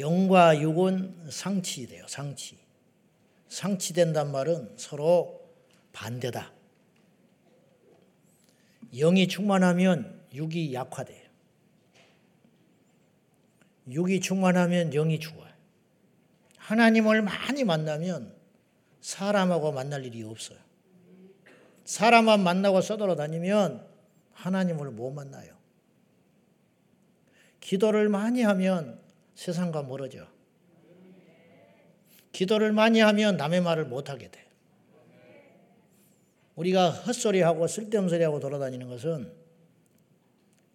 영과 0.00 0.60
육은 0.60 1.28
상치돼요. 1.30 2.06
상치. 2.08 2.58
상치된단 3.48 4.32
말은 4.32 4.74
서로 4.76 5.48
반대다. 5.92 6.52
영이 8.92 9.28
충만하면 9.28 10.20
육이 10.34 10.74
약화돼요. 10.74 11.20
육이 13.88 14.20
충만하면 14.20 14.90
영이 14.90 15.20
죽어요. 15.20 15.50
하나님을 16.56 17.22
많이 17.22 17.64
만나면 17.64 18.34
사람하고 19.00 19.72
만날 19.72 20.04
일이 20.04 20.22
없어요. 20.22 20.58
사람만 21.84 22.40
만나고 22.40 22.80
써돌아 22.80 23.16
다니면 23.16 23.84
하나님을 24.34 24.92
못 24.92 25.10
만나요. 25.10 25.52
기도를 27.60 28.08
많이 28.08 28.42
하면 28.42 28.99
세상과 29.40 29.84
멀어져. 29.84 30.28
기도를 32.32 32.72
많이 32.72 33.00
하면 33.00 33.38
남의 33.38 33.62
말을 33.62 33.86
못하게 33.86 34.30
돼. 34.30 34.46
우리가 36.56 36.90
헛소리하고 36.90 37.66
쓸데없는 37.66 38.10
소리하고 38.10 38.38
돌아다니는 38.38 38.88
것은 38.88 39.32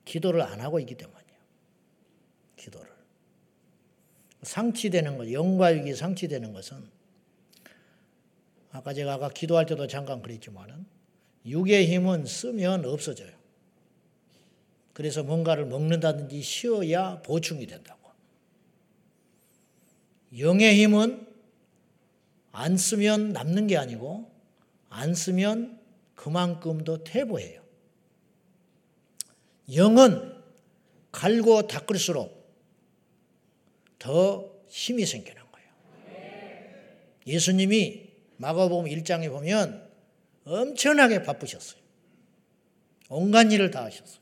기도를 0.03 0.41
안 0.41 0.61
하고 0.61 0.79
있기 0.79 0.95
때문이에요. 0.95 1.39
기도를. 2.55 2.91
상치되는 4.41 5.15
것, 5.19 5.31
영과 5.31 5.77
육이 5.77 5.93
상치되는 5.93 6.51
것은 6.51 6.89
아까 8.71 8.95
제가 8.95 9.13
아까 9.13 9.29
기도할 9.29 9.67
때도 9.67 9.85
잠깐 9.85 10.23
그랬지만은 10.23 10.87
육의 11.45 11.85
힘은 11.85 12.25
쓰면 12.25 12.85
없어져요. 12.85 13.31
그래서 14.93 15.21
뭔가를 15.21 15.67
먹는다든지 15.67 16.41
쉬어야 16.41 17.21
보충이 17.21 17.67
된다고. 17.67 17.94
영의 20.39 20.75
힘은 20.81 21.25
안 22.51 22.77
쓰면 22.77 23.33
남는 23.33 23.67
게 23.67 23.77
아니고 23.77 24.31
안 24.89 25.13
쓰면 25.13 25.79
그만큼 26.15 26.83
더 26.83 27.03
퇴보해요. 27.03 27.61
영은 29.73 30.35
갈고 31.11 31.67
닦을수록 31.67 32.33
더 33.99 34.51
힘이 34.67 35.05
생기는 35.05 35.41
거예요. 35.51 35.69
예수님이 37.27 38.09
마가복음 38.37 38.85
1장에 38.89 39.29
보면 39.29 39.89
엄청나게 40.45 41.23
바쁘셨어요. 41.23 41.81
온갖 43.09 43.51
일을 43.51 43.71
다 43.71 43.83
하셨어요. 43.85 44.21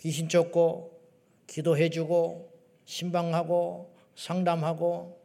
귀신 0.00 0.28
쫓고 0.28 1.00
기도해주고 1.46 2.52
신방하고 2.84 3.93
상담하고 4.16 5.20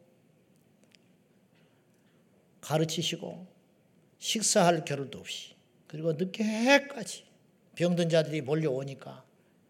가르치시고 2.61 3.47
식사할 4.19 4.85
겨를도 4.85 5.19
없이 5.19 5.53
그리고 5.87 6.13
늦게까지 6.13 7.23
병든 7.75 8.09
자들이 8.09 8.41
몰려오니까 8.41 9.23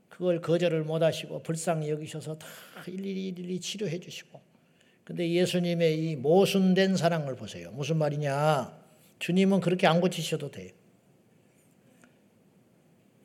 그걸 0.09 0.41
거절을 0.41 0.83
못 0.83 1.01
하시고 1.01 1.43
불쌍히 1.43 1.89
여기셔서 1.89 2.37
다 2.37 2.47
일일이 2.87 3.27
일일이 3.27 3.59
치료해 3.59 3.99
주시고 3.99 4.41
근데 5.03 5.27
예수님의 5.31 5.97
이 5.97 6.15
모순된 6.17 6.95
사랑을 6.95 7.35
보세요. 7.35 7.71
무슨 7.71 7.97
말이냐? 7.97 8.77
주님은 9.17 9.59
그렇게 9.59 9.87
안 9.87 10.01
고치셔도 10.01 10.51
돼요. 10.51 10.69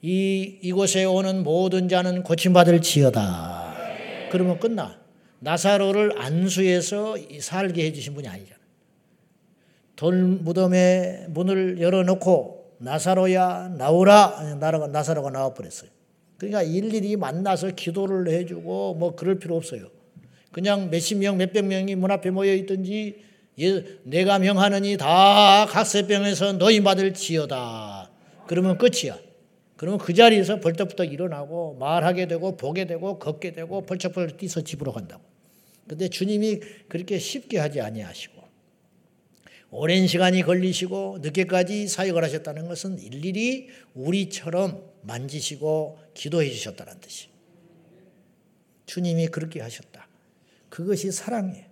이, 0.00 0.58
이곳에 0.62 1.04
오는 1.04 1.42
모든 1.44 1.88
자는 1.90 2.22
고침받을 2.22 2.80
지어다. 2.80 3.76
그러면 4.30 4.58
끝나. 4.58 5.03
나사로를 5.44 6.18
안수해서 6.18 7.16
살게 7.38 7.84
해주신 7.84 8.14
분이 8.14 8.26
아니잖아. 8.26 8.58
돌무덤에 9.94 11.26
문을 11.28 11.80
열어놓고 11.80 12.76
나사로야 12.78 13.74
나오라 13.76 14.56
나사로가 14.90 15.30
나와버렸어요. 15.30 15.90
그러니까 16.38 16.62
일일이 16.62 17.16
만나서 17.16 17.72
기도를 17.72 18.28
해주고 18.32 18.94
뭐 18.94 19.14
그럴 19.14 19.38
필요 19.38 19.56
없어요. 19.56 19.88
그냥 20.50 20.88
몇십 20.90 21.18
명, 21.18 21.36
몇백 21.36 21.66
명이 21.66 21.94
문 21.94 22.10
앞에 22.10 22.30
모여 22.30 22.54
있든지 22.54 23.22
예, 23.60 23.84
내가 24.02 24.38
명하느니 24.38 24.96
다 24.96 25.66
각세병에서 25.68 26.54
노임 26.54 26.84
받을 26.84 27.12
지어다. 27.12 28.10
그러면 28.46 28.78
끝이야. 28.78 29.18
그러면 29.76 29.98
그 29.98 30.14
자리에서 30.14 30.60
벌떡벌떡 30.60 31.12
일어나고 31.12 31.76
말하게 31.78 32.26
되고 32.26 32.56
보게 32.56 32.86
되고 32.86 33.18
걷게 33.18 33.52
되고 33.52 33.82
벌쩍벌쩍 33.82 34.38
뛰서 34.38 34.62
집으로 34.62 34.92
간다고. 34.92 35.33
근데 35.86 36.08
주님이 36.08 36.60
그렇게 36.88 37.18
쉽게 37.18 37.58
하지 37.58 37.80
아니하시고 37.80 38.42
오랜 39.76 40.06
시간이 40.06 40.42
걸리시고 40.42 41.18
늦게까지 41.20 41.88
사역을 41.88 42.22
하셨다는 42.22 42.68
것은 42.68 43.00
일일이 43.00 43.68
우리처럼 43.94 44.88
만지시고 45.02 45.98
기도해 46.14 46.48
주셨다는 46.48 47.00
뜻이. 47.00 47.26
주님이 48.86 49.26
그렇게 49.26 49.60
하셨다. 49.60 50.06
그것이 50.68 51.10
사랑이에요. 51.10 51.66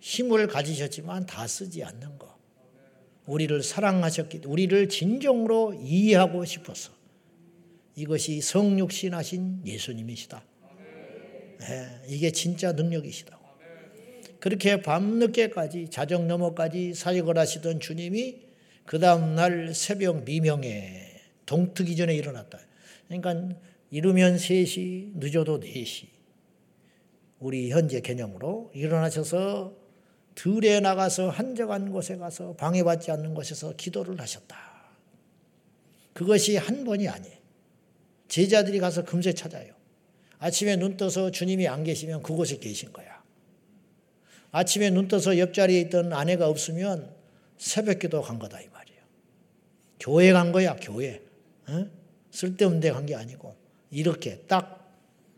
힘을 0.00 0.46
가지셨지만 0.46 1.26
다 1.26 1.44
쓰지 1.48 1.82
않는 1.82 2.18
거. 2.18 2.38
우리를 3.26 3.60
사랑하셨기 3.60 4.42
우리를 4.46 4.88
진정으로 4.88 5.74
이해하고 5.82 6.44
싶어서 6.44 6.92
이것이 7.96 8.40
성육신하신 8.40 9.62
예수님이시다. 9.66 10.44
네, 11.60 12.00
이게 12.08 12.30
진짜 12.30 12.72
능력이시다. 12.72 13.38
그렇게 14.40 14.82
밤늦게까지 14.82 15.88
자정 15.88 16.28
너머까지 16.28 16.92
사역을 16.92 17.38
하시던 17.38 17.80
주님이 17.80 18.42
그 18.84 18.98
다음 18.98 19.34
날 19.34 19.74
새벽 19.74 20.24
미명에 20.24 21.14
동트기 21.46 21.96
전에 21.96 22.14
일어났다. 22.14 22.58
그러니까 23.08 23.56
이르면 23.90 24.36
3시, 24.36 25.12
늦어도 25.14 25.60
4시. 25.60 26.08
우리 27.38 27.70
현재 27.70 28.00
개념으로 28.00 28.70
일어나셔서 28.74 29.74
들에 30.34 30.80
나가서 30.80 31.30
한적한 31.30 31.92
곳에 31.92 32.16
가서 32.16 32.54
방해받지 32.56 33.10
않는 33.12 33.34
곳에서 33.34 33.74
기도를 33.76 34.20
하셨다. 34.20 34.56
그것이 36.12 36.56
한 36.56 36.84
번이 36.84 37.08
아니에요. 37.08 37.36
제자들이 38.28 38.78
가서 38.78 39.04
금세 39.04 39.32
찾아요. 39.32 39.74
아침에 40.44 40.76
눈 40.76 40.98
떠서 40.98 41.30
주님이 41.30 41.68
안 41.68 41.84
계시면 41.84 42.22
그곳에 42.22 42.58
계신 42.58 42.92
거야. 42.92 43.22
아침에 44.50 44.90
눈 44.90 45.08
떠서 45.08 45.38
옆자리에 45.38 45.80
있던 45.80 46.12
아내가 46.12 46.48
없으면 46.48 47.10
새벽 47.56 47.98
기도 48.00 48.20
간 48.20 48.38
거다 48.38 48.60
이 48.60 48.68
말이에요. 48.68 49.00
교회 49.98 50.32
간 50.34 50.52
거야, 50.52 50.76
교회. 50.76 51.22
어? 51.66 51.86
쓸데없는 52.30 52.80
데 52.80 52.90
간 52.90 53.06
게 53.06 53.14
아니고 53.14 53.56
이렇게 53.90 54.40
딱 54.46 54.94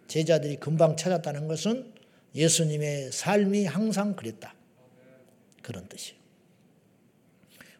제자들이 0.09 0.57
금방 0.57 0.97
찾았다는 0.97 1.47
것은 1.47 1.93
예수님의 2.35 3.13
삶이 3.13 3.65
항상 3.65 4.17
그랬다. 4.17 4.57
그런 5.63 5.87
뜻이에요. 5.89 6.19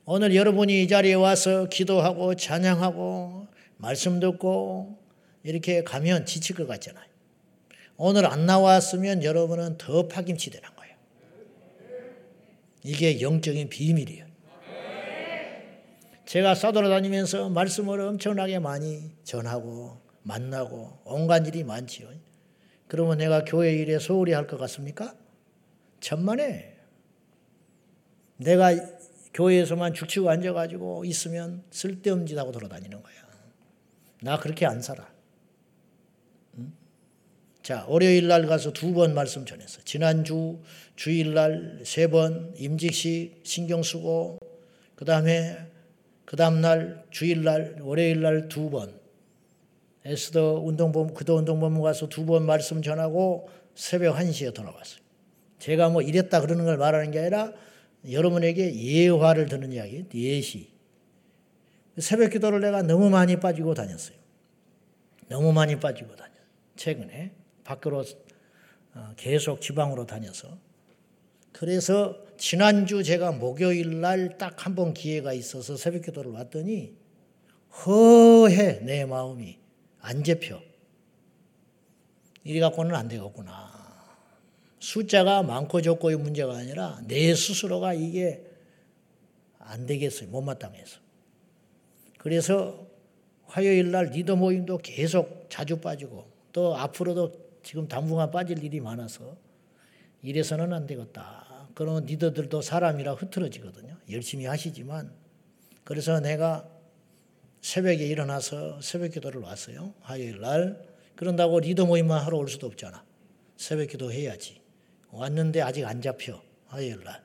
오늘 0.05 0.37
여러분이 0.37 0.85
이 0.85 0.87
자리에 0.87 1.15
와서 1.15 1.69
기도하고 1.69 2.37
찬양하고 2.37 3.49
말씀 3.79 4.21
듣고 4.21 4.97
이렇게 5.43 5.83
가면 5.83 6.25
지칠 6.25 6.55
것 6.55 6.69
같잖아요. 6.69 7.16
오늘 7.97 8.27
안 8.27 8.47
나왔으면 8.47 9.23
여러분은 9.25 9.79
더 9.79 10.09
파김치 10.09 10.51
되는 10.51 10.69
이게 12.87 13.21
영적인 13.21 13.69
비밀이에요. 13.69 14.27
제가 16.25 16.55
싸돌아다니면서 16.55 17.49
말씀을 17.51 18.01
엄청나게 18.01 18.61
많이 18.61 19.11
전하고 19.25 20.01
만나고 20.23 21.01
온갖 21.05 21.47
일이 21.49 21.65
많지요. 21.65 22.09
그러면 22.87 23.19
내가 23.19 23.45
교회 23.45 23.73
일에 23.75 23.99
소홀히 23.99 24.33
할 24.33 24.47
것 24.47 24.57
같습니까? 24.57 25.17
천만에. 25.99 26.77
내가 28.37 28.71
교회에서만 29.35 29.93
죽치고 29.93 30.31
앉아가지고 30.31 31.05
있으면 31.07 31.65
쓸데없는 31.73 32.27
짓 32.27 32.39
하고 32.39 32.53
돌아다니는 32.53 33.03
거야. 33.03 33.15
나 34.23 34.39
그렇게 34.39 34.65
안 34.65 34.81
살아. 34.81 35.09
자, 37.67 37.85
월요일 37.89 38.29
날 38.29 38.47
가서 38.47 38.73
두 38.73 38.95
번 38.95 39.13
말씀 39.13 39.45
전했어. 39.45 39.81
지난주 39.85 40.61
주일 40.95 41.35
날 41.35 41.81
세 41.83 42.07
번 42.07 42.55
임직식 42.57 43.41
신경 43.43 43.83
쓰고 43.83 44.39
그다음에 44.95 45.59
그다음 46.25 46.61
날 46.61 47.05
주일 47.11 47.43
날 47.43 47.79
월요일 47.81 48.23
날 48.23 48.49
두 48.49 48.71
번. 48.71 49.01
에스더 50.05 50.61
운동본 50.61 51.15
그도 51.15 51.35
운동본부 51.39 51.83
가서 51.83 52.09
두 52.09 52.25
번 52.25 52.47
말씀 52.47 52.83
전하고 52.83 53.49
새벽 53.75 54.15
1시에 54.15 54.55
돌아왔어요. 54.55 55.01
제가 55.59 55.89
뭐 55.89 56.03
이랬다 56.03 56.43
그러는 56.43 56.67
걸 56.67 56.77
말하는 56.77 57.11
게 57.11 57.19
아니라 57.19 57.53
여러분에게 58.09 58.77
예화를 58.81 59.47
듣는 59.47 59.73
이야기, 59.73 60.05
예시. 60.15 60.69
새벽 61.99 62.31
기도를 62.31 62.61
내가 62.61 62.83
너무 62.83 63.11
많이 63.11 63.41
빠지고 63.41 63.75
다녔어요. 63.75 64.17
너무 65.29 65.53
많이 65.53 65.81
빠지고 65.81 66.15
다녔어요. 66.15 66.45
최근에. 66.77 67.33
밖으로 67.67 68.05
어, 68.95 69.13
계속 69.17 69.61
지방으로 69.61 70.07
다녀서 70.07 70.57
그래서 71.53 72.17
지난주 72.39 73.03
제가 73.03 73.33
목요일 73.33 74.01
날 74.01 74.39
딱 74.39 74.57
한 74.67 74.75
번 74.75 74.95
기회가 74.95 75.33
있어서 75.33 75.77
새벽 75.77 76.03
기도를 76.03 76.31
왔더니 76.33 76.95
허해 77.85 78.81
내 78.83 79.05
마음이 79.05 79.59
안 80.01 80.23
잡혀. 80.25 80.61
이리 82.45 82.61
갖고는 82.61 82.95
안 82.95 83.09
되겠구나. 83.09 83.75
숫자가 84.79 85.43
많고 85.43 85.83
적고의 85.83 86.17
문제가 86.17 86.57
아니라 86.57 87.01
내 87.07 87.35
스스로가 87.35 87.95
이게 87.95 88.45
안 89.59 89.85
되겠어요. 89.87 90.29
못마땅해서. 90.31 91.01
그래서 92.19 92.87
화요일 93.47 93.91
날 93.91 94.07
리더 94.07 94.37
모임도 94.37 94.79
계속 94.79 95.47
자주 95.51 95.79
빠지고 95.81 96.27
또 96.53 96.77
앞으로도 96.77 97.46
지금 97.67 97.89
당분간 97.89 98.31
빠질 98.31 98.63
일이 98.63 98.79
많아서 98.79 99.37
이래서는 100.23 100.73
안 100.73 100.87
되겠다. 100.87 101.69
그런 101.75 102.07
리더들도 102.07 102.63
사람이라 102.63 103.15
흐트러지거든요. 103.15 103.97
열심히 104.09 104.47
하시지만 104.47 105.11
그래서 105.83 106.21
내가 106.21 106.71
새벽에 107.63 108.07
일어나서 108.07 108.81
새벽 108.81 109.11
기도를 109.11 109.41
왔어요. 109.41 109.95
화요일 110.01 110.41
날. 110.41 110.81
그런다고 111.17 111.59
리더 111.59 111.87
모임만 111.87 112.25
하러 112.25 112.39
올 112.39 112.49
수도 112.49 112.69
없잖아. 112.69 113.05
새벽 113.57 113.89
기도 113.89 114.13
해야지. 114.13 114.61
왔는데 115.11 115.61
아직 115.61 115.85
안 115.87 116.01
잡혀. 116.01 116.41
화요일 116.69 117.03
날. 117.03 117.21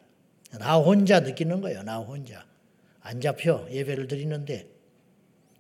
나 0.58 0.76
혼자 0.78 1.20
느끼는 1.20 1.62
거예요. 1.62 1.84
나 1.84 2.00
혼자. 2.00 2.48
안 3.02 3.22
잡혀. 3.22 3.68
예배를 3.70 4.08
드리는데. 4.08 4.68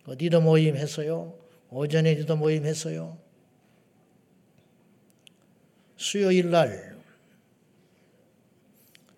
그 0.05 0.11
리더 0.13 0.41
모임 0.41 0.75
했어요. 0.75 1.37
오전에 1.69 2.15
리더 2.15 2.35
모임 2.35 2.65
했어요. 2.65 3.19
수요일 6.01 6.49
날 6.49 6.99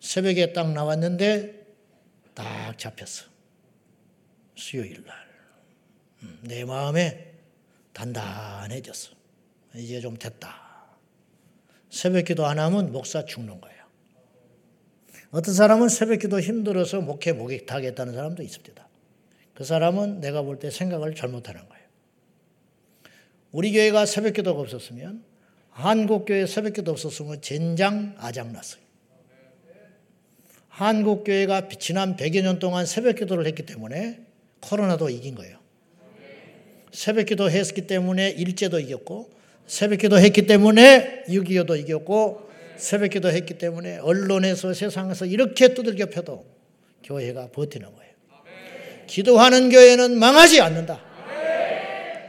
새벽에 0.02 0.52
딱 0.52 0.74
나왔는데 0.74 1.66
딱 2.34 2.78
잡혔어. 2.78 3.26
수요일 4.56 5.02
날. 5.06 5.16
음, 6.24 6.40
내 6.42 6.66
마음에 6.66 7.36
단단해졌어. 7.94 9.14
이제 9.76 10.02
좀 10.02 10.18
됐다. 10.18 10.62
새벽 11.90 12.26
기도 12.26 12.46
안 12.46 12.60
하면 12.60 12.92
목사 12.92 13.24
죽는 13.24 13.62
거예요. 13.62 13.84
어떤 15.32 15.54
사람은 15.54 15.88
새벽 15.88 16.20
기도 16.20 16.42
힘들어서 16.42 17.00
목회 17.00 17.32
목욕하겠다는 17.32 18.14
사람도 18.14 18.44
있습니다. 18.44 18.90
그 19.54 19.64
사람은 19.64 20.20
내가 20.20 20.42
볼 20.42 20.60
때 20.60 20.70
생각을 20.70 21.16
잘못하는 21.16 21.62
거예요. 21.70 21.86
우리 23.54 23.72
교회가 23.72 24.06
새벽 24.06 24.34
기도가 24.34 24.60
없었으면 24.60 25.32
한국 25.74 26.26
교회 26.26 26.46
새벽 26.46 26.74
기도 26.74 26.92
없었으면 26.92 27.42
젠장 27.42 28.16
아장 28.20 28.54
났어요. 28.54 28.82
한국 30.70 31.24
교회가 31.24 31.68
지난 31.80 32.16
100여 32.16 32.42
년 32.42 32.60
동안 32.60 32.86
새벽 32.86 33.18
기도를 33.18 33.46
했기 33.46 33.64
때문에 33.64 34.20
코로나도 34.62 35.10
이긴 35.10 35.36
거예요. 35.36 35.58
새벽 36.92 37.26
기도 37.26 37.50
했기 37.50 37.86
때문에 37.88 38.30
일제도 38.30 38.80
이겼고 38.80 39.32
새벽 39.66 40.00
기도 40.00 40.18
했기 40.18 40.46
때문에 40.46 41.24
6.25도 41.28 41.80
이겼고 41.80 42.50
새벽 42.78 43.10
기도 43.12 43.30
했기 43.30 43.58
때문에 43.58 43.98
언론에서 43.98 44.74
세상에서 44.74 45.26
이렇게 45.26 45.74
두들겨 45.74 46.08
펴도 46.08 46.46
교회가 47.04 47.50
버티는 47.52 47.94
거예요. 47.94 48.14
기도하는 49.08 49.70
교회는 49.70 50.18
망하지 50.18 50.62
않는다. 50.62 51.02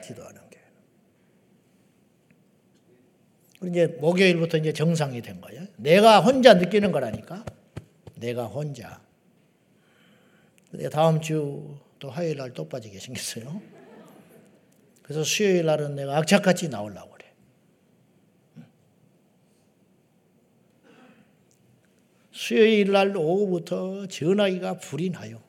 기도하는 0.07 0.41
교회. 0.51 0.63
이제 3.69 3.87
목요일부터 4.01 4.59
이제 4.59 4.73
정상이 4.73 5.23
된 5.23 5.41
거예요. 5.41 5.67
내가 5.77 6.21
혼자 6.21 6.55
느끼는 6.55 6.93
거라니까. 6.93 7.45
내가 8.17 8.47
혼자. 8.47 9.01
다음 10.91 11.21
주 11.21 11.85
또 12.05 12.11
화요일 12.11 12.37
날 12.37 12.53
또 12.53 12.69
빠지게 12.69 12.99
생겼어요. 13.01 13.63
그래서 15.03 15.25
수요일 15.25 15.65
날은 15.65 15.95
내가 15.95 16.19
악착같이 16.19 16.69
나오려고 16.69 17.13
그래. 17.13 17.33
수요일 22.31 22.93
날 22.93 23.17
오후부터 23.17 24.07
전화기가 24.07 24.79
불이 24.79 25.11
나요. 25.11 25.41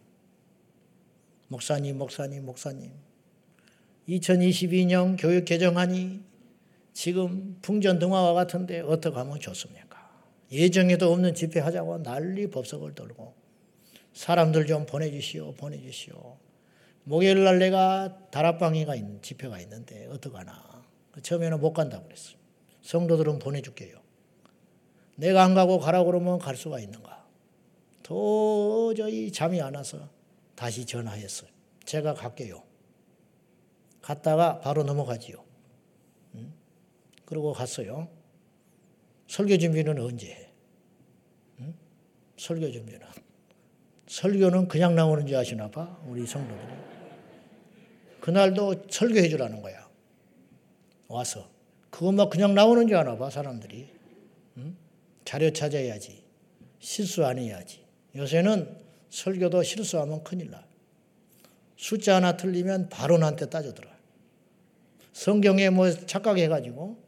목사님, 1.50 1.98
목사님, 1.98 2.46
목사님. 2.46 2.92
2022년 4.08 5.18
교육 5.20 5.44
개정안이 5.44 6.22
지금 6.96 7.60
풍전등화와 7.62 8.34
같은데 8.34 8.80
어떻게 8.80 9.18
하면 9.18 9.38
좋습니까? 9.38 10.10
예정에도 10.50 11.12
없는 11.12 11.36
집회 11.36 11.60
하자고 11.60 12.02
난리 12.04 12.50
법석을 12.50 12.96
떨고 12.96 13.36
사람들 14.14 14.66
좀 14.66 14.86
보내주시오, 14.86 15.56
보내주시오. 15.56 16.38
목요일 17.04 17.44
날 17.44 17.60
내가 17.60 18.18
다락방이가 18.32 18.96
있는 18.96 19.22
집회가 19.22 19.60
있는데 19.60 20.08
어떡하나. 20.08 20.86
처음에는 21.22 21.60
못 21.60 21.74
간다고 21.74 22.06
그랬어요. 22.06 22.38
성도들은 22.82 23.40
보내줄게요. 23.40 24.00
내가 25.18 25.44
안 25.44 25.54
가고 25.54 25.80
가라고 25.80 26.06
그러면 26.06 26.40
갈 26.40 26.56
수가 26.56 26.80
있는가. 26.80 27.26
도저히 28.04 29.34
잠이 29.34 29.62
안 29.62 29.76
와서 29.76 30.10
다시 30.56 30.86
전화했어요. 30.86 31.50
제가 31.84 32.14
갈게요. 32.14 32.64
갔다가 34.02 34.60
바로 34.62 34.84
넘어가지요. 34.84 35.45
응? 37.26 37.28
그리고 37.28 37.54
갔어요. 37.54 38.08
설교 39.28 39.58
준비는 39.58 40.00
언제 40.00 40.28
해? 40.28 40.50
응? 41.60 41.74
설교 42.38 42.72
준비는. 42.72 43.02
설교는 44.08 44.68
그냥 44.68 44.96
나오는 44.96 45.26
줄 45.26 45.36
아시나 45.36 45.70
봐, 45.70 46.00
우리 46.06 46.26
성도들이. 46.26 46.74
그날도 48.22 48.86
설교해 48.90 49.30
주라는 49.30 49.62
거야. 49.62 49.90
와서. 51.08 51.50
그것만 51.90 52.30
그냥 52.30 52.54
나오는 52.54 52.88
줄 52.88 52.98
아나 52.98 53.18
봐, 53.18 53.30
사람들이. 53.30 53.90
응? 54.58 54.78
자료 55.24 55.52
찾아야지. 55.52 56.24
실수 56.80 57.26
안 57.26 57.40
해야지. 57.40 57.84
요새는 58.16 58.78
설교도 59.10 59.64
실수하면 59.64 60.24
큰일 60.24 60.52
나. 60.52 60.66
숫자 61.78 62.16
하나 62.16 62.38
틀리면 62.38 62.90
바로 62.90 63.18
나한테 63.18 63.50
따져들어. 63.50 63.90
성경에 65.14 65.70
뭐 65.70 65.92
착각해가지고 65.92 67.05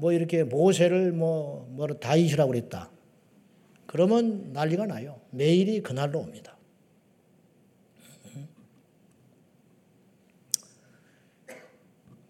뭐 0.00 0.12
이렇게 0.12 0.44
모세를 0.44 1.12
뭐, 1.12 1.66
뭐를 1.72 2.00
다이시라고 2.00 2.52
그랬다. 2.52 2.90
그러면 3.86 4.52
난리가 4.54 4.86
나요. 4.86 5.20
매일이 5.30 5.82
그날로 5.82 6.20
옵니다. 6.20 6.56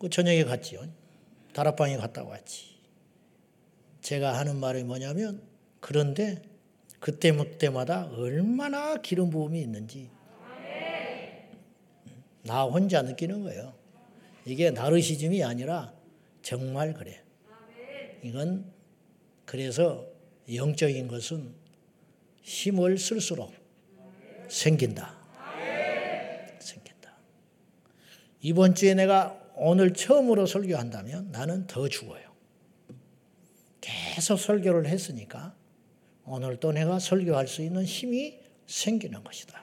그 0.01 0.09
저녁에 0.09 0.43
갔지요. 0.45 0.81
다락방에 1.53 1.97
갔다 1.97 2.25
왔지. 2.25 2.71
제가 4.01 4.37
하는 4.37 4.57
말이 4.57 4.83
뭐냐면 4.83 5.41
그런데 5.79 6.43
그때 6.99 7.33
그때마다 7.33 8.07
얼마나 8.07 8.97
기름 8.97 9.31
부음이 9.31 9.61
있는지 9.61 10.11
나 12.43 12.65
혼자 12.65 13.03
느끼는 13.03 13.45
거예요. 13.45 13.75
이게 14.45 14.71
나르시즘이 14.71 15.45
아니라 15.45 15.93
정말 16.43 16.95
그래. 16.95 17.23
이건 18.23 18.65
그래서 19.45 20.07
영적인 20.53 21.09
것은 21.09 21.55
힘을 22.43 22.99
쓸수록 22.99 23.53
생긴다. 24.49 25.19
생긴다. 26.59 27.17
이번 28.41 28.75
주에 28.75 28.95
내가 28.95 29.39
오늘 29.55 29.93
처음으로 29.93 30.47
설교한다면 30.47 31.31
나는 31.31 31.67
더 31.67 31.89
죽어요. 31.89 32.31
계속 33.81 34.39
설교를 34.39 34.87
했으니까 34.87 35.55
오늘 36.25 36.59
또 36.59 36.73
내가 36.73 36.99
설교할 36.99 37.47
수 37.49 37.63
있는 37.63 37.85
힘이 37.85 38.39
생기는 38.67 39.23
것이다. 39.23 39.61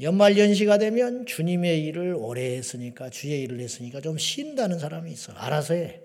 연말 0.00 0.36
연시가 0.36 0.78
되면 0.78 1.26
주님의 1.26 1.84
일을 1.84 2.14
오래 2.16 2.56
했으니까 2.56 3.10
주의 3.10 3.42
일을 3.42 3.60
했으니까 3.60 4.00
좀 4.00 4.18
쉰다는 4.18 4.78
사람이 4.78 5.12
있어. 5.12 5.32
알아서 5.34 5.74
해. 5.74 6.00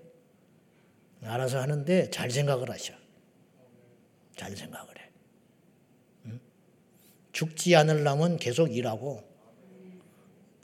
알아서 1.24 1.60
하는데 1.60 2.10
잘 2.10 2.30
생각을 2.30 2.70
하셔. 2.70 2.94
잘 4.36 4.56
생각을 4.56 4.88
해. 5.00 5.10
응? 6.26 6.40
죽지 7.32 7.76
않으려면 7.76 8.38
계속 8.38 8.76
일하고 8.76 9.28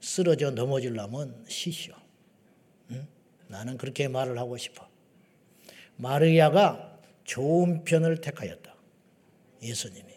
쓰러져 0.01 0.51
넘어지려면 0.51 1.45
쉬시오. 1.47 1.95
응? 2.91 3.07
나는 3.47 3.77
그렇게 3.77 4.07
말을 4.07 4.37
하고 4.37 4.57
싶어. 4.57 4.87
마르야가 5.95 6.99
좋은 7.23 7.83
편을 7.83 8.21
택하였다. 8.21 8.75
예수님이. 9.61 10.13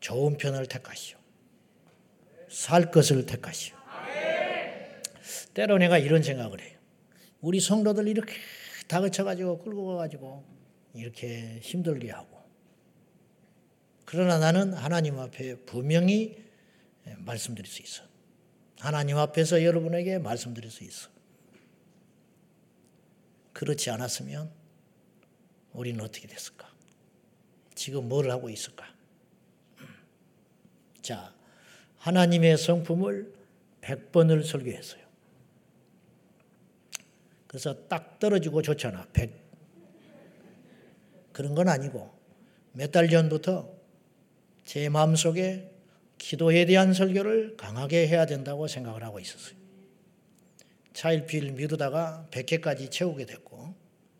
좋은 0.00 0.36
편을 0.36 0.66
택하시오. 0.66 1.16
살 2.48 2.90
것을 2.90 3.24
택하시오. 3.24 3.76
때로 5.54 5.78
내가 5.78 5.98
이런 5.98 6.22
생각을 6.22 6.60
해요. 6.60 6.78
우리 7.40 7.60
성도들 7.60 8.08
이렇게 8.08 8.34
다그쳐가지고 8.92 9.62
끌고 9.62 9.86
가가지고 9.86 10.44
이렇게 10.92 11.58
힘들게 11.60 12.10
하고. 12.10 12.42
그러나 14.04 14.38
나는 14.38 14.74
하나님 14.74 15.18
앞에 15.18 15.64
분명히 15.64 16.44
말씀드릴 17.16 17.70
수 17.70 17.80
있어. 17.80 18.04
하나님 18.78 19.16
앞에서 19.16 19.64
여러분에게 19.64 20.18
말씀드릴 20.18 20.70
수 20.70 20.84
있어. 20.84 21.08
그렇지 23.54 23.88
않았으면 23.90 24.50
우리는 25.72 25.98
어떻게 26.04 26.28
됐을까? 26.28 26.70
지금 27.74 28.10
뭘 28.10 28.30
하고 28.30 28.50
있을까? 28.50 28.84
자, 31.00 31.34
하나님의 31.96 32.58
성품을 32.58 33.32
100번을 33.80 34.44
설교했어요. 34.44 35.01
그래서 37.52 37.86
딱 37.86 38.18
떨어지고 38.18 38.62
좋잖아. 38.62 39.06
100. 39.12 39.30
그런 41.32 41.54
건 41.54 41.68
아니고 41.68 42.10
몇 42.72 42.90
달 42.90 43.10
전부터 43.10 43.70
제 44.64 44.88
마음속에 44.88 45.70
기도에 46.16 46.64
대한 46.64 46.94
설교를 46.94 47.58
강하게 47.58 48.08
해야 48.08 48.24
된다고 48.24 48.68
생각을 48.68 49.04
하고 49.04 49.20
있었어요. 49.20 49.54
차일피일 50.94 51.52
미루다가 51.52 52.26
100회까지 52.30 52.90
채우게 52.90 53.26
됐고 53.26 53.74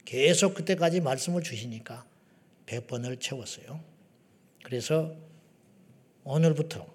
계속 0.04 0.52
그때까지 0.54 1.00
말씀을 1.00 1.42
주시니까 1.42 2.04
100번을 2.66 3.18
채웠어요. 3.18 3.82
그래서 4.62 5.16
오늘부터 6.24 6.86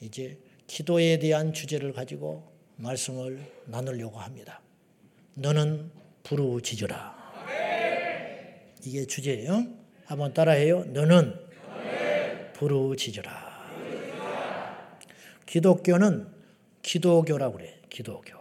이제 0.00 0.38
기도에 0.66 1.18
대한 1.18 1.52
주제를 1.52 1.92
가지고 1.92 2.50
말씀을 2.76 3.44
나누려고 3.66 4.18
합니다. 4.18 4.62
너는 5.34 5.90
부르짖으라. 6.22 7.12
이게 8.84 9.06
주제예요. 9.06 9.66
한번 10.06 10.34
따라해요. 10.34 10.84
너는 10.84 11.34
부르짖으라. 12.54 13.52
기독교는 15.46 16.28
기도교라고 16.82 17.58
그래. 17.58 17.80
기도교. 17.90 18.40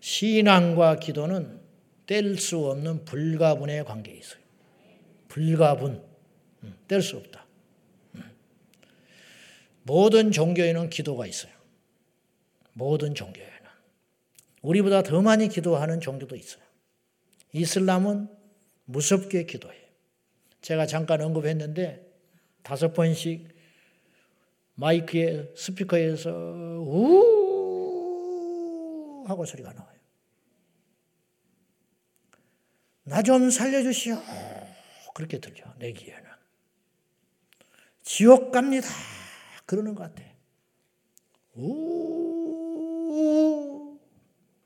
신앙과 0.00 0.96
기도는 0.96 1.60
뗄 2.06 2.36
수 2.38 2.66
없는 2.70 3.04
불가분의 3.04 3.84
관계에 3.84 4.14
있어요. 4.14 4.40
불가분. 5.28 6.02
뗄수 6.88 7.16
없다. 7.16 7.46
모든 9.84 10.30
종교에는 10.30 10.90
기도가 10.90 11.26
있어요. 11.26 11.52
모든 12.74 13.14
종교에는. 13.14 13.51
우리보다 14.62 15.02
더 15.02 15.20
많이 15.22 15.48
기도하는 15.48 16.00
종교도 16.00 16.36
있어요. 16.36 16.62
이슬람은 17.52 18.28
무섭게 18.86 19.44
기도해요. 19.44 19.82
제가 20.60 20.86
잠깐 20.86 21.20
언급했는데 21.20 22.10
다섯 22.62 22.92
번씩 22.94 23.48
마이크에 24.74 25.52
스피커에서 25.56 26.30
우 26.30 27.32
하고 29.26 29.44
소리가 29.44 29.72
나와요. 29.72 29.92
나 33.04 33.20
좀 33.22 33.50
살려주시오. 33.50 34.16
그렇게 35.14 35.38
들려 35.38 35.64
내 35.78 35.92
귀에는. 35.92 36.22
지옥 38.02 38.52
갑니다. 38.52 38.88
그러는 39.66 39.94
것 39.94 40.04
같아. 40.04 40.22
우 41.56 42.21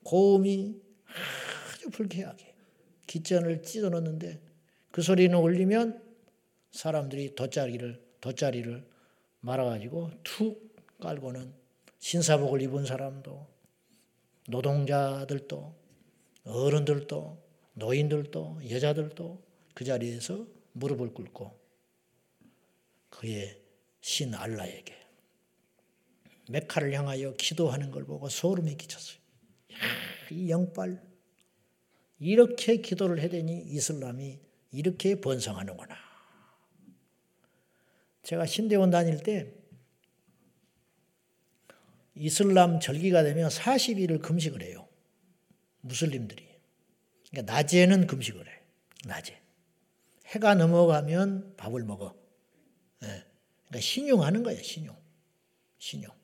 고음이 0.07 0.81
아주 1.73 1.89
불쾌하게 1.89 2.53
기전을 3.07 3.61
찢어 3.61 3.89
놓는데 3.89 4.39
그 4.89 5.01
소리는 5.01 5.37
울리면 5.37 6.01
사람들이 6.71 7.35
돗자리를 7.35 8.01
돗자리를 8.21 8.87
말아가지고 9.41 10.11
툭 10.23 10.77
깔고는 11.01 11.53
신사복을 11.99 12.61
입은 12.61 12.85
사람도 12.85 13.47
노동자들도 14.47 15.75
어른들도 16.45 17.37
노인들도 17.73 18.61
여자들도 18.69 19.43
그 19.73 19.83
자리에서 19.83 20.47
무릎을 20.71 21.13
꿇고 21.13 21.53
그의 23.09 23.59
신 23.99 24.33
알라에게 24.33 24.95
메카를 26.49 26.93
향하여 26.93 27.33
기도하는 27.33 27.91
걸 27.91 28.05
보고 28.05 28.29
소름이 28.29 28.77
끼쳤어요. 28.77 29.26
야, 29.83 30.29
이 30.31 30.49
영빨 30.49 31.01
이렇게 32.19 32.77
기도를 32.77 33.19
해대니 33.19 33.63
이슬람이 33.67 34.39
이렇게 34.71 35.21
번성하는구나. 35.21 35.95
제가 38.23 38.45
신대원 38.45 38.89
다닐 38.89 39.21
때 39.23 39.53
이슬람 42.15 42.79
절기가 42.79 43.23
되면 43.23 43.49
40일을 43.49 44.21
금식을 44.21 44.63
해요. 44.63 44.87
무슬림들이. 45.81 46.47
그러니까 47.29 47.53
낮에는 47.53 48.07
금식을 48.07 48.47
해. 48.47 48.61
낮에. 49.05 49.39
해가 50.25 50.55
넘어가면 50.55 51.55
밥을 51.55 51.83
먹어. 51.83 52.15
네. 53.01 53.23
그러니까 53.67 53.79
신용하는 53.79 54.43
거예요, 54.43 54.61
신용. 54.61 54.97
신용. 55.77 56.16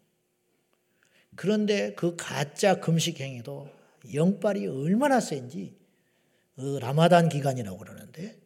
그런데 1.36 1.94
그 1.96 2.16
가짜 2.16 2.80
금식 2.80 3.20
행위도 3.20 3.70
영빨이 4.14 4.68
얼마나 4.68 5.20
센지 5.20 5.76
그 6.56 6.78
라마단 6.78 7.30
기간이라고 7.30 7.78
그러는데 7.78 8.38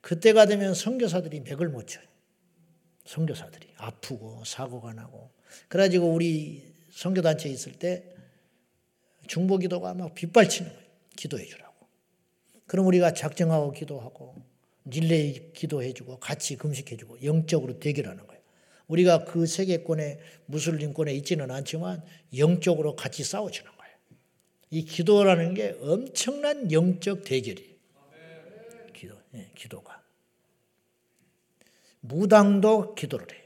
그때가 0.00 0.46
되면 0.46 0.74
선교사들이 0.74 1.40
맥을 1.40 1.68
못 1.68 1.86
쳐요. 1.88 2.04
선교사들이 3.06 3.68
아프고 3.76 4.42
사고가 4.44 4.92
나고 4.92 5.30
그래가지고 5.68 6.12
우리 6.12 6.74
선교단체에 6.90 7.52
있을 7.52 7.72
때 7.72 8.14
중보기도가 9.26 9.94
막 9.94 10.14
빗발치는 10.14 10.70
거예요. 10.70 10.86
기도해 11.16 11.44
주라고. 11.46 11.74
그럼 12.66 12.86
우리가 12.86 13.14
작정하고 13.14 13.72
기도하고 13.72 14.34
릴레이 14.84 15.52
기도해 15.52 15.92
주고 15.92 16.18
같이 16.18 16.56
금식해 16.56 16.96
주고 16.96 17.22
영적으로 17.22 17.78
대결하는 17.78 18.26
거예요. 18.26 18.35
우리가 18.88 19.24
그 19.24 19.46
세계권에 19.46 20.18
무슬림권에 20.46 21.12
있지는 21.14 21.50
않지만 21.50 22.02
영적으로 22.36 22.94
같이 22.94 23.24
싸워주는 23.24 23.70
거예요. 23.70 23.94
이 24.70 24.84
기도라는 24.84 25.54
게 25.54 25.76
엄청난 25.80 26.70
영적 26.70 27.24
대결이에요. 27.24 27.76
기도, 28.94 29.14
예, 29.34 29.50
기도가. 29.54 30.02
무당도 32.00 32.94
기도를 32.94 33.26
해요. 33.32 33.42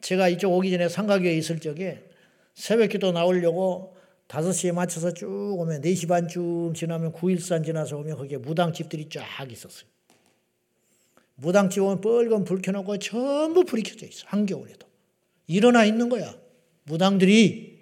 제가 0.00 0.28
이쪽 0.28 0.52
오기 0.52 0.70
전에 0.70 0.88
상가교에 0.88 1.34
있을 1.36 1.58
적에 1.58 2.04
새벽 2.54 2.88
기도 2.90 3.12
나오려고 3.12 3.96
5시에 4.28 4.72
맞춰서 4.72 5.12
쭉 5.12 5.26
오면 5.58 5.80
4시 5.80 6.06
반쯤 6.08 6.74
지나면 6.74 7.12
9일산 7.12 7.64
지나서 7.64 7.96
오면 7.98 8.16
거기에 8.16 8.38
무당집들이 8.38 9.08
쫙 9.08 9.50
있었어요. 9.50 9.88
무당집 11.40 11.82
오면 11.82 12.00
빨간 12.00 12.44
불 12.44 12.60
켜놓고 12.60 12.98
전부 12.98 13.64
불이 13.64 13.82
켜져 13.82 14.06
있어. 14.06 14.24
한겨울에도. 14.26 14.86
일어나 15.46 15.84
있는 15.84 16.08
거야. 16.08 16.36
무당들이. 16.84 17.78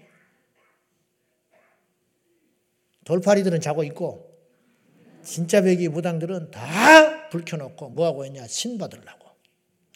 돌파리들은 3.04 3.60
자고 3.60 3.84
있고 3.84 4.36
진짜 5.22 5.62
배기 5.62 5.88
무당들은 5.88 6.50
다 6.50 7.16
불 7.30 7.44
켜놓고 7.44 7.90
뭐하고 7.90 8.24
있냐? 8.26 8.46
신 8.46 8.78
받으려고. 8.78 9.28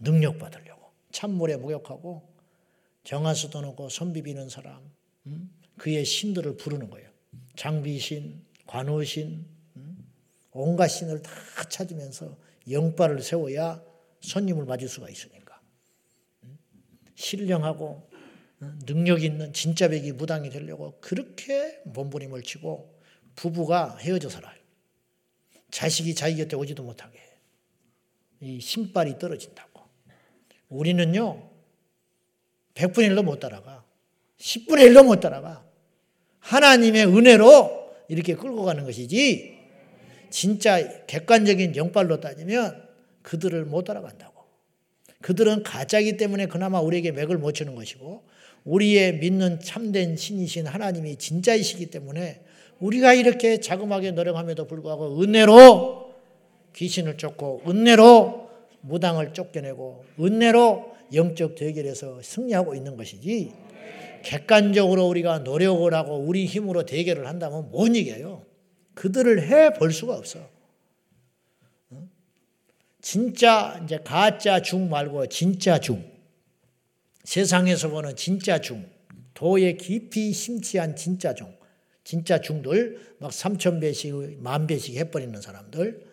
능력 0.02 0.38
받으려고. 0.38 0.90
찬물에 1.12 1.56
목욕하고 1.56 2.28
정화수 3.04 3.50
떠놓고 3.50 3.88
손 3.88 4.12
비비는 4.12 4.48
사람. 4.48 4.80
음? 5.26 5.50
그의 5.76 6.04
신들을 6.04 6.56
부르는 6.56 6.90
거예요. 6.90 7.08
장비신, 7.56 8.44
관우신, 8.66 9.46
음? 9.76 10.06
온갖 10.52 10.88
신을 10.88 11.22
다 11.22 11.30
찾으면서 11.68 12.36
영발을 12.68 13.22
세워야 13.22 13.82
손님을 14.20 14.64
맞을 14.64 14.88
수가 14.88 15.08
있으니까. 15.08 15.60
음? 16.44 16.58
신령하고 17.14 18.10
어, 18.60 18.78
능력 18.86 19.22
있는 19.22 19.52
진짜 19.52 19.88
백이 19.88 20.12
무당이 20.12 20.50
되려고 20.50 20.98
그렇게 21.00 21.80
몸부림을 21.86 22.42
치고 22.42 23.00
부부가 23.34 23.96
헤어져 23.98 24.28
살아요. 24.28 24.58
자식이 25.70 26.14
자기 26.14 26.36
곁에 26.36 26.56
오지도 26.56 26.82
못하게. 26.82 27.18
이 28.40 28.60
신발이 28.60 29.18
떨어진다고. 29.18 29.82
우리는요, 30.68 31.50
100분의 32.74 33.10
1도 33.10 33.22
못 33.22 33.40
따라가. 33.40 33.84
10분의 34.38 34.90
1도 34.90 35.04
못 35.04 35.20
따라가. 35.20 35.64
하나님의 36.40 37.06
은혜로 37.06 37.94
이렇게 38.08 38.34
끌고 38.34 38.64
가는 38.64 38.84
것이지, 38.84 39.59
진짜 40.30 41.04
객관적인 41.06 41.76
영발로 41.76 42.20
따지면 42.20 42.82
그들을 43.22 43.64
못 43.64 43.84
따라간다고. 43.84 44.40
그들은 45.20 45.62
가짜이기 45.62 46.16
때문에 46.16 46.46
그나마 46.46 46.80
우리에게 46.80 47.12
맥을 47.12 47.36
못 47.36 47.52
치는 47.52 47.74
것이고, 47.74 48.22
우리의 48.64 49.18
믿는 49.18 49.60
참된 49.60 50.16
신이신 50.16 50.66
하나님이 50.66 51.16
진짜이시기 51.16 51.86
때문에 51.86 52.42
우리가 52.78 53.14
이렇게 53.14 53.60
자그마하게 53.60 54.12
노력함에도 54.12 54.66
불구하고 54.66 55.20
은혜로 55.22 56.14
귀신을 56.74 57.16
쫓고 57.16 57.62
은혜로 57.66 58.48
무당을 58.82 59.32
쫓겨내고 59.34 60.04
은혜로 60.18 60.96
영적 61.12 61.56
대결에서 61.56 62.20
승리하고 62.22 62.74
있는 62.74 62.96
것이지 62.96 63.52
객관적으로 64.22 65.06
우리가 65.08 65.40
노력을 65.40 65.92
하고 65.92 66.16
우리 66.16 66.46
힘으로 66.46 66.84
대결을 66.84 67.26
한다면 67.26 67.70
못 67.70 67.88
이겨요. 67.88 68.42
그들을 68.94 69.42
해 69.48 69.70
볼 69.74 69.92
수가 69.92 70.14
없어. 70.14 70.48
진짜 73.00 73.80
이제 73.84 73.98
가짜 74.04 74.60
중 74.60 74.90
말고 74.90 75.26
진짜 75.28 75.78
중. 75.78 76.04
세상에서 77.24 77.88
보는 77.88 78.16
진짜 78.16 78.60
중. 78.60 78.88
도에 79.34 79.74
깊이 79.74 80.32
심취한 80.32 80.96
진짜 80.96 81.34
중. 81.34 81.54
진짜 82.04 82.40
중들 82.40 83.16
막 83.18 83.30
3천 83.30 83.80
배씩 83.80 84.42
만 84.42 84.66
배씩 84.66 84.96
해 84.96 85.10
버리는 85.10 85.40
사람들 85.40 86.06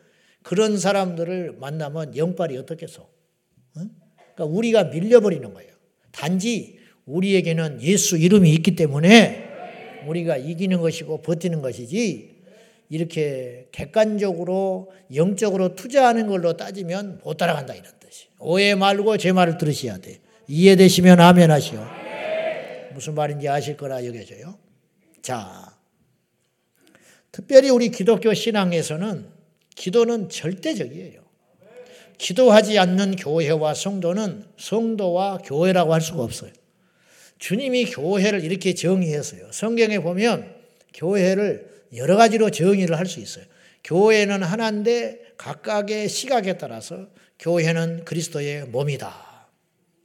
그런 0.44 0.78
사람들을 0.78 1.58
만나면 1.60 2.16
영빨이 2.16 2.56
어떻겠어? 2.58 3.10
그러니까 3.74 4.46
우리가 4.46 4.86
밀려버리는 4.86 5.54
거예요. 5.54 5.74
단지 6.12 6.80
우리에게는 7.06 7.82
예수 7.82 8.18
이름이 8.18 8.52
있기 8.54 8.76
때문에 8.76 9.46
우리가 10.08 10.38
이기는 10.38 10.80
것이고 10.80 11.22
버티는 11.22 11.62
것이지 11.62 12.37
이렇게 12.90 13.68
객관적으로 13.72 14.92
영적으로 15.14 15.76
투자하는 15.76 16.28
걸로 16.28 16.56
따지면 16.56 17.22
못 17.24 17.36
따라간다 17.36 17.74
이런 17.74 17.92
뜻이. 18.00 18.28
오해 18.40 18.76
말고 18.76 19.18
제 19.18 19.32
말을 19.32 19.58
들으셔야 19.58 19.98
돼. 19.98 20.20
이해되시면 20.48 21.20
아멘 21.20 21.52
하시오. 21.52 21.86
무슨 22.94 23.14
말인지 23.16 23.48
아실 23.48 23.78
거라 23.78 24.06
여겨져요. 24.06 24.58
자, 25.22 25.78
특별히 27.32 27.70
우리 27.70 27.90
기독교 27.90 28.34
신앙에서는 28.34 29.28
기도는 29.76 30.30
절대적이에요. 30.30 31.22
기도하지 32.18 32.80
않는 32.80 33.16
교회와 33.18 33.76
성도는 33.76 34.46
성도와 34.58 35.40
교회라고 35.40 35.94
할 35.94 36.02
수가 36.02 36.24
없어요. 36.24 36.52
주님이 37.38 37.86
교회를 37.86 38.44
이렇게 38.44 38.74
정의했어요. 38.74 39.52
성경에 39.52 40.00
보면 40.00 40.56
교회를 40.96 41.67
여러 41.96 42.18
가지로 42.18 42.50
정의를 42.50 42.98
할 42.98 43.06
수 43.06 43.20
있어요. 43.20 43.46
교회는 43.84 44.44
하나인데 44.44 45.20
각각의 45.38 46.10
시각에 46.10 46.58
따라서 46.58 47.08
교회는 47.40 48.04
그리스도의 48.06 48.66
몸이다. 48.66 49.48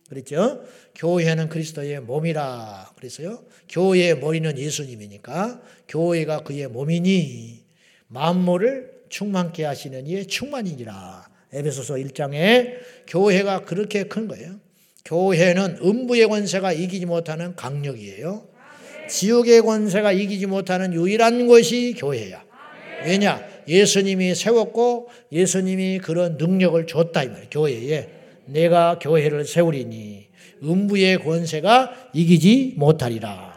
그랬죠? 0.09 0.63
교회는 0.95 1.49
그리스도의 1.49 2.01
몸이라 2.01 2.93
그랬어요. 2.97 3.45
교회의 3.69 4.19
머리는 4.19 4.57
예수님이니까 4.59 5.63
교회가 5.89 6.41
그의 6.41 6.69
몸이니 6.69 7.65
만물을 8.09 9.05
충만케 9.09 9.65
하시는 9.65 10.07
이의 10.07 10.27
충만이니라. 10.27 11.29
에베소서 11.55 11.95
1장에 11.95 12.77
교회가 13.07 13.65
그렇게 13.65 14.05
큰 14.05 14.29
거예요. 14.29 14.61
교회는 15.05 15.79
음부의 15.83 16.29
권세가 16.29 16.73
이기지 16.73 17.07
못하는 17.07 17.57
강력이에요. 17.57 18.47
지옥의 19.13 19.61
권세가 19.61 20.13
이기지 20.13 20.47
못하는 20.47 20.95
유일한 20.95 21.47
것이 21.47 21.95
교회야. 21.99 22.43
왜냐? 23.05 23.47
예수님이 23.69 24.35
세웠고 24.35 25.09
예수님이 25.31 25.99
그런 25.99 26.39
능력을 26.39 26.87
줬다 26.87 27.23
이 27.23 27.29
말이에요. 27.29 27.49
교회에 27.51 28.09
내가 28.47 28.99
교회를 28.99 29.45
세우리니 29.45 30.29
음부의 30.63 31.19
권세가 31.19 32.11
이기지 32.15 32.75
못하리라. 32.79 33.53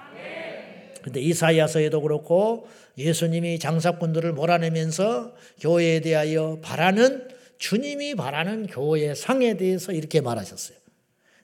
근데 1.01 1.21
이사야서에도 1.21 2.01
그렇고 2.01 2.67
예수님이 2.97 3.57
장사꾼들을 3.59 4.33
몰아내면서 4.33 5.33
교회에 5.61 6.01
대하여 6.01 6.59
바라는 6.61 7.29
주님이 7.57 8.15
바라는 8.15 8.67
교회 8.67 9.15
상에 9.15 9.55
대해서 9.55 9.93
이렇게 9.93 10.19
말하셨어요. 10.19 10.77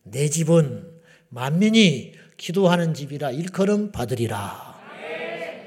내 0.04 0.28
집은 0.28 0.84
만민이 1.30 2.20
기도하는 2.41 2.95
집이라 2.95 3.30
일컬음 3.32 3.91
받으리라. 3.91 4.82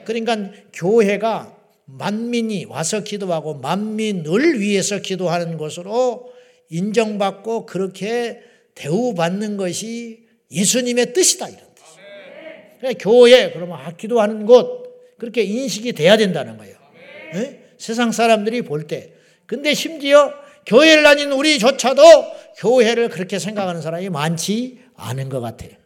그러니까 0.04 0.50
교회가 0.72 1.56
만민이 1.84 2.64
와서 2.64 3.04
기도하고 3.04 3.54
만민을 3.54 4.58
위해서 4.58 4.98
기도하는 4.98 5.56
것으로 5.56 6.32
인정받고 6.70 7.66
그렇게 7.66 8.40
대우받는 8.74 9.56
것이 9.56 10.24
예수님의 10.50 11.12
뜻이다 11.12 11.48
이런 11.48 11.60
뜻이에요. 12.80 12.94
교회 12.98 13.52
그러면 13.52 13.78
아, 13.78 13.92
기도하는 13.92 14.44
곳 14.44 15.16
그렇게 15.18 15.42
인식이 15.42 15.92
돼야 15.92 16.16
된다는 16.16 16.58
거예요. 16.58 16.74
네? 17.34 17.60
세상 17.78 18.10
사람들이 18.10 18.62
볼 18.62 18.88
때. 18.88 19.12
근데 19.46 19.74
심지어 19.74 20.34
교회를 20.66 21.04
다닌 21.04 21.30
우리조차도 21.30 22.02
교회를 22.56 23.10
그렇게 23.10 23.38
생각하는 23.38 23.80
사람이 23.80 24.08
많지 24.08 24.80
않은 24.96 25.28
것 25.28 25.40
같아요. 25.40 25.83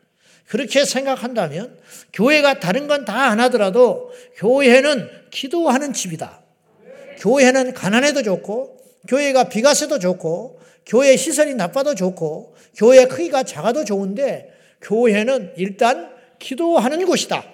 그렇게 0.48 0.84
생각한다면 0.84 1.78
교회가 2.12 2.58
다른 2.60 2.86
건 2.88 3.04
다 3.04 3.28
안 3.30 3.40
하더라도 3.40 4.10
교회는 4.36 5.08
기도하는 5.30 5.92
집이다. 5.92 6.40
교회는 7.18 7.74
가난해도 7.74 8.22
좋고 8.22 8.78
교회가 9.08 9.44
비가세도 9.48 9.98
좋고 9.98 10.60
교회 10.86 11.16
시설이 11.16 11.54
나빠도 11.54 11.94
좋고 11.94 12.54
교회 12.76 13.06
크기가 13.06 13.42
작아도 13.42 13.84
좋은데 13.84 14.50
교회는 14.80 15.52
일단 15.56 16.10
기도하는 16.38 17.04
곳이다. 17.04 17.44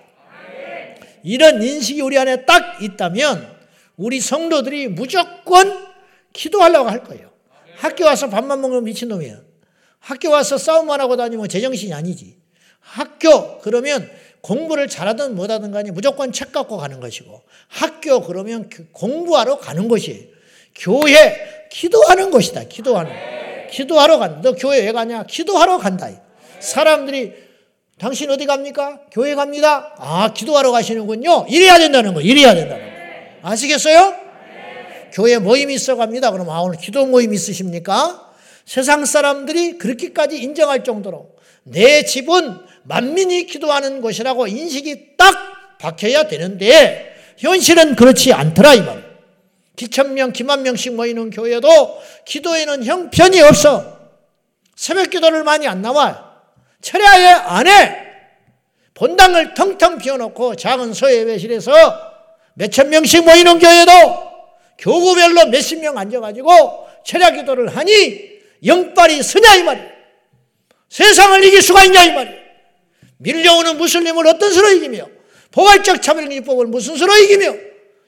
이런 1.24 1.62
인식이 1.62 2.00
우리 2.02 2.18
안에 2.18 2.44
딱 2.44 2.82
있다면 2.82 3.54
우리 3.96 4.20
성도들이 4.20 4.88
무조건 4.88 5.86
기도하려고 6.32 6.90
할 6.90 7.02
거예요. 7.02 7.30
학교 7.76 8.04
와서 8.04 8.28
밥만 8.28 8.60
먹으면 8.60 8.84
미친놈이야. 8.84 9.40
학교 10.00 10.30
와서 10.30 10.58
싸움만 10.58 11.00
하고 11.00 11.16
다니면 11.16 11.48
제정신이 11.48 11.92
아니지. 11.94 12.43
학교 12.84 13.58
그러면 13.58 14.08
공부를 14.40 14.88
잘하든 14.88 15.34
못하든 15.34 15.72
간에 15.72 15.90
무조건 15.90 16.30
책 16.30 16.52
갖고 16.52 16.76
가는 16.76 17.00
것이고 17.00 17.42
학교 17.68 18.20
그러면 18.20 18.68
공부하러 18.92 19.58
가는 19.58 19.88
것이 19.88 20.30
교회 20.74 21.66
기도하는 21.70 22.30
것이다. 22.30 22.64
기도하는. 22.64 23.10
기도하러 23.70 24.18
간다. 24.18 24.40
너 24.42 24.52
교회 24.54 24.80
왜 24.82 24.92
가냐? 24.92 25.24
기도하러 25.24 25.78
간다. 25.78 26.08
사람들이 26.60 27.32
당신 27.98 28.30
어디 28.30 28.44
갑니까? 28.46 29.00
교회 29.10 29.34
갑니다. 29.34 29.94
아, 29.98 30.32
기도하러 30.32 30.72
가시는군요. 30.72 31.46
이래야 31.48 31.78
된다는 31.78 32.14
거. 32.14 32.20
이래야 32.20 32.54
된다는 32.54 32.84
거. 32.84 33.48
아시겠어요? 33.48 34.14
교회 35.12 35.38
모임 35.38 35.70
있어 35.70 35.96
갑니다. 35.96 36.30
그럼 36.30 36.50
아, 36.50 36.60
오늘 36.60 36.78
기도 36.78 37.06
모임 37.06 37.32
있으십니까? 37.32 38.32
세상 38.66 39.04
사람들이 39.04 39.78
그렇게까지 39.78 40.38
인정할 40.38 40.84
정도로 40.84 41.30
내 41.62 42.04
집은 42.04 42.58
만민이 42.84 43.46
기도하는 43.46 44.00
곳이라고 44.00 44.46
인식이 44.46 45.16
딱 45.16 45.78
박혀야 45.78 46.28
되는데 46.28 47.14
현실은 47.38 47.96
그렇지 47.96 48.32
않더라 48.32 48.74
이 48.74 48.82
말. 48.82 49.04
기천 49.76 50.14
명, 50.14 50.32
기만 50.32 50.62
명씩 50.62 50.94
모이는 50.94 51.30
교회도 51.30 51.68
기도에는 52.24 52.84
형편이 52.84 53.40
없어. 53.40 53.98
새벽 54.76 55.10
기도를 55.10 55.42
많이 55.42 55.66
안 55.66 55.82
나와. 55.82 56.32
철야에 56.80 57.26
안 57.26 57.66
해. 57.66 58.04
본당을 58.94 59.54
텅텅 59.54 59.98
비워놓고 59.98 60.54
작은 60.54 60.92
소예배실에서 60.92 61.72
몇천 62.54 62.90
명씩 62.90 63.24
모이는 63.24 63.58
교회도 63.58 63.90
교구별로 64.78 65.46
몇십 65.46 65.80
명 65.80 65.98
앉아가지고 65.98 66.88
철야 67.04 67.30
기도를 67.30 67.74
하니 67.76 68.34
영빨이 68.64 69.22
서냐 69.22 69.56
이 69.56 69.62
말이야. 69.64 69.86
세상을 70.88 71.42
이길 71.44 71.60
수가 71.62 71.84
있냐 71.84 72.04
이 72.04 72.12
말이야. 72.12 72.43
밀려오는 73.18 73.78
무슬림을 73.78 74.26
어떤 74.26 74.52
수로 74.52 74.70
이기며 74.70 75.06
포괄적 75.50 76.02
차별기법을 76.02 76.66
무슨 76.66 76.96
수로 76.96 77.16
이기며 77.16 77.54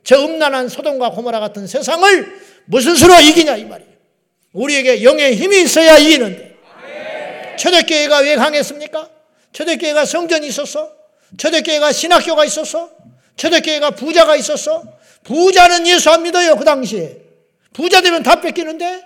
저 0.05 0.25
음란한 0.25 0.69
소돔과 0.69 1.11
고모라 1.11 1.41
같은 1.41 1.67
세상을 1.67 2.41
무슨 2.67 2.95
수로 2.95 3.15
이기냐 3.15 3.57
이 3.57 3.65
말이야. 3.65 3.89
우리에게 4.53 5.03
영의 5.03 5.37
힘이 5.37 5.63
있어야 5.63 5.99
이기는데 5.99 6.57
초대교회가 7.59 8.19
왜 8.19 8.37
강했습니까? 8.37 9.11
초대교회가 9.53 10.05
성전이 10.05 10.49
있었어? 10.49 10.91
초대교회가 11.37 11.93
신학교가 11.93 12.45
있었어? 12.45 12.91
초대교회가 13.37 13.91
부자가 13.93 14.37
있었어? 14.37 14.83
부자는 15.25 15.87
예수 15.87 16.11
안 16.11 16.23
믿어요, 16.23 16.57
그 16.57 16.65
당시에. 16.65 17.17
부자 17.73 18.01
되면 18.01 18.23
다 18.23 18.41
뺏기는데? 18.41 19.03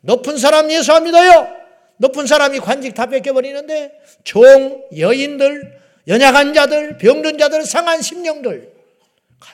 높은 0.00 0.36
사람 0.36 0.70
예수 0.70 0.92
안 0.92 1.04
믿어요? 1.04 1.63
높은 1.96 2.26
사람이 2.26 2.60
관직 2.60 2.94
다 2.94 3.06
뺏겨버리는데? 3.06 3.92
종, 4.24 4.84
여인들, 4.96 5.80
연약한 6.08 6.54
자들, 6.54 6.98
병든 6.98 7.38
자들, 7.38 7.64
상한 7.64 8.02
심령들, 8.02 8.72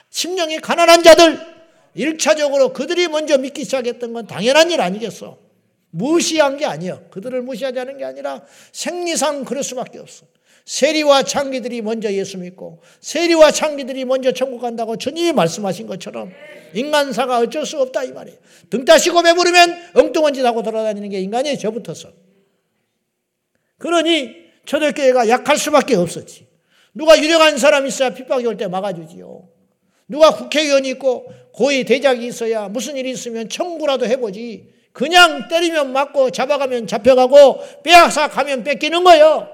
심령이 0.09 0.59
가난한 0.59 1.03
자들, 1.03 1.39
1차적으로 1.95 2.73
그들이 2.73 3.07
먼저 3.07 3.37
믿기 3.37 3.63
시작했던 3.63 4.13
건 4.13 4.27
당연한 4.27 4.71
일 4.71 4.81
아니겠어? 4.81 5.37
무시한 5.91 6.57
게 6.57 6.65
아니야. 6.65 6.99
그들을 7.11 7.41
무시하지 7.41 7.79
않은 7.79 7.97
게 7.97 8.05
아니라 8.05 8.41
생리상 8.71 9.43
그럴 9.43 9.63
수밖에 9.63 9.99
없어. 9.99 10.25
세리와 10.65 11.23
창기들이 11.23 11.81
먼저 11.81 12.11
예수 12.13 12.37
믿고 12.37 12.81
세리와 13.01 13.51
창기들이 13.51 14.05
먼저 14.05 14.31
천국 14.31 14.61
간다고 14.61 14.95
주님이 14.95 15.33
말씀하신 15.33 15.87
것처럼 15.87 16.31
인간사가 16.73 17.39
어쩔 17.39 17.65
수 17.65 17.81
없다 17.81 18.03
이 18.03 18.11
말이에요. 18.11 18.37
등 18.69 18.85
따시고 18.85 19.21
배부르면 19.21 19.91
엉뚱한 19.95 20.33
짓 20.33 20.45
하고 20.45 20.63
돌아다니는 20.63 21.09
게 21.09 21.19
인간이에요. 21.19 21.57
저부터서. 21.57 22.20
그러니 23.81 24.35
초대교회가 24.65 25.27
약할 25.27 25.57
수밖에 25.57 25.95
없었지. 25.95 26.47
누가 26.93 27.17
유력한 27.19 27.57
사람이 27.57 27.87
있어야 27.87 28.11
핍박이 28.11 28.45
올 28.45 28.55
때 28.57 28.67
막아주지요. 28.67 29.47
누가 30.07 30.31
국회의원이 30.35 30.89
있고 30.89 31.25
고위 31.53 31.83
대작이 31.83 32.27
있어야 32.27 32.69
무슨 32.69 32.95
일이 32.95 33.09
있으면 33.11 33.49
청구라도 33.49 34.05
해보지. 34.05 34.69
그냥 34.93 35.47
때리면 35.47 35.93
맞고 35.93 36.29
잡아가면 36.31 36.85
잡혀가고 36.85 37.81
빼앗아 37.83 38.27
가면 38.29 38.63
뺏기는 38.63 39.03
거예요. 39.03 39.47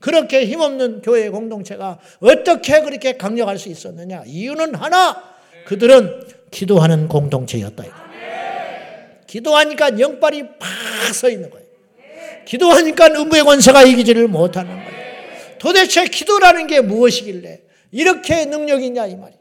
그렇게 0.00 0.46
힘없는 0.46 1.02
교회 1.02 1.28
공동체가 1.28 1.98
어떻게 2.20 2.80
그렇게 2.80 3.16
강력할 3.16 3.58
수 3.58 3.68
있었느냐? 3.68 4.22
이유는 4.26 4.76
하나, 4.76 5.20
그들은 5.66 6.22
기도하는 6.52 7.08
공동체였다. 7.08 7.84
기도하니까 9.26 9.98
영빨이 9.98 10.42
팍 10.58 10.68
서 11.12 11.28
있는 11.28 11.50
거예요. 11.50 11.66
기도하니까 12.48 13.08
음부의 13.08 13.44
권세가 13.44 13.82
이기지를 13.82 14.26
못하는 14.26 14.74
거예요. 14.74 15.58
도대체 15.58 16.06
기도라는 16.06 16.66
게 16.66 16.80
무엇이길래 16.80 17.60
이렇게 17.92 18.46
능력이 18.46 18.86
있냐 18.86 19.06
이 19.06 19.16
말이에요. 19.16 19.38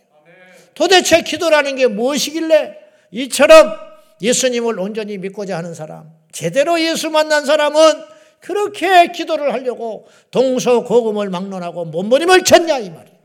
도대체 0.73 1.21
기도라는 1.21 1.77
게 1.77 1.87
무엇이길래 1.87 2.77
이처럼 3.11 3.73
예수님을 4.21 4.77
온전히 4.79 5.17
믿고자 5.17 5.57
하는 5.57 5.73
사람, 5.73 6.09
제대로 6.33 6.81
예수 6.81 7.09
만난 7.09 7.45
사람은 7.45 8.03
그렇게 8.41 9.11
기도를 9.13 9.53
하려고 9.53 10.07
동서고금을 10.31 11.29
막론하고 11.29 11.85
몸부림을 11.85 12.43
쳤냐 12.43 12.79
이 12.79 12.89
말이에요. 12.89 13.17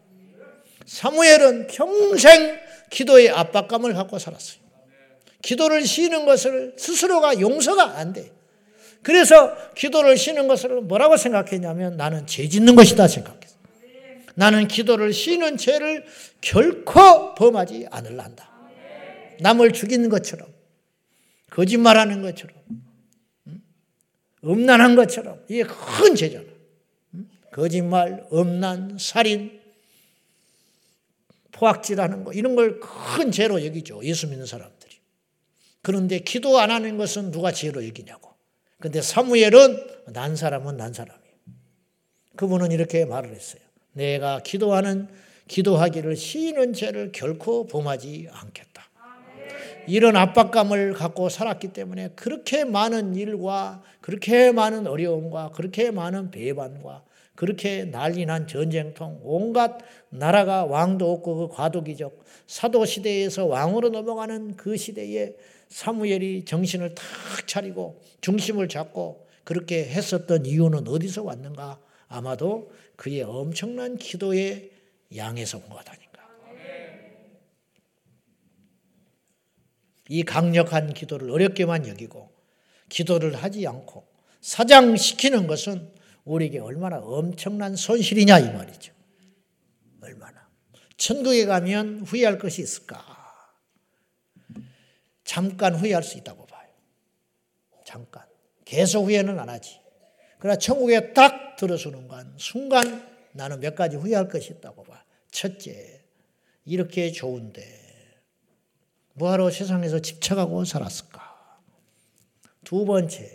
사무엘은 0.87 1.67
평생 1.67 2.57
기도의 2.91 3.31
압박감을 3.31 3.95
갖고 3.95 4.19
살았어요. 4.19 4.63
기도를 5.43 5.85
쉬는 5.85 6.25
것을 6.25 6.75
스스로가 6.77 7.41
용서가 7.41 7.99
안 7.99 8.13
돼. 8.13 8.31
그래서 9.03 9.57
기도를 9.75 10.17
쉬는 10.17 10.49
것을 10.49 10.81
뭐라고 10.83 11.17
생각했냐면 11.17 11.97
나는 11.97 12.27
죄 12.27 12.49
짓는 12.49 12.75
것이다 12.77 13.09
생각했어. 13.09 13.57
나는 14.35 14.69
기도를 14.69 15.13
쉬는 15.13 15.57
죄를 15.57 16.07
결코 16.41 17.35
범하지 17.35 17.87
않을란다. 17.91 18.51
남을 19.41 19.73
죽이는 19.73 20.09
것처럼, 20.09 20.49
거짓말하는 21.51 22.23
것처럼, 22.23 22.57
음란한 24.45 24.97
것처럼 24.97 25.45
이게 25.49 25.65
큰 25.65 26.15
죄잖아. 26.15 26.45
거짓말, 27.53 28.25
음란, 28.33 28.97
살인, 28.99 29.61
포악질하는 31.53 32.25
거 32.25 32.33
이런 32.33 32.57
걸 32.57 32.81
큰 32.81 33.31
죄로 33.31 33.63
여기죠. 33.65 34.01
예수 34.05 34.27
믿는 34.29 34.47
사람들이. 34.47 34.97
그런데 35.83 36.19
기도 36.21 36.59
안 36.59 36.71
하는 36.71 36.97
것은 36.97 37.31
누가 37.31 37.53
죄로 37.53 37.87
여기냐고. 37.87 38.32
근데 38.83 39.01
사무엘은 39.01 39.87
난 40.13 40.35
사람은 40.35 40.77
난 40.77 40.93
사람이에요. 40.93 41.23
그분은 42.35 42.73
이렇게 42.73 43.05
말을 43.05 43.33
했어요. 43.33 43.63
내가 43.93 44.41
기도하는 44.41 45.07
기도하기를 45.47 46.17
쉬는 46.17 46.73
죄를 46.73 47.13
결코 47.13 47.69
범하지 47.69 48.29
않겠다. 48.33 48.83
이런 49.87 50.17
압박감을 50.17 50.95
갖고 50.95 51.29
살았기 51.29 51.69
때문에 51.69 52.09
그렇게 52.17 52.65
많은 52.65 53.15
일과 53.15 53.85
그렇게 54.01 54.51
많은 54.51 54.89
어려움과 54.89 55.53
그렇게 55.53 55.93
많은 55.93 56.33
배반과 56.33 57.05
그렇게 57.37 57.85
난리난 57.85 58.49
전쟁통 58.49 59.21
온갖 59.23 59.79
나라가 60.11 60.65
왕도 60.65 61.09
없고 61.13 61.37
그 61.37 61.55
과도기적 61.55 62.25
사도 62.49 62.85
시대에서 62.85 63.47
왕으로 63.47 63.91
넘어가는 63.91 64.57
그 64.57 64.77
시대에 64.77 65.37
사무엘이 65.73 66.45
정신을 66.45 66.95
탁 66.95 67.05
차리고 67.49 68.01
중심을 68.21 68.69
잡고 68.69 69.27
그렇게 69.43 69.85
했었던 69.87 70.45
이유는 70.45 70.87
어디서 70.87 71.23
왔는가? 71.23 71.81
아마도 72.09 72.71
그의 72.97 73.23
엄청난 73.23 73.97
기도의 73.97 74.71
양에서 75.17 75.59
온 75.59 75.69
것 75.71 75.89
아닌가. 75.89 76.13
이 80.09 80.23
강력한 80.25 80.93
기도를 80.93 81.31
어렵게만 81.31 81.89
여기고 81.89 82.31
기도를 82.91 83.35
하지 83.35 83.67
않고 83.67 84.05
사장시키는 84.43 85.47
것은 85.47 85.91
우리에게 86.25 86.59
얼마나 86.59 86.99
엄청난 86.99 87.75
손실이냐 87.77 88.39
이 88.41 88.53
말이죠. 88.53 88.93
얼마나. 90.03 90.47
천국에 90.99 91.47
가면 91.47 92.01
후회할 92.01 92.39
것이 92.39 92.61
있을까? 92.61 93.12
잠깐 95.25 95.75
후회할 95.75 96.03
수 96.03 96.19
있다고 96.19 96.47
봐요. 96.47 96.69
잠깐. 97.85 98.25
계속 98.65 99.05
후회는 99.05 99.39
안 99.39 99.49
하지. 99.49 99.81
그러나 100.39 100.59
천국에 100.59 101.13
딱 101.13 101.57
들어서는 101.57 102.09
간 102.09 102.35
순간 102.39 103.09
나는 103.33 103.61
몇 103.61 103.75
가지 103.75 103.97
후회할 103.97 104.29
것이 104.29 104.53
있다고 104.53 104.83
봐. 104.85 105.05
첫째, 105.31 106.03
이렇게 106.65 107.11
좋은데 107.13 107.63
뭐하러 109.15 109.51
세상에서 109.51 110.01
집착하고 110.01 110.65
살았을까? 110.65 111.61
두 112.65 112.85
번째, 112.85 113.31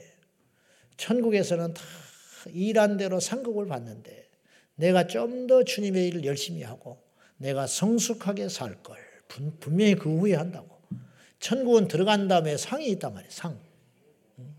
천국에서는 0.98 1.74
다 1.74 1.84
일한 2.48 2.98
대로 2.98 3.20
상급을 3.20 3.68
받는데 3.68 4.30
내가 4.76 5.08
좀 5.08 5.48
더 5.48 5.64
주님의 5.64 6.08
일을 6.08 6.26
열심히 6.26 6.64
하고 6.64 7.02
내가 7.38 7.68
성숙하게 7.68 8.50
살 8.50 8.82
걸 8.84 8.98
분명히 9.60 9.96
그 9.96 10.10
후회한다고. 10.10 10.77
천국은 11.40 11.88
들어간 11.88 12.28
다음에 12.28 12.58
상이 12.58 12.88
있단 12.90 13.14
말이에요. 13.14 13.32
상. 13.32 13.60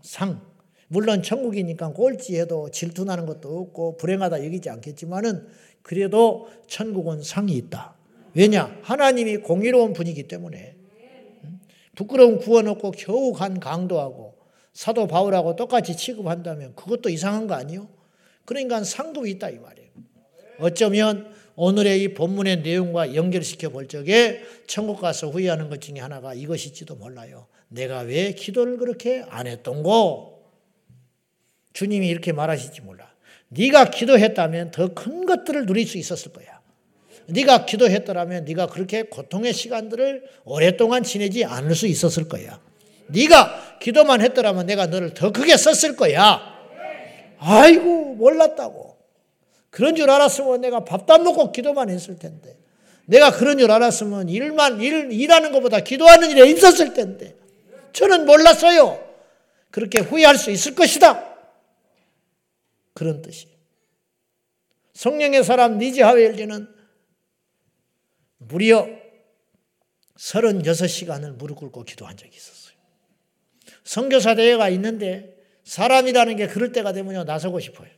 상. 0.01 0.41
물론 0.87 1.21
천국이니까 1.21 1.93
꼴찌해도 1.93 2.71
질투나는 2.71 3.25
것도 3.25 3.59
없고 3.59 3.97
불행하다 3.97 4.43
여기지 4.45 4.69
않겠지만은 4.69 5.47
그래도 5.83 6.49
천국은 6.67 7.21
상이 7.21 7.53
있다. 7.53 7.95
왜냐? 8.33 8.79
하나님이 8.81 9.37
공의로운 9.37 9.93
분이기 9.93 10.27
때문에 10.27 10.75
부끄러운 11.95 12.39
구원 12.39 12.67
없고 12.67 12.91
겨우 12.91 13.33
간 13.33 13.59
강도하고 13.59 14.37
사도 14.73 15.07
바울하고 15.07 15.55
똑같이 15.55 15.95
취급한다면 15.95 16.75
그것도 16.75 17.09
이상한 17.09 17.47
거 17.47 17.55
아니요? 17.55 17.89
그러니까 18.45 18.83
상급이 18.83 19.29
있다 19.31 19.49
이 19.49 19.59
말이에요. 19.59 19.89
어쩌면 20.59 21.31
오늘의 21.61 22.01
이 22.01 22.13
본문의 22.13 22.61
내용과 22.61 23.15
연결시켜 23.15 23.67
볼 23.67 23.89
적에 23.89 24.41
천국 24.65 25.01
가서 25.01 25.27
후회하는 25.27 25.69
것 25.69 25.81
중에 25.81 25.99
하나가 25.99 26.33
이것일지도 26.33 26.95
몰라요. 26.95 27.47
내가 27.67 27.99
왜 27.99 28.31
기도를 28.31 28.77
그렇게 28.77 29.25
안 29.27 29.45
했던고? 29.45 30.41
주님이 31.73 32.07
이렇게 32.07 32.31
말하실지 32.31 32.79
몰라. 32.79 33.11
네가 33.49 33.89
기도했다면 33.89 34.71
더 34.71 34.93
큰 34.93 35.25
것들을 35.25 35.65
누릴 35.65 35.85
수 35.85 35.97
있었을 35.97 36.31
거야. 36.31 36.61
네가 37.27 37.65
기도했더라면 37.65 38.45
네가 38.45 38.67
그렇게 38.67 39.03
고통의 39.03 39.51
시간들을 39.53 40.23
오랫동안 40.45 41.03
지내지 41.03 41.43
않을 41.43 41.75
수 41.75 41.87
있었을 41.87 42.29
거야. 42.29 42.61
네가 43.07 43.79
기도만 43.81 44.21
했더라면 44.21 44.65
내가 44.65 44.85
너를 44.85 45.13
더 45.13 45.33
크게 45.33 45.57
썼을 45.57 45.97
거야. 45.97 46.39
아이고 47.37 48.15
몰랐다고. 48.15 48.88
그런 49.69 49.95
줄 49.95 50.09
알았으면 50.09 50.61
내가 50.61 50.83
밥도 50.83 51.13
안 51.13 51.23
먹고 51.23 51.51
기도만 51.51 51.89
했을 51.89 52.17
텐데. 52.17 52.57
내가 53.05 53.31
그런 53.31 53.57
줄 53.57 53.71
알았으면 53.71 54.29
일만, 54.29 54.81
일, 54.81 55.11
일하는 55.11 55.51
것보다 55.51 55.79
기도하는 55.79 56.29
일에 56.31 56.49
있었을 56.49 56.93
텐데. 56.93 57.35
저는 57.93 58.25
몰랐어요. 58.25 59.03
그렇게 59.71 59.99
후회할 59.99 60.37
수 60.37 60.51
있을 60.51 60.75
것이다. 60.75 61.27
그런 62.93 63.21
뜻이. 63.21 63.47
성령의 64.93 65.43
사람 65.43 65.77
니지 65.77 66.01
하웰리는 66.01 66.67
무려 68.37 68.87
36시간을 70.17 71.31
무릎 71.37 71.55
꿇고 71.59 71.83
기도한 71.83 72.17
적이 72.17 72.35
있었어요. 72.35 72.75
성교사 73.83 74.35
대회가 74.35 74.69
있는데 74.69 75.37
사람이라는 75.63 76.35
게 76.35 76.47
그럴 76.47 76.71
때가 76.71 76.91
되면 76.93 77.25
나서고 77.25 77.59
싶어요. 77.59 77.89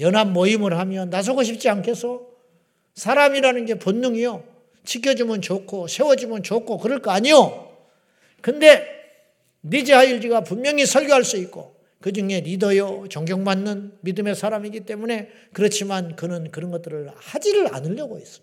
연합 0.00 0.30
모임을 0.30 0.78
하면 0.78 1.10
나서고 1.10 1.42
싶지 1.42 1.68
않겠어? 1.68 2.26
사람이라는 2.94 3.66
게 3.66 3.74
본능이요. 3.74 4.44
지켜주면 4.84 5.42
좋고 5.42 5.88
세워주면 5.88 6.42
좋고 6.42 6.78
그럴 6.78 7.00
거 7.00 7.10
아니요. 7.10 7.70
근데 8.40 8.86
니제 9.64 9.92
하일지가 9.92 10.42
분명히 10.42 10.86
설교할 10.86 11.24
수 11.24 11.36
있고 11.38 11.76
그 12.00 12.12
중에 12.12 12.40
리더요 12.40 13.06
존경받는 13.08 13.98
믿음의 14.02 14.36
사람이기 14.36 14.80
때문에 14.80 15.28
그렇지만 15.52 16.14
그는 16.14 16.50
그런 16.50 16.70
것들을 16.70 17.10
하지를 17.16 17.74
않으려고 17.74 18.18
했어. 18.18 18.40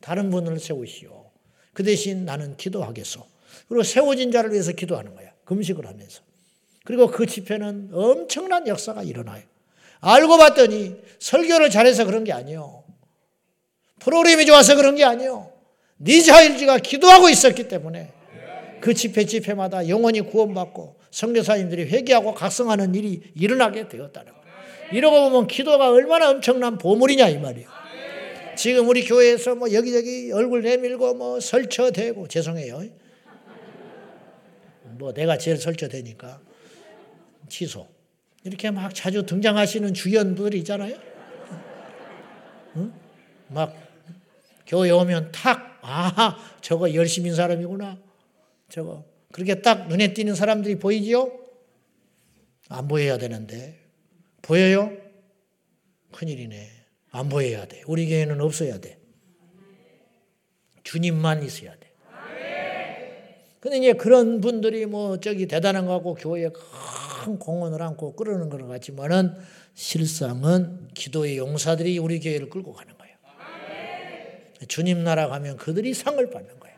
다른 0.00 0.30
분을 0.30 0.58
세우시오. 0.58 1.30
그 1.72 1.82
대신 1.82 2.24
나는 2.24 2.56
기도하겠소. 2.56 3.24
그리고 3.68 3.82
세워진 3.82 4.30
자를 4.30 4.52
위해서 4.52 4.72
기도하는 4.72 5.14
거야. 5.14 5.32
금식을 5.44 5.86
하면서. 5.86 6.22
그리고 6.84 7.06
그 7.06 7.26
집회는 7.26 7.90
엄청난 7.92 8.66
역사가 8.66 9.02
일어나요. 9.02 9.42
알고 10.00 10.38
봤더니 10.38 10.96
설교를 11.18 11.70
잘해서 11.70 12.04
그런 12.04 12.24
게 12.24 12.32
아니요. 12.32 12.84
프로그램이 14.00 14.46
좋아서 14.46 14.76
그런 14.76 14.94
게 14.94 15.04
아니요. 15.04 15.52
니자일지가 16.00 16.78
기도하고 16.78 17.28
있었기 17.28 17.68
때문에 17.68 18.12
그 18.80 18.94
집회 18.94 19.24
집회마다 19.26 19.88
영원히 19.88 20.20
구원받고 20.20 20.96
성교사님들이 21.10 21.84
회개하고 21.84 22.34
각성하는 22.34 22.94
일이 22.94 23.22
일어나게 23.34 23.88
되었다는 23.88 24.32
거예요. 24.32 24.46
이러고 24.92 25.30
보면 25.30 25.46
기도가 25.48 25.90
얼마나 25.90 26.30
엄청난 26.30 26.78
보물이냐 26.78 27.28
이 27.28 27.38
말이에요. 27.38 27.68
지금 28.56 28.88
우리 28.88 29.04
교회에서 29.04 29.54
뭐 29.54 29.72
여기저기 29.72 30.30
얼굴 30.32 30.62
내밀고 30.62 31.14
뭐 31.14 31.40
설쳐대고 31.40 32.28
죄송해요. 32.28 32.82
뭐 34.98 35.12
내가 35.12 35.38
제일 35.38 35.56
설쳐대니까 35.56 36.40
취소. 37.48 37.86
이렇게 38.48 38.70
막 38.70 38.94
자주 38.94 39.24
등장하시는 39.26 39.92
주연들이 39.92 40.58
있잖아요. 40.58 40.96
응? 42.76 42.92
막 43.48 43.74
교회 44.66 44.90
오면 44.90 45.32
탁, 45.32 45.78
아, 45.82 46.36
저거 46.62 46.94
열심인 46.94 47.34
사람이구나. 47.34 47.98
저거. 48.70 49.04
그렇게 49.32 49.60
딱 49.60 49.88
눈에 49.88 50.14
띄는 50.14 50.34
사람들이 50.34 50.78
보이지요? 50.78 51.30
안 52.70 52.88
보여야 52.88 53.18
되는데. 53.18 53.78
보여요? 54.40 54.92
큰일이네. 56.12 56.70
안 57.10 57.28
보여야 57.28 57.66
돼. 57.66 57.82
우리 57.86 58.08
교회는 58.08 58.40
없어야 58.40 58.78
돼. 58.78 58.98
주님만 60.84 61.42
있어야 61.42 61.72
돼. 61.72 61.77
근데 63.60 63.78
이제 63.78 63.92
그런 63.92 64.40
분들이 64.40 64.86
뭐 64.86 65.18
저기 65.18 65.46
대단한 65.46 65.86
거 65.86 65.94
같고 65.94 66.14
교회에 66.14 66.50
큰 66.50 67.38
공헌을 67.38 67.82
안고 67.82 68.14
끌어는 68.14 68.48
것 68.48 68.66
같지만은 68.66 69.34
실상은 69.74 70.88
기도의 70.94 71.38
용사들이 71.38 71.98
우리 71.98 72.20
교회를 72.20 72.50
끌고 72.50 72.72
가는 72.72 72.96
거예요. 72.96 73.16
주님 74.68 75.04
나라 75.04 75.28
가면 75.28 75.56
그들이 75.56 75.94
상을 75.94 76.30
받는 76.30 76.60
거예요. 76.60 76.76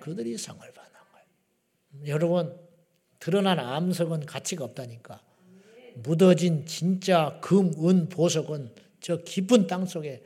그들이 0.00 0.36
상을 0.36 0.60
받는 0.60 1.00
거예요. 1.12 2.08
여러분 2.08 2.54
드러난 3.18 3.58
암석은 3.58 4.26
가치가 4.26 4.64
없다니까. 4.64 5.20
묻어진 5.96 6.66
진짜 6.66 7.38
금, 7.40 7.72
은, 7.88 8.08
보석은 8.08 8.70
저 9.00 9.22
깊은 9.22 9.66
땅 9.66 9.86
속에 9.86 10.22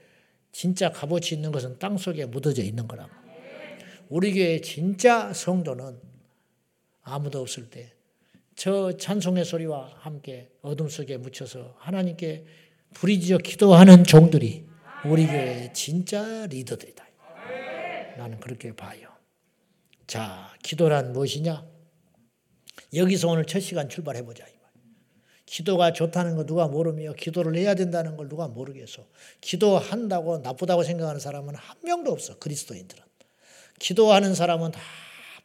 진짜 0.50 0.90
값어치 0.90 1.34
있는 1.34 1.52
것은 1.52 1.78
땅 1.78 1.98
속에 1.98 2.24
묻어져 2.24 2.62
있는 2.62 2.88
거라고. 2.88 3.10
우리 4.08 4.32
교회 4.34 4.60
진짜 4.60 5.32
성도는 5.32 6.00
아무도 7.02 7.40
없을 7.40 7.70
때 7.70 7.98
저 8.58 8.90
찬송의 8.96 9.44
소리와 9.44 9.92
함께 10.00 10.50
어둠 10.62 10.88
속에 10.88 11.16
묻혀서 11.16 11.76
하나님께 11.78 12.44
부리지어 12.92 13.38
기도하는 13.38 14.02
종들이 14.02 14.66
우리 15.04 15.28
교회의 15.28 15.72
진짜 15.74 16.44
리더들이다. 16.46 17.06
나는 18.16 18.40
그렇게 18.40 18.74
봐요. 18.74 19.10
자, 20.08 20.52
기도란 20.64 21.12
무엇이냐? 21.12 21.64
여기서 22.94 23.28
오늘 23.28 23.44
첫 23.44 23.60
시간 23.60 23.88
출발해 23.88 24.24
보자. 24.24 24.44
기도가 25.46 25.92
좋다는 25.92 26.34
거 26.34 26.44
누가 26.44 26.66
모르며 26.66 27.12
기도를 27.12 27.54
해야 27.54 27.76
된다는 27.76 28.16
걸 28.16 28.28
누가 28.28 28.48
모르겠어. 28.48 29.06
기도한다고 29.40 30.38
나쁘다고 30.38 30.82
생각하는 30.82 31.20
사람은 31.20 31.54
한 31.54 31.76
명도 31.84 32.10
없어. 32.10 32.36
그리스도인들은. 32.40 33.04
기도하는 33.78 34.34
사람은 34.34 34.72
다 34.72 34.80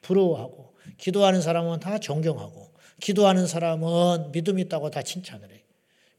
부러워하고 0.01 0.73
기도하는 0.97 1.41
사람은 1.41 1.79
다 1.79 1.97
존경하고 1.97 2.73
기도하는 3.01 3.47
사람은 3.47 4.31
믿음 4.31 4.59
있다고 4.59 4.89
다 4.89 5.01
칭찬을 5.01 5.51
해. 5.51 5.63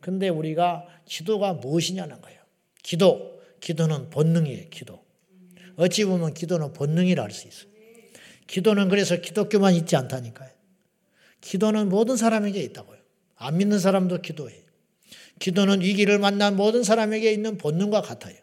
근데 0.00 0.28
우리가 0.28 0.86
기도가 1.06 1.54
무엇이냐는 1.54 2.20
거예요. 2.20 2.38
기도. 2.82 3.40
기도는 3.60 4.10
본능이에요. 4.10 4.68
기도. 4.68 5.02
어찌 5.76 6.04
보면 6.04 6.34
기도는 6.34 6.74
본능이라 6.74 7.22
할 7.22 7.30
수 7.30 7.48
있어요. 7.48 7.70
기도는 8.46 8.90
그래서 8.90 9.16
기독교만 9.16 9.74
있지 9.74 9.96
않다니까요. 9.96 10.50
기도는 11.40 11.88
모든 11.88 12.16
사람에게 12.16 12.60
있다고요. 12.62 12.98
안 13.36 13.56
믿는 13.56 13.78
사람도 13.78 14.20
기도해. 14.20 14.54
기도는 15.38 15.80
위기를 15.80 16.18
만난 16.18 16.56
모든 16.56 16.82
사람에게 16.84 17.32
있는 17.32 17.56
본능과 17.56 18.02
같아요. 18.02 18.36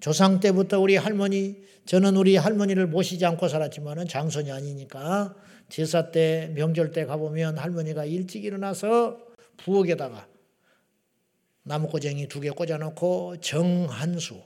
조상 0.00 0.40
때부터 0.40 0.80
우리 0.80 0.96
할머니, 0.96 1.64
저는 1.86 2.16
우리 2.16 2.36
할머니를 2.36 2.86
모시지 2.86 3.24
않고 3.24 3.48
살았지만은 3.48 4.08
장손이 4.08 4.50
아니니까 4.52 5.34
제사 5.68 6.10
때, 6.10 6.50
명절 6.54 6.92
때 6.92 7.06
가보면 7.06 7.58
할머니가 7.58 8.04
일찍 8.04 8.44
일어나서 8.44 9.18
부엌에다가 9.58 10.28
나무꼬쟁이 11.62 12.28
두 12.28 12.40
개 12.40 12.50
꽂아놓고 12.50 13.40
정한수, 13.40 14.42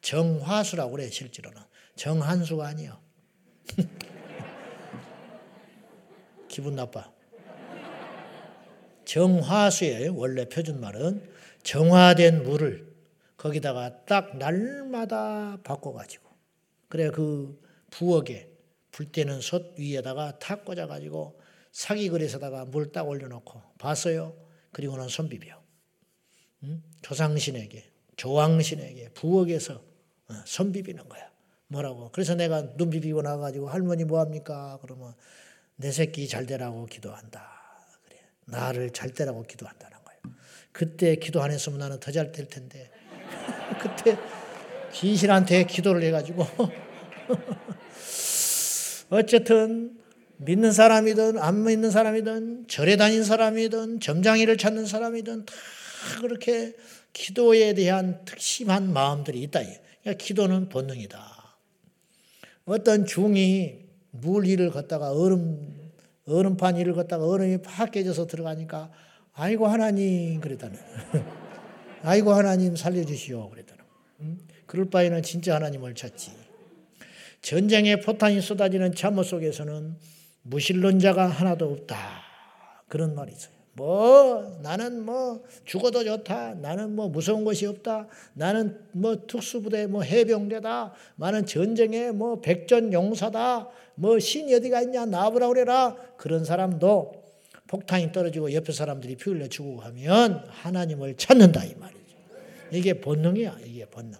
정화수라고 0.00 0.92
그래, 0.92 1.10
실제로는. 1.10 1.60
정한수가 1.96 2.66
아니요. 2.66 2.98
기분 6.48 6.76
나빠. 6.76 7.12
정화수예요. 9.04 10.14
원래 10.14 10.48
표준말은 10.48 11.28
정화된 11.62 12.44
물을 12.44 12.87
거기다가 13.38 14.04
딱 14.04 14.36
날마다 14.36 15.58
바꿔가지고 15.64 16.28
그래 16.88 17.10
그 17.10 17.60
부엌에 17.90 18.50
불 18.90 19.10
때는 19.10 19.40
솥 19.40 19.74
위에다가 19.78 20.38
탁 20.38 20.64
꽂아가지고 20.64 21.40
사기그릇에다가 21.72 22.64
물 22.66 22.92
딱 22.92 23.08
올려놓고 23.08 23.62
봤어요. 23.78 24.34
그리고는 24.72 25.08
손 25.08 25.28
비벼. 25.28 25.60
응? 26.64 26.82
조상신에게 27.02 27.90
조왕신에게 28.16 29.10
부엌에서 29.14 29.74
어, 29.74 30.34
손 30.44 30.72
비비는 30.72 31.08
거야. 31.08 31.30
뭐라고? 31.68 32.10
그래서 32.12 32.34
내가 32.34 32.74
눈 32.76 32.90
비비고 32.90 33.22
나가지고 33.22 33.68
할머니 33.68 34.04
뭐합니까? 34.04 34.78
그러면 34.82 35.14
내 35.76 35.92
새끼 35.92 36.26
잘 36.26 36.46
되라고 36.46 36.86
기도한다. 36.86 37.56
나를 38.46 38.90
잘 38.90 39.10
되라고 39.10 39.42
기도한다는 39.44 39.98
거예요. 40.02 40.20
그때 40.72 41.16
기도 41.16 41.42
안 41.42 41.50
했으면 41.50 41.78
나는 41.78 42.00
더 42.00 42.10
잘 42.10 42.32
될 42.32 42.48
텐데. 42.48 42.90
그때 43.80 44.16
귀신한테 44.92 45.64
기도를 45.64 46.02
해가지고. 46.04 46.46
어쨌든 49.10 49.98
믿는 50.38 50.72
사람이든 50.72 51.38
안 51.38 51.64
믿는 51.64 51.90
사람이든 51.90 52.68
절에 52.68 52.96
다닌 52.96 53.24
사람이든 53.24 54.00
점장이를 54.00 54.56
찾는 54.56 54.86
사람이든 54.86 55.46
다 55.46 55.54
그렇게 56.20 56.74
기도에 57.12 57.74
대한 57.74 58.24
특심한 58.24 58.92
마음들이 58.92 59.42
있다. 59.42 59.60
그러니까 59.60 60.24
기도는 60.24 60.68
본능이다. 60.68 61.18
어떤 62.66 63.06
중이 63.06 63.86
물 64.10 64.44
위를 64.44 64.70
걷다가 64.70 65.12
얼음 65.12 65.90
얼음판 66.26 66.76
위를 66.76 66.92
걷다가 66.92 67.26
얼음이 67.26 67.62
팍 67.62 67.90
깨져서 67.90 68.26
들어가니까 68.26 68.90
아이고 69.32 69.66
하나님 69.66 70.40
그랬다는 70.40 70.78
아이고 72.02 72.32
하나님 72.32 72.76
살려주시오 72.76 73.50
그랬다는 73.50 73.84
응? 74.20 74.38
그럴 74.66 74.88
바에는 74.90 75.22
진짜 75.22 75.54
하나님을 75.54 75.94
찾지 75.94 76.32
전쟁의 77.42 78.00
포탄이 78.00 78.40
쏟아지는 78.40 78.94
참호 78.94 79.22
속에서는 79.22 79.96
무신론자가 80.42 81.26
하나도 81.26 81.70
없다 81.70 81.96
그런 82.88 83.14
말이 83.14 83.32
있어요 83.32 83.58
뭐 83.78 84.58
나는 84.60 85.04
뭐 85.04 85.44
죽어도 85.64 86.02
좋다. 86.02 86.54
나는 86.54 86.96
뭐 86.96 87.08
무서운 87.08 87.44
것이 87.44 87.64
없다. 87.64 88.08
나는 88.34 88.76
뭐 88.90 89.24
특수부대 89.28 89.86
뭐 89.86 90.02
해병대다. 90.02 90.92
나는 91.14 91.46
전쟁에 91.46 92.10
뭐 92.10 92.40
백전 92.40 92.92
용사다. 92.92 93.68
뭐 93.94 94.18
신이 94.18 94.52
어디가 94.56 94.82
있냐 94.82 95.06
나보라 95.06 95.46
그래라. 95.46 95.96
그런 96.16 96.44
사람도 96.44 97.27
폭탄이 97.68 98.12
떨어지고 98.12 98.52
옆에 98.54 98.72
사람들이 98.72 99.16
피 99.16 99.30
흘려 99.30 99.46
죽고 99.46 99.80
하면 99.82 100.44
하나님을 100.48 101.16
찾는다 101.16 101.64
이 101.64 101.74
말이죠. 101.74 101.98
이게 102.72 102.94
본능이야. 102.94 103.58
이게 103.64 103.84
본능. 103.84 104.18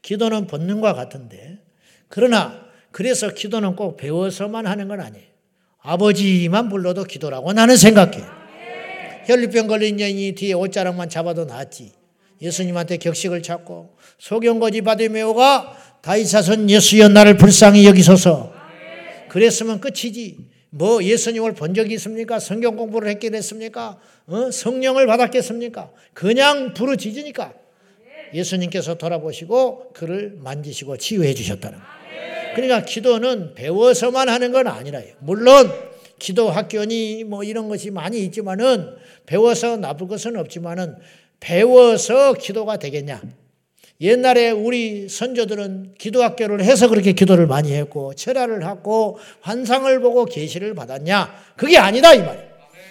기도는 0.00 0.46
본능과 0.46 0.94
같은데 0.94 1.58
그러나 2.08 2.64
그래서 2.92 3.30
기도는 3.30 3.74
꼭 3.74 3.96
배워서만 3.96 4.66
하는 4.66 4.86
건 4.88 5.00
아니에요. 5.00 5.26
아버지만 5.80 6.68
불러도 6.68 7.04
기도라고 7.04 7.52
나는 7.52 7.76
생각해. 7.76 8.22
혈류병 9.26 9.66
걸린 9.66 9.98
여인이 9.98 10.34
뒤에 10.34 10.52
옷자락만 10.52 11.08
잡아도 11.08 11.44
낫지. 11.44 11.92
예수님한테 12.40 12.98
격식을 12.98 13.42
찾고 13.42 13.96
소경거지 14.18 14.82
받으며가 14.82 15.76
다이사선 16.02 16.70
예수여 16.70 17.08
나를 17.08 17.36
불쌍히 17.36 17.86
여기소서. 17.86 18.52
그랬으면 19.28 19.80
끝이지. 19.80 20.53
뭐 20.76 21.04
예수님을 21.04 21.54
본 21.54 21.72
적이 21.72 21.94
있습니까? 21.94 22.40
성경 22.40 22.74
공부를 22.74 23.08
했겠습니까? 23.10 23.96
어? 24.26 24.50
성령을 24.50 25.06
받았겠습니까? 25.06 25.92
그냥 26.14 26.74
부르짖으니까 26.74 27.54
예수님께서 28.34 28.96
돌아보시고 28.96 29.92
그를 29.92 30.36
만지시고 30.40 30.96
치유해 30.96 31.32
주셨다는 31.32 31.78
거예요. 31.78 32.54
그러니까 32.56 32.84
기도는 32.84 33.54
배워서만 33.54 34.28
하는 34.28 34.50
건 34.50 34.66
아니라요. 34.66 35.14
물론 35.20 35.72
기도 36.18 36.50
학교니 36.50 37.22
뭐 37.22 37.44
이런 37.44 37.68
것이 37.68 37.92
많이 37.92 38.24
있지만은 38.24 38.96
배워서 39.26 39.76
나쁠 39.76 40.08
것은 40.08 40.36
없지만은 40.36 40.96
배워서 41.38 42.32
기도가 42.32 42.78
되겠냐? 42.78 43.22
옛날에 44.00 44.50
우리 44.50 45.08
선조들은 45.08 45.94
기도학교를 45.98 46.64
해서 46.64 46.88
그렇게 46.88 47.12
기도를 47.12 47.46
많이 47.46 47.72
했고 47.72 48.12
철야를 48.14 48.66
하고 48.66 49.18
환상을 49.40 50.00
보고 50.00 50.24
계시를 50.24 50.74
받았냐? 50.74 51.32
그게 51.56 51.78
아니다 51.78 52.12
이 52.12 52.18
말이에요. 52.18 52.48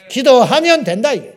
기도하면 0.10 0.84
된다 0.84 1.14
이게. 1.14 1.34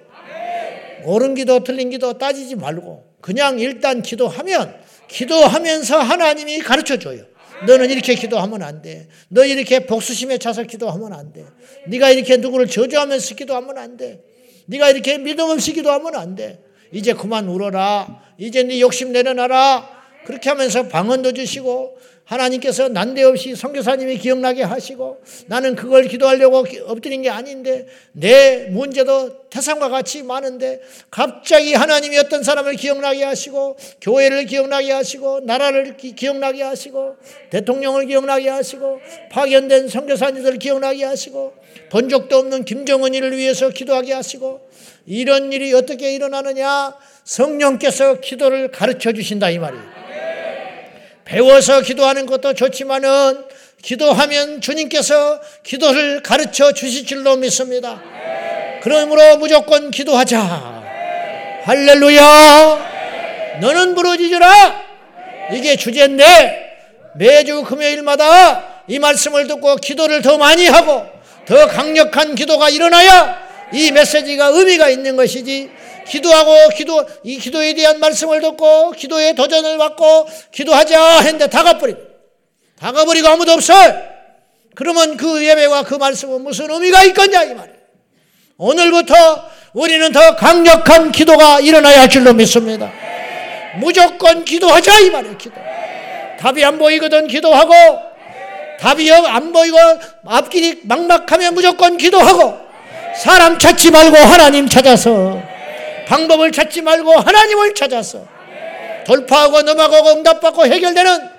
옳은 1.05 1.35
기도 1.35 1.63
틀린 1.63 1.91
기도 1.91 2.15
따지지 2.19 2.57
말고 2.57 3.05
그냥 3.21 3.59
일단 3.59 4.03
기도하면 4.03 4.77
기도하면서 5.09 5.99
하나님이 5.99 6.61
가르쳐 6.61 6.99
줘요. 6.99 7.25
너는 7.67 7.91
이렇게 7.91 8.15
기도하면 8.15 8.63
안 8.63 8.83
돼. 8.83 9.09
너 9.29 9.45
이렇게 9.45 9.87
복수심에 9.87 10.39
차서 10.39 10.65
기도하면 10.65 11.13
안 11.13 11.33
돼. 11.33 11.45
네가 11.87 12.11
이렇게 12.11 12.37
누구를 12.37 12.67
저주하면서 12.67 13.35
기도하면 13.35 13.79
안 13.79 13.97
돼. 13.97 14.21
네가 14.67 14.91
이렇게 14.91 15.19
믿음 15.19 15.49
없이 15.51 15.73
기도하면 15.73 16.15
안 16.17 16.35
돼. 16.35 16.61
이제 16.93 17.15
그만 17.15 17.49
울어라. 17.49 18.26
이제 18.39 18.63
네 18.63 18.81
욕심 18.81 19.13
내려놔라. 19.13 19.97
그렇게 20.27 20.49
하면서 20.49 20.89
방언도 20.89 21.33
주시고 21.33 21.97
하나님께서 22.27 22.89
난데없이 22.89 23.55
선교사님이 23.55 24.19
기억나게 24.19 24.65
하시고 24.65 25.23
나는 25.47 25.77
그걸 25.77 26.09
기도하려고 26.09 26.67
엎드린 26.87 27.23
게 27.23 27.31
아닌데 27.31 27.87
내 28.11 28.67
문제도 28.71 29.49
태산과 29.49 29.89
같이 29.89 30.25
많은데 30.25 30.81
갑자기 31.09 31.75
하나님이 31.75 32.19
어떤 32.19 32.43
사람을 32.43 32.75
기억나게 32.75 33.23
하시고 33.23 33.77
교회를 34.01 34.47
기억나게 34.47 34.91
하시고 34.91 35.41
나라를 35.41 35.97
기, 35.97 36.15
억나게 36.27 36.65
하시고 36.65 37.15
대통령을 37.51 38.07
기억나게 38.07 38.49
하시고 38.49 39.01
파견된 39.31 39.87
선교사님들을 39.87 40.59
기억나게 40.59 41.05
하시고 41.05 41.55
본 41.91 42.09
적도 42.09 42.39
없는 42.39 42.65
김정은이를 42.65 43.37
위해서 43.37 43.69
기도하게 43.71 44.15
하시고 44.15 44.69
이런 45.07 45.53
일이 45.53 45.73
어떻게 45.73 46.13
일어나느냐 46.13 46.97
성령께서 47.27 48.21
기도를 48.21 48.71
가르쳐 48.71 49.13
주신다 49.13 49.51
이 49.51 49.59
말이에요. 49.59 49.85
배워서 51.25 51.81
기도하는 51.81 52.25
것도 52.25 52.55
좋지만은 52.55 53.45
기도하면 53.83 54.61
주님께서 54.61 55.41
기도를 55.65 56.23
가르쳐 56.23 56.73
주실 56.73 57.05
줄로 57.05 57.37
믿습니다. 57.37 58.01
그러므로 58.81 59.39
무조건 59.39 59.91
기도하자. 59.91 60.39
할렐루야. 61.65 63.59
너는 63.61 63.97
부러지지라. 63.97 64.87
이게 65.53 65.75
주제인데 65.75 66.77
매주 67.17 67.65
금요일마다 67.65 68.85
이 68.87 69.01
말씀을 69.01 69.49
듣고 69.49 69.77
기도를 69.77 70.23
더 70.23 70.39
많이 70.39 70.67
하고 70.69 71.05
더 71.45 71.67
강력한 71.67 72.37
기도가 72.37 72.69
일어나야 72.71 73.47
이 73.73 73.91
메시지가 73.91 74.47
의미가 74.47 74.91
있는 74.91 75.17
것이지 75.17 75.71
기도하고 76.09 76.69
기도 76.77 77.05
이 77.25 77.39
기도에 77.39 77.75
대한 77.75 78.01
말씀을 78.01 78.41
듣고 78.41 78.93
기도의 78.93 79.35
도전을 79.35 79.79
받고 79.79 80.29
기도하자 80.53 81.21
했는데 81.21 81.49
다 81.49 81.63
가버리고 81.63 82.01
다 82.79 82.93
가버리고 82.93 83.29
아무도 83.29 83.53
없어요. 83.53 84.17
그러면 84.75 85.17
그 85.17 85.45
예배와 85.45 85.85
그 85.85 85.95
말씀은 85.95 86.43
무슨 86.43 86.71
의미가 86.71 87.05
있겠냐 87.05 87.43
이 87.45 87.55
말이에요. 87.55 87.77
오늘부터 88.59 89.15
우리는 89.73 90.13
더 90.13 90.37
강력한 90.37 91.13
기도가 91.13 91.61
일어나야 91.61 92.03
할 92.03 92.09
줄로 92.09 92.33
믿습니다. 92.33 92.91
무조건 93.79 94.45
기도하자 94.45 95.01
이 95.01 95.11
말이에요. 95.11 95.37
기도. 95.37 95.55
답이 96.41 96.65
안 96.65 96.79
보이거든 96.79 97.27
기도하고 97.27 97.75
답이 98.81 99.11
안 99.11 99.53
보이고 99.53 99.79
앞길이 100.27 100.81
막막하면 100.85 101.55
무조건 101.55 101.97
기도하고 101.97 102.59
사람 103.17 103.59
찾지 103.59 103.91
말고 103.91 104.17
하나님 104.17 104.69
찾아서 104.69 105.56
방법을 106.07 106.53
찾지 106.53 106.83
말고 106.83 107.13
하나님을 107.13 107.75
찾아서 107.75 108.27
돌파하고 109.07 109.63
넘어가고 109.63 110.11
응답받고 110.11 110.67
해결되는 110.67 111.37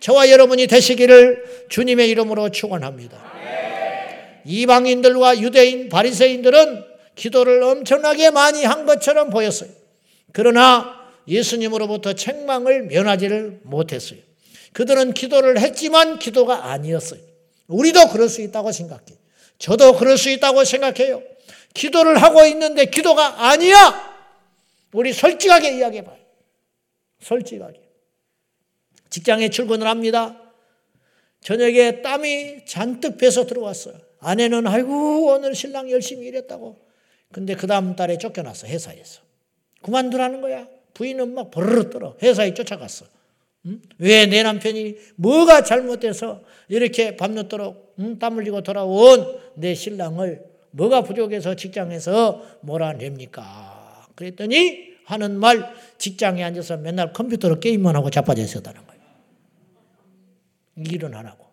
저와 0.00 0.30
여러분이 0.30 0.66
되시기를 0.66 1.66
주님의 1.68 2.08
이름으로 2.10 2.50
축원합니다. 2.50 3.32
이방인들과 4.44 5.38
유대인 5.40 5.88
바리새인들은 5.88 6.84
기도를 7.14 7.62
엄청나게 7.62 8.30
많이 8.30 8.64
한 8.64 8.86
것처럼 8.86 9.30
보였어요. 9.30 9.70
그러나 10.32 11.00
예수님으로부터 11.28 12.14
책망을 12.14 12.84
면하지를 12.84 13.60
못했어요. 13.62 14.18
그들은 14.72 15.12
기도를 15.12 15.60
했지만 15.60 16.18
기도가 16.18 16.70
아니었어요. 16.72 17.20
우리도 17.68 18.08
그럴 18.08 18.28
수 18.28 18.40
있다고 18.40 18.72
생각해요. 18.72 19.16
저도 19.58 19.94
그럴 19.96 20.18
수 20.18 20.30
있다고 20.30 20.64
생각해요. 20.64 21.22
기도를 21.74 22.20
하고 22.22 22.44
있는데 22.46 22.86
기도가 22.86 23.48
아니야. 23.48 24.12
우리 24.92 25.12
솔직하게 25.12 25.76
이야기해 25.78 26.04
봐요. 26.04 26.18
솔직하게. 27.20 27.80
직장에 29.10 29.50
출근을 29.50 29.86
합니다. 29.86 30.38
저녁에 31.40 32.02
땀이 32.02 32.64
잔뜩 32.66 33.18
배서 33.18 33.46
들어왔어요. 33.46 33.94
아내는 34.20 34.66
아이고 34.66 35.26
오늘 35.26 35.54
신랑 35.54 35.90
열심히 35.90 36.26
일했다고. 36.28 36.78
근데 37.32 37.54
그 37.54 37.66
다음 37.66 37.96
달에 37.96 38.18
쫓겨났어 38.18 38.66
회사에서. 38.66 39.22
그만두라는 39.82 40.40
거야. 40.40 40.68
부인은 40.94 41.34
막 41.34 41.50
버르르 41.50 41.90
떨어. 41.90 42.16
회사에 42.22 42.54
쫓아갔어. 42.54 43.06
응? 43.66 43.80
왜내 43.98 44.42
남편이 44.42 44.96
뭐가 45.16 45.64
잘못돼서 45.64 46.42
이렇게 46.68 47.16
밤늦도록 47.16 47.94
응? 48.00 48.18
땀 48.18 48.36
흘리고 48.36 48.62
돌아온 48.62 49.40
내 49.54 49.74
신랑을 49.74 50.51
뭐가 50.72 51.02
부족해서 51.02 51.54
직장에서 51.54 52.58
몰아냅니까? 52.62 54.08
그랬더니 54.14 54.92
하는 55.04 55.38
말 55.38 55.74
직장에 55.98 56.42
앉아서 56.42 56.78
맨날 56.78 57.12
컴퓨터로 57.12 57.60
게임만 57.60 57.96
하고 57.96 58.10
자빠져 58.10 58.42
있었다는 58.42 58.86
거예요. 58.86 59.02
일은 60.76 61.14
안 61.14 61.26
하고. 61.26 61.46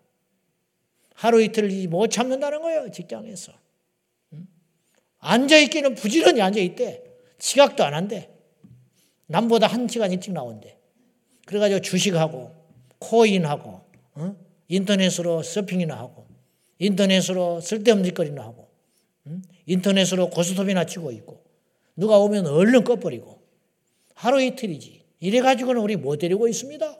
하루 1.14 1.42
이틀 1.42 1.88
못 1.88 2.08
참는다는 2.08 2.62
거예요, 2.62 2.90
직장에서. 2.90 3.52
앉아있기는 5.18 5.94
부지런히 5.94 6.40
앉아있대. 6.40 7.04
지각도 7.38 7.84
안 7.84 7.92
한대. 7.94 8.30
남보다 9.26 9.66
한 9.66 9.86
시간 9.86 10.12
일찍 10.12 10.32
나온대. 10.32 10.78
그래가지고 11.44 11.80
주식하고, 11.80 12.54
코인하고, 12.98 13.80
어? 14.14 14.36
인터넷으로 14.68 15.42
서핑이나 15.42 15.96
하고, 15.96 16.26
인터넷으로 16.78 17.60
쓸데없는 17.60 18.04
짓거리나 18.04 18.42
하고, 18.42 18.69
인터넷으로 19.70 20.30
고스톱이나 20.30 20.84
치고 20.84 21.12
있고 21.12 21.44
누가 21.96 22.18
오면 22.18 22.46
얼른 22.46 22.82
꺼버리고 22.84 23.40
하루 24.14 24.42
이틀이지. 24.42 25.00
이래 25.20 25.40
가지고는 25.40 25.80
우리 25.80 25.96
못 25.96 26.16
데리고 26.18 26.48
있습니다. 26.48 26.98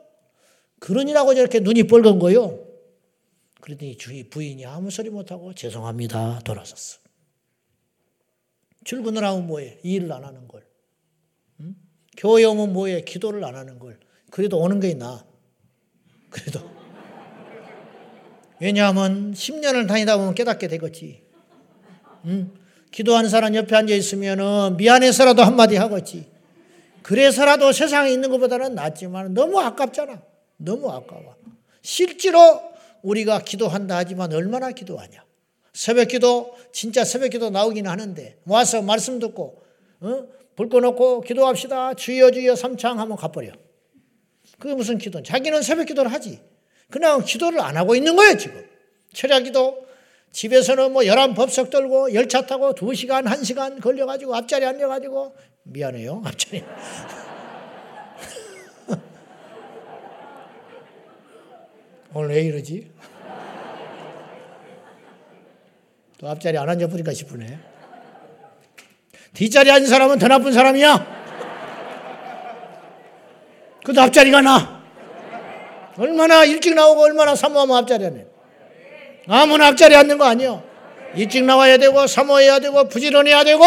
그러니라고 0.79 1.35
저렇게 1.35 1.59
눈이 1.59 1.83
뻘건 1.83 2.19
거요. 2.19 2.65
그랬더니 3.59 3.97
주위 3.97 4.23
부인이 4.23 4.65
아무 4.65 4.89
소리 4.89 5.09
못하고 5.09 5.53
죄송합니다. 5.53 6.39
돌아섰어. 6.43 6.99
출근을 8.83 9.23
하면 9.23 9.47
뭐해? 9.47 9.79
일을 9.83 10.11
안 10.11 10.23
하는 10.23 10.47
걸. 10.47 10.65
응? 11.59 11.75
교회 12.17 12.43
오면 12.45 12.73
뭐해? 12.73 13.01
기도를 13.01 13.43
안 13.43 13.55
하는 13.55 13.77
걸. 13.77 13.99
그래도 14.31 14.59
오는 14.59 14.79
게 14.79 14.93
나. 14.95 15.25
그래도. 16.29 16.59
왜냐하면 18.59 19.33
10년을 19.33 19.87
다니다 19.87 20.17
보면 20.17 20.33
깨닫게 20.33 20.67
되겠지. 20.67 21.23
응? 22.25 22.60
기도하는 22.91 23.29
사람 23.29 23.55
옆에 23.55 23.75
앉아 23.75 23.93
있으면 23.95 24.77
미안해서라도 24.77 25.43
한마디 25.43 25.77
하겠지. 25.77 26.29
그래서라도 27.01 27.71
세상에 27.71 28.11
있는 28.11 28.29
것보다는 28.29 28.75
낫지만 28.75 29.33
너무 29.33 29.59
아깝잖아. 29.59 30.21
너무 30.57 30.91
아까워. 30.91 31.35
실제로 31.81 32.61
우리가 33.01 33.39
기도한다 33.39 33.97
하지만 33.97 34.31
얼마나 34.33 34.71
기도하냐. 34.71 35.23
새벽 35.73 36.09
기도, 36.09 36.53
진짜 36.71 37.03
새벽 37.03 37.29
기도 37.29 37.49
나오긴 37.49 37.87
하는데, 37.87 38.37
모아서 38.43 38.81
말씀 38.81 39.19
듣고, 39.19 39.63
어? 40.01 40.25
불 40.55 40.69
꺼놓고 40.69 41.21
기도합시다. 41.21 41.93
주여 41.93 42.31
주여 42.31 42.55
삼창 42.55 42.99
하면 42.99 43.15
가버려. 43.15 43.53
그게 44.59 44.75
무슨 44.75 44.97
기도? 44.97 45.23
자기는 45.23 45.61
새벽 45.61 45.87
기도를 45.87 46.11
하지. 46.11 46.39
그냥 46.89 47.23
기도를 47.23 47.61
안 47.61 47.77
하고 47.77 47.95
있는 47.95 48.15
거예요, 48.17 48.37
지금. 48.37 48.63
철야 49.13 49.39
기도, 49.39 49.85
집에서는 50.31 50.93
뭐 50.93 51.05
열한 51.05 51.33
법석 51.33 51.69
들고 51.69 52.13
열차 52.13 52.45
타고 52.45 52.73
두 52.73 52.93
시간, 52.93 53.27
한 53.27 53.43
시간 53.43 53.79
걸려가지고 53.79 54.33
앞자리 54.35 54.65
앉아가지고 54.65 55.35
미안해요. 55.63 56.21
앞자리. 56.25 56.63
오늘 62.13 62.29
왜 62.29 62.41
이러지? 62.43 62.91
또 66.17 66.29
앞자리 66.29 66.57
안 66.57 66.69
앉아보니까 66.69 67.13
싶으네. 67.13 67.59
뒷자리 69.33 69.71
앉은 69.71 69.87
사람은 69.87 70.19
더 70.19 70.27
나쁜 70.27 70.53
사람이야. 70.53 71.21
그도 73.83 74.01
앞자리가 74.01 74.41
나. 74.41 74.81
얼마나 75.97 76.45
일찍 76.45 76.73
나오고 76.73 77.01
얼마나 77.01 77.35
사모하면 77.35 77.75
앞자리 77.77 78.05
안 78.05 78.17
해. 78.17 78.30
아무나 79.33 79.67
앞자리 79.67 79.95
앉는 79.95 80.17
거 80.17 80.25
아니요. 80.25 80.61
일찍 81.15 81.45
나와야 81.45 81.77
되고 81.77 82.05
사모해야 82.05 82.59
되고 82.59 82.87
부지런해야 82.89 83.45
되고 83.45 83.63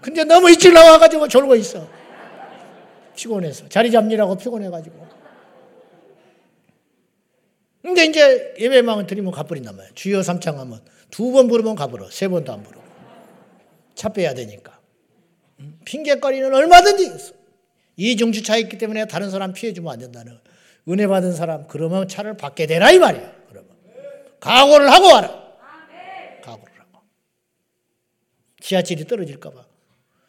근데 0.00 0.24
너무 0.24 0.48
일찍 0.48 0.72
나와가지고 0.72 1.28
졸고 1.28 1.54
있어. 1.56 1.86
피곤해서 3.14 3.68
자리 3.68 3.90
잡느라고 3.90 4.36
피곤해가지고. 4.36 5.06
근데 7.82 8.04
이제 8.06 8.54
예배망을 8.58 9.06
드리면 9.06 9.32
가버린단 9.32 9.76
말이야. 9.76 9.92
주여 9.94 10.22
삼창 10.22 10.58
하면 10.60 10.80
두 11.10 11.32
번 11.32 11.46
부르면 11.48 11.76
가버려. 11.76 12.08
세 12.10 12.28
번도 12.28 12.52
안 12.52 12.62
부르고. 12.62 12.82
차 13.94 14.08
빼야 14.08 14.32
되니까. 14.34 14.78
핑계거리는 15.84 16.54
얼마든지 16.54 17.04
있어. 17.06 17.32
이중주차 17.96 18.56
있기 18.56 18.78
때문에 18.78 19.06
다른 19.06 19.30
사람 19.30 19.52
피해주면 19.52 19.92
안 19.92 19.98
된다는. 19.98 20.38
은혜 20.88 21.06
받은 21.06 21.32
사람, 21.32 21.66
그러면 21.66 22.06
차를 22.08 22.36
받게 22.36 22.66
되라, 22.66 22.90
이 22.92 22.98
말이야. 22.98 23.35
각오를 24.46 24.92
하고 24.92 25.06
와라. 25.06 25.28
각오를 26.42 26.72
하고. 26.78 27.02
지하철이 28.60 29.04
떨어질까봐. 29.06 29.64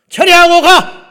처리하고 0.10 0.62
가! 0.62 1.08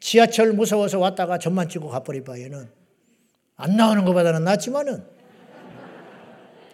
지하철 0.00 0.52
무서워서 0.54 0.98
왔다가 0.98 1.38
전만 1.38 1.68
찍고 1.68 1.88
가버릴 1.88 2.24
바에는 2.24 2.68
안 3.56 3.76
나오는 3.76 4.04
것보다는 4.04 4.42
낫지만은 4.42 5.06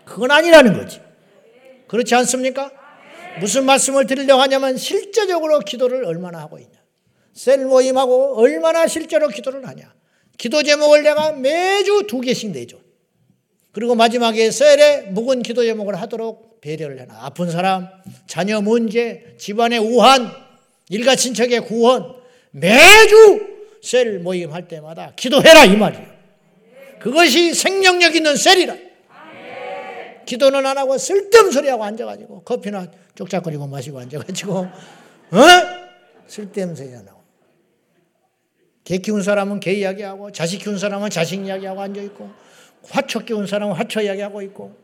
그건 0.04 0.30
아니라는 0.30 0.78
거지. 0.78 1.02
그렇지 1.88 2.14
않습니까? 2.14 2.70
무슨 3.40 3.64
말씀을 3.66 4.06
드리려고 4.06 4.40
하냐면 4.40 4.76
실제적으로 4.76 5.58
기도를 5.60 6.04
얼마나 6.04 6.38
하고 6.38 6.58
있냐. 6.58 6.78
셀 7.32 7.66
모임하고 7.66 8.38
얼마나 8.38 8.86
실제로 8.86 9.28
기도를 9.28 9.66
하냐. 9.66 9.92
기도 10.38 10.62
제목을 10.62 11.02
내가 11.02 11.32
매주 11.32 12.06
두 12.06 12.20
개씩 12.20 12.52
내줘. 12.52 12.83
그리고 13.74 13.96
마지막에 13.96 14.52
셀에 14.52 15.02
묵은 15.10 15.42
기도 15.42 15.64
제목을 15.64 16.00
하도록 16.00 16.60
배려를 16.60 17.00
해놔. 17.00 17.26
아픈 17.26 17.50
사람, 17.50 17.88
자녀 18.28 18.60
문제, 18.60 19.34
집안의 19.36 19.80
우한, 19.80 20.30
일가 20.88 21.16
친척의 21.16 21.60
구원, 21.62 22.14
매주 22.52 23.54
셀 23.82 24.20
모임 24.20 24.52
할 24.52 24.68
때마다 24.68 25.12
기도해라 25.16 25.64
이 25.64 25.76
말이에요. 25.76 26.06
그것이 27.00 27.52
생명력 27.52 28.14
있는 28.14 28.36
셀이라. 28.36 28.76
기도는 30.24 30.64
안 30.64 30.78
하고 30.78 30.96
쓸데없는 30.96 31.52
소리하고 31.52 31.84
앉아가지고 31.84 32.42
커피나 32.44 32.86
쪽짝거리고 33.14 33.66
마시고 33.66 33.98
앉아가지고 33.98 34.56
어? 34.56 34.70
쓸데없는 36.28 36.76
소리 36.76 36.94
안 36.94 37.06
하고 37.08 37.20
개 38.84 38.98
키운 38.98 39.22
사람은 39.22 39.60
개 39.60 39.72
이야기하고 39.72 40.32
자식 40.32 40.58
키운 40.58 40.78
사람은 40.78 41.10
자식 41.10 41.44
이야기하고 41.44 41.82
앉아있고 41.82 42.30
화초 42.88 43.20
키운 43.20 43.46
사람은 43.46 43.74
화초 43.74 44.00
이야기하고 44.00 44.42
있고 44.42 44.76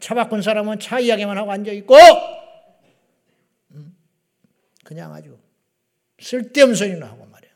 차 0.00 0.14
바꾼 0.14 0.42
사람은 0.42 0.80
차 0.80 0.98
이야기만 0.98 1.36
하고 1.38 1.52
앉아 1.52 1.72
있고 1.72 1.96
그냥 4.84 5.14
아주 5.14 5.38
쓸데없는 6.18 6.74
소리나 6.74 7.06
하고 7.06 7.26
말이야. 7.26 7.50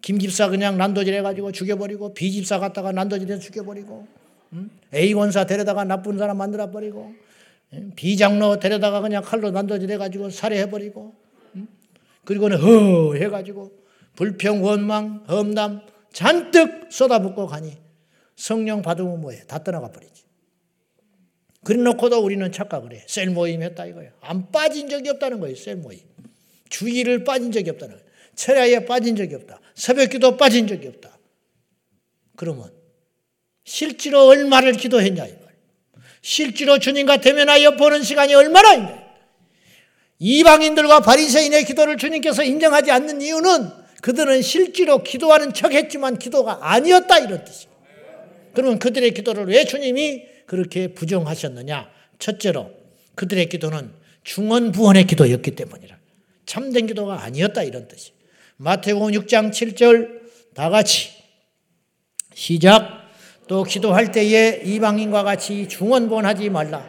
김 0.00 0.18
집사 0.18 0.48
그냥 0.48 0.78
난도질 0.78 1.14
해가지고 1.14 1.52
죽여버리고 1.52 2.14
B 2.14 2.32
집사 2.32 2.58
갔다가 2.58 2.92
난도질해서 2.92 3.40
죽여버리고 3.40 4.06
A 4.94 5.14
권사 5.14 5.46
데려다가 5.46 5.84
나쁜 5.84 6.18
사람 6.18 6.38
만들어 6.38 6.70
버리고 6.70 7.12
B 7.96 8.16
장로 8.16 8.58
데려다가 8.58 9.00
그냥 9.00 9.22
칼로 9.22 9.50
난도질 9.50 9.90
해가지고 9.92 10.30
살해해버리고 10.30 11.14
그리고는 12.24 12.58
허 12.58 13.14
해가지고 13.14 13.70
불평 14.16 14.62
원망 14.64 15.24
험담 15.28 15.82
잔뜩 16.12 16.92
쏟아붓고 16.92 17.46
가니 17.46 17.76
성령 18.36 18.82
받으면 18.82 19.20
뭐해 19.20 19.46
다 19.46 19.62
떠나가 19.62 19.90
버리지. 19.90 20.22
그래놓고도 21.64 22.18
우리는 22.18 22.50
착각을 22.50 22.92
해. 22.92 23.04
셀 23.06 23.30
모임 23.30 23.62
했다 23.62 23.86
이거예요. 23.86 24.12
안 24.20 24.50
빠진 24.50 24.88
적이 24.88 25.10
없다는 25.10 25.40
거예요. 25.40 25.54
셀 25.56 25.76
모임. 25.76 26.00
주의를 26.68 27.24
빠진 27.24 27.52
적이 27.52 27.70
없다는 27.70 27.96
거예요. 27.96 28.10
철야에 28.34 28.84
빠진 28.84 29.14
적이 29.14 29.36
없다. 29.36 29.60
새벽기도 29.74 30.36
빠진 30.36 30.66
적이 30.66 30.88
없다. 30.88 31.16
그러면 32.36 32.72
실제로 33.64 34.26
얼마를 34.26 34.72
기도했냐 34.72 35.26
이 35.26 35.32
말. 35.32 35.54
실제로 36.20 36.78
주님과 36.78 37.18
대면하여 37.18 37.76
보는 37.76 38.02
시간이 38.02 38.34
얼마나 38.34 38.74
있냐. 38.74 39.02
이방인들과 40.18 41.00
바리새인의 41.00 41.64
기도를 41.64 41.96
주님께서 41.96 42.44
인정하지 42.44 42.90
않는 42.90 43.20
이유는 43.20 43.81
그들은 44.02 44.42
실제로 44.42 45.02
기도하는 45.02 45.54
척 45.54 45.72
했지만 45.72 46.18
기도가 46.18 46.58
아니었다 46.60 47.18
이런 47.20 47.44
뜻이에요. 47.44 47.72
그러면 48.52 48.78
그들의 48.78 49.14
기도를 49.14 49.46
왜 49.46 49.64
주님이 49.64 50.24
그렇게 50.46 50.88
부정하셨느냐? 50.88 51.88
첫째로 52.18 52.70
그들의 53.14 53.48
기도는 53.48 53.92
중언부언의 54.24 55.06
기도였기 55.06 55.52
때문이라. 55.52 55.96
참된 56.46 56.86
기도가 56.86 57.22
아니었다 57.22 57.62
이런 57.62 57.86
뜻이. 57.86 58.12
마태복음 58.56 59.12
6장 59.12 59.50
7절 59.50 60.20
다 60.54 60.68
같이 60.68 61.10
시작. 62.34 63.08
또 63.46 63.62
기도할 63.62 64.10
때에 64.10 64.62
이방인과 64.64 65.22
같이 65.22 65.68
중언부언하지 65.68 66.50
말라. 66.50 66.84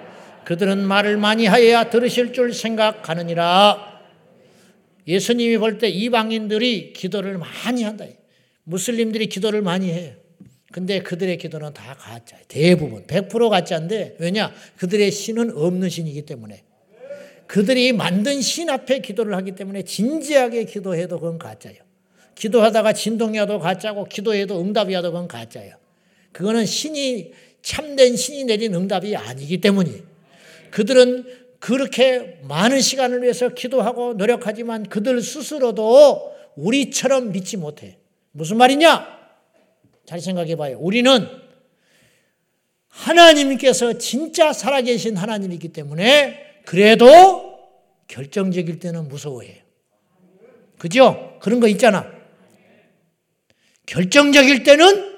그들은 0.45 0.80
말을 0.80 1.18
많이 1.18 1.45
하여야 1.45 1.91
들으실 1.91 2.34
줄 2.34 2.53
생각하느니라. 2.53 3.93
예수님이 5.08 5.58
볼 5.58 5.78
때 5.78 5.89
이방인들이 5.89 6.93
기도를 6.93 7.38
많이 7.38 7.84
한다. 7.84 8.06
무슬림들이 8.64 9.28
기도를 9.28 9.62
많이 9.62 9.91
해요. 9.91 10.14
근데 10.72 11.01
그들의 11.01 11.38
기도는 11.38 11.74
다 11.74 11.95
가짜. 11.99 12.38
대부분 12.47 13.06
100% 13.06 13.49
가짜인데 13.49 14.16
왜냐? 14.20 14.51
그들의 14.78 15.12
신은 15.12 15.56
없는 15.56 15.89
신이기 15.89 16.24
때문에. 16.24 16.64
그들이 17.47 17.93
만든 17.93 18.41
신 18.41 18.70
앞에 18.70 18.99
기도를 18.99 19.36
하기 19.36 19.51
때문에 19.51 19.84
진지하게 19.84 20.66
기도해도 20.66 21.20
그건 21.20 21.38
가짜예요. 21.38 21.80
기도하다가 22.36 22.93
진동이 22.93 23.38
와도 23.38 23.60
가짜고 23.60 24.06
기도해도 24.06 24.60
응답이 24.60 24.95
와도 24.95 25.12
그건 25.12 25.28
가짜예요. 25.28 25.76
그거는 26.32 26.66
신이 26.66 27.32
참된 27.62 28.16
신이 28.16 28.45
내린 28.45 28.74
응답이 28.74 29.16
아니기 29.16 29.60
때문이에요. 29.62 30.01
그들은 30.72 31.43
그렇게 31.64 32.41
많은 32.41 32.82
시간을 32.82 33.24
위해서 33.24 33.47
기도하고 33.47 34.16
노력하지만 34.16 34.89
그들 34.89 35.22
스스로도 35.22 36.36
우리처럼 36.57 37.32
믿지 37.32 37.55
못해. 37.55 37.99
무슨 38.34 38.57
말이냐? 38.57 39.07
잘 40.05 40.20
생각해 40.20 40.57
봐요. 40.57 40.78
우리는 40.82 41.26
하나님께서 42.89 43.97
진짜 43.97 44.51
살아계신 44.51 45.16
하나님이기 45.16 45.70
때문에 45.70 46.64
그래도 46.66 47.57
결정적일 48.09 48.80
때는 48.80 49.07
무서워해요. 49.07 49.64
그죠? 50.78 51.39
그런 51.41 51.61
거 51.61 51.70
있잖아. 51.70 52.11
결정적일 53.86 54.64
때는 54.64 55.18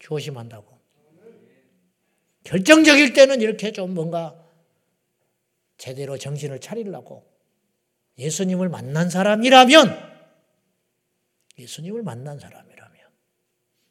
조심한다고. 0.00 0.76
결정적일 2.42 3.12
때는 3.12 3.42
이렇게 3.42 3.70
좀 3.70 3.94
뭔가 3.94 4.44
제대로 5.78 6.16
정신을 6.18 6.60
차리려고 6.60 7.30
예수님을 8.18 8.68
만난 8.68 9.10
사람이라면 9.10 10.16
예수님을 11.58 12.02
만난 12.02 12.38
사람이라면 12.38 13.10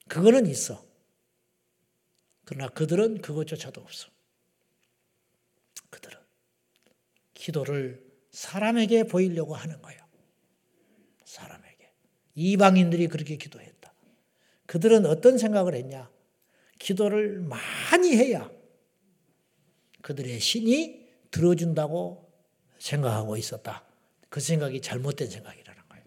그거는 0.08 0.46
있어. 0.48 0.84
그러나 2.44 2.70
그들은 2.70 3.22
그것조차도 3.22 3.82
없어. 3.82 4.10
그들은 5.90 6.20
기도를 7.34 8.06
사람에게 8.30 9.06
보이려고 9.06 9.56
하는 9.56 9.82
거예요. 9.82 10.06
사람에게. 11.24 11.92
이방인들이 12.36 13.08
그렇게 13.08 13.38
기도했다. 13.38 13.94
그들은 14.68 15.06
어떤 15.06 15.38
생각을 15.38 15.74
했냐? 15.74 16.12
기도를 16.80 17.40
많이 17.40 18.16
해야 18.16 18.50
그들의 20.02 20.40
신이 20.40 21.05
들어준다고 21.36 22.32
생각하고 22.80 23.36
있었다. 23.36 23.84
그 24.30 24.40
생각이 24.40 24.82
잘못된 24.82 25.30
생각이라는 25.30 25.82
거예요. 25.90 26.04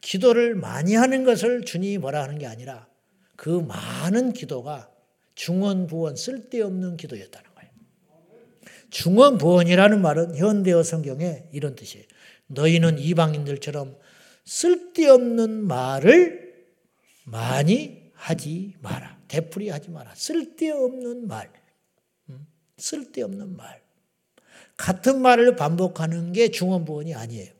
기도를 0.00 0.54
많이 0.54 0.94
하는 0.94 1.24
것을 1.24 1.66
주님이 1.66 1.98
뭐라 1.98 2.22
하는 2.22 2.38
게 2.38 2.46
아니라 2.46 2.88
그 3.36 3.50
많은 3.50 4.32
기도가 4.32 4.90
중언부언 5.34 6.16
쓸데없는 6.16 6.96
기도였다는 6.96 7.50
거예요. 7.54 7.70
중언부언이라는 8.88 10.00
말은 10.00 10.36
현대어 10.36 10.82
성경에 10.82 11.44
이런 11.52 11.76
뜻이에요. 11.76 12.06
너희는 12.46 12.98
이방인들처럼 13.00 13.98
쓸데없는 14.44 15.66
말을 15.66 16.66
많이 17.24 18.10
하지 18.14 18.76
마라. 18.80 19.20
되풀이 19.28 19.68
하지 19.68 19.90
마라. 19.90 20.14
쓸데없는 20.14 21.26
말. 21.26 21.50
쓸데없는 22.78 23.56
말. 23.56 23.81
같은 24.76 25.20
말을 25.20 25.56
반복하는 25.56 26.32
게 26.32 26.50
중언부언이 26.50 27.14
아니에요. 27.14 27.52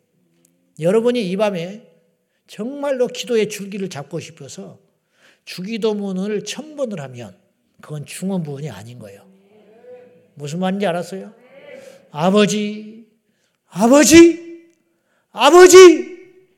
여러분이 0.81 1.31
이 1.31 1.37
밤에 1.37 1.87
정말로 2.47 3.07
기도의 3.07 3.49
줄기를 3.49 3.89
잡고 3.89 4.21
싶어서 4.21 4.79
주기도문을 5.45 6.45
천 6.45 6.77
번을 6.77 7.01
하면 7.01 7.37
그건 7.81 8.05
중원부원이 8.07 8.71
아닌 8.71 8.99
거예요. 8.99 9.27
무슨 10.35 10.61
말인지 10.61 10.87
알았어요? 10.87 11.33
아버지, 12.11 13.07
아버지, 13.67 14.71
아버지! 15.31 16.13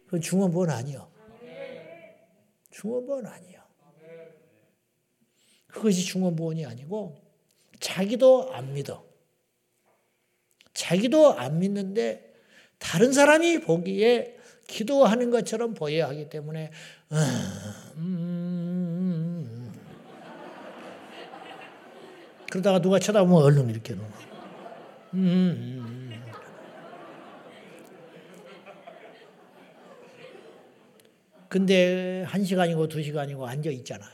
그건 0.05 0.21
중원부원 0.21 0.71
아니요. 0.71 1.09
중원부원 2.71 3.27
아니요. 3.27 3.63
그것이 5.69 6.05
중원부원이 6.05 6.67
아니고 6.67 7.17
자기도 7.81 8.53
안 8.53 8.73
믿어. 8.75 9.04
자기도 10.75 11.33
안 11.39 11.59
믿는데 11.61 12.35
다른 12.79 13.13
사람이 13.13 13.61
보기에 13.61 14.37
기도하는 14.67 15.31
것처럼 15.31 15.75
보여야 15.75 16.09
하기 16.09 16.29
때문에 16.29 16.71
음, 17.97 19.73
그러다가 22.51 22.81
누가 22.81 22.99
쳐다보면 22.99 23.43
얼른 23.43 23.71
이렇게 23.71 23.95
놓아. 23.95 24.07
음, 25.15 26.23
근데 31.49 32.25
한 32.27 32.45
시간이고 32.45 32.89
두 32.89 33.01
시간이고 33.03 33.47
앉아 33.47 33.71
있잖아. 33.71 34.05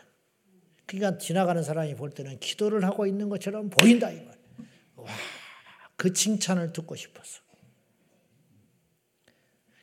그러니까 0.85 1.17
지나가는 1.19 1.63
사람이 1.63 1.95
볼 1.95 2.11
때는 2.11 2.39
기도를 2.39 2.85
하고 2.85 3.07
있는 3.07 3.29
것처럼 3.31 3.71
보인다 3.71 4.11
이말. 4.11 4.37
와, 4.97 5.07
그 6.01 6.15
칭찬을 6.15 6.73
듣고 6.73 6.97
싶었어. 6.97 7.43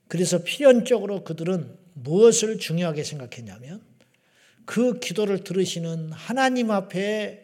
그래서 0.08 0.44
필연적으로 0.44 1.24
그들은 1.24 1.78
무엇을 1.94 2.58
중요하게 2.58 3.04
생각했냐면 3.04 3.84
그 4.66 5.00
기도를 5.00 5.44
들으시는 5.44 6.12
하나님 6.12 6.72
앞에 6.72 7.44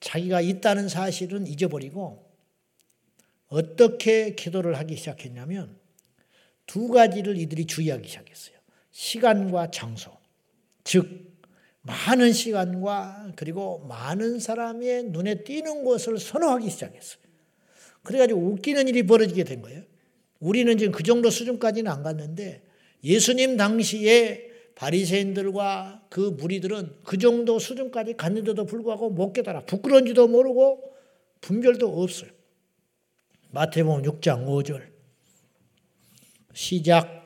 자기가 0.00 0.40
있다는 0.40 0.88
사실은 0.88 1.46
잊어버리고 1.46 2.28
어떻게 3.46 4.34
기도를 4.34 4.76
하기 4.80 4.96
시작했냐면 4.96 5.78
두 6.66 6.88
가지를 6.88 7.38
이들이 7.38 7.66
주의하기 7.66 8.08
시작했어요. 8.08 8.56
시간과 8.90 9.70
장소. 9.70 10.10
즉, 10.82 11.38
많은 11.82 12.32
시간과 12.32 13.34
그리고 13.36 13.78
많은 13.86 14.40
사람의 14.40 15.04
눈에 15.04 15.44
띄는 15.44 15.84
곳을 15.84 16.18
선호하기 16.18 16.68
시작했어요. 16.68 17.21
그래가지고 18.02 18.40
웃기는 18.40 18.88
일이 18.88 19.04
벌어지게 19.04 19.44
된 19.44 19.62
거예요. 19.62 19.82
우리는 20.40 20.76
지금 20.76 20.92
그 20.92 21.02
정도 21.02 21.30
수준까지는 21.30 21.90
안 21.90 22.02
갔는데 22.02 22.62
예수님 23.04 23.56
당시에 23.56 24.50
바리새인들과 24.74 26.06
그 26.08 26.20
무리들은 26.20 26.96
그 27.04 27.18
정도 27.18 27.58
수준까지 27.58 28.16
갔는데도 28.16 28.64
불구하고 28.66 29.10
못 29.10 29.32
깨달아 29.32 29.66
부끄러운지도 29.66 30.28
모르고 30.28 30.92
분별도 31.40 32.02
없어요. 32.02 32.30
마태복음 33.50 34.02
6장 34.02 34.46
5절 34.46 34.86
시작 36.54 37.21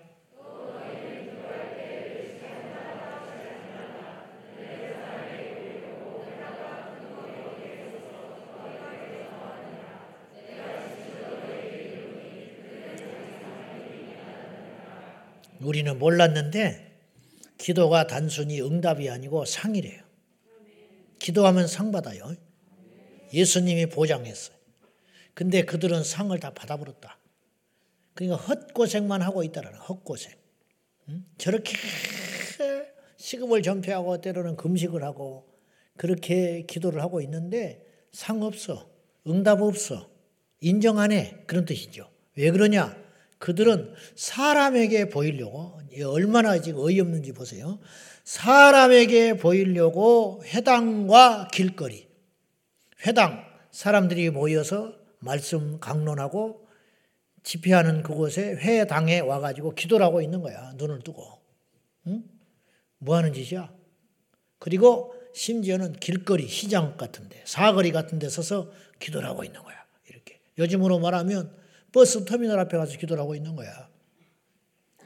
우리는 15.67 15.99
몰랐는데 15.99 16.97
기도가 17.59 18.07
단순히 18.07 18.61
응답이 18.63 19.11
아니고 19.11 19.45
상이래요. 19.45 20.01
기도하면 21.19 21.67
상 21.67 21.91
받아요. 21.91 22.35
예수님이 23.33 23.87
보장했어요. 23.87 24.57
근데 25.35 25.65
그들은 25.65 26.05
상을 26.05 26.39
다 26.39 26.55
받아버렸다. 26.55 27.19
그러니까 28.15 28.37
헛고생만 28.45 29.23
하고 29.23 29.43
있다라는 29.43 29.79
헛고생. 29.81 30.33
응? 31.09 31.25
저렇게 31.37 31.77
시급을 33.17 33.63
전폐하고 33.63 34.21
때로는 34.21 34.57
금식을 34.57 35.03
하고 35.03 35.53
그렇게 35.97 36.63
기도를 36.63 37.03
하고 37.03 37.21
있는데 37.23 37.85
상 38.13 38.43
없어. 38.43 38.89
응답 39.27 39.61
없어. 39.63 40.09
인정 40.61 41.01
안 41.01 41.11
해. 41.11 41.43
그런 41.47 41.65
뜻이죠. 41.65 42.09
왜 42.37 42.53
그러냐? 42.53 43.06
그들은 43.39 43.95
사람에게 44.15 45.09
보이려고 45.09 45.81
얼마나 46.05 46.61
지금 46.61 46.81
어이없는지 46.81 47.33
보세요. 47.33 47.79
사람에게 48.25 49.37
보이려고 49.37 50.43
회당과 50.45 51.49
길거리, 51.53 52.09
회당 53.07 53.45
사람들이 53.71 54.31
모여서 54.31 54.95
말씀 55.19 55.79
강론하고 55.79 56.67
집회하는 57.43 58.03
그곳에 58.03 58.43
회당에 58.57 59.21
와가지고 59.21 59.75
기도를 59.75 60.05
하고 60.05 60.21
있는 60.21 60.41
거야. 60.43 60.73
눈을 60.77 61.03
뜨고. 61.03 61.25
응? 62.09 62.25
뭐 62.99 63.17
하는 63.17 63.33
짓이야? 63.33 63.73
그리고 64.59 65.15
심지어는 65.35 65.93
길거리, 65.95 66.49
시장 66.49 66.97
같은 66.97 67.29
데, 67.29 67.43
사거리 67.45 67.93
같은 67.93 68.19
데 68.19 68.29
서서 68.29 68.73
기도를 68.99 69.29
하고 69.29 69.45
있는 69.45 69.63
거야. 69.63 69.77
이렇게. 70.09 70.41
요즘으로 70.59 70.99
말하면 70.99 71.55
버스 71.93 72.25
터미널 72.25 72.59
앞에 72.61 72.77
가서 72.77 72.99
기도를 72.99 73.23
하고 73.23 73.35
있는 73.35 73.57
거야. 73.57 73.89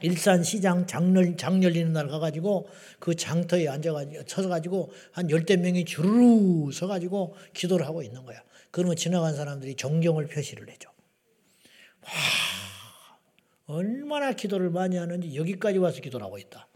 일산 0.01 0.43
시장 0.43 0.87
장, 0.87 1.15
열, 1.15 1.37
장 1.37 1.63
열리는 1.63 1.93
날 1.93 2.07
가가지고 2.07 2.67
그 2.99 3.15
장터에 3.15 3.67
앉아가지고, 3.67 4.23
서가지고 4.27 4.91
한 5.11 5.29
열대 5.29 5.57
명이 5.57 5.85
주르르 5.85 6.71
서가지고 6.71 7.35
기도를 7.53 7.85
하고 7.85 8.01
있는 8.01 8.25
거야. 8.25 8.41
그러면 8.71 8.95
지나간 8.95 9.35
사람들이 9.35 9.75
존경을 9.75 10.27
표시를 10.27 10.69
해줘. 10.69 10.89
와, 12.03 12.09
얼마나 13.67 14.33
기도를 14.33 14.69
많이 14.71 14.97
하는지 14.97 15.35
여기까지 15.35 15.77
와서 15.77 16.01
기도를 16.01 16.25
하고 16.25 16.37
있다. 16.37 16.67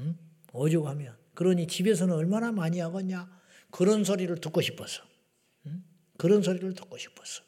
응? 0.00 0.16
오죽하면. 0.52 1.14
그러니 1.34 1.66
집에서는 1.66 2.14
얼마나 2.14 2.52
많이 2.52 2.80
하겠냐? 2.80 3.30
그런 3.70 4.04
소리를 4.04 4.34
듣고 4.40 4.62
싶어서. 4.62 5.02
응? 5.66 5.84
그런 6.16 6.42
소리를 6.42 6.74
듣고 6.74 6.96
싶어서. 6.96 7.42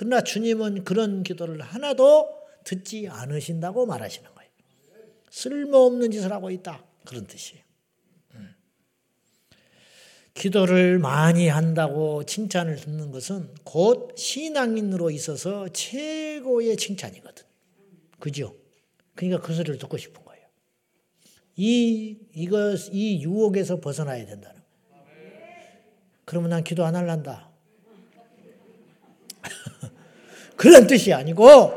그러나 0.00 0.22
주님은 0.22 0.84
그런 0.84 1.22
기도를 1.22 1.60
하나도 1.60 2.30
듣지 2.64 3.06
않으신다고 3.06 3.84
말하시는 3.84 4.30
거예요. 4.34 4.50
쓸모없는 5.28 6.10
짓을 6.10 6.32
하고 6.32 6.50
있다. 6.50 6.82
그런 7.04 7.26
뜻이에요. 7.26 7.62
음. 8.36 8.54
기도를 10.32 10.98
많이 10.98 11.48
한다고 11.48 12.24
칭찬을 12.24 12.76
듣는 12.76 13.10
것은 13.10 13.54
곧 13.62 14.16
신앙인으로 14.16 15.10
있어서 15.10 15.68
최고의 15.68 16.78
칭찬이거든. 16.78 17.44
그죠? 18.18 18.56
그러니까 19.14 19.42
그 19.42 19.52
소리를 19.52 19.76
듣고 19.76 19.98
싶은 19.98 20.24
거예요. 20.24 20.46
이, 21.56 22.16
이거, 22.32 22.74
이 22.90 23.22
유혹에서 23.22 23.80
벗어나야 23.80 24.24
된다는 24.24 24.62
거예요. 24.62 25.04
그러면 26.24 26.48
난 26.48 26.64
기도 26.64 26.86
안 26.86 26.96
할란다. 26.96 27.49
그런 30.60 30.86
뜻이 30.86 31.10
아니고 31.14 31.72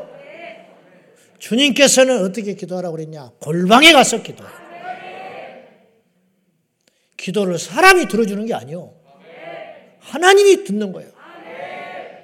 주님께서는 1.38 2.22
어떻게 2.22 2.52
기도하라고 2.54 2.96
그랬냐? 2.96 3.32
골방에 3.40 3.94
가서 3.94 4.22
기도해. 4.22 4.50
기도를 7.16 7.58
사람이 7.58 8.08
들어주는 8.08 8.44
게 8.44 8.52
아니요. 8.52 8.92
하나님이 10.00 10.64
듣는 10.64 10.92
거예요. 10.92 11.10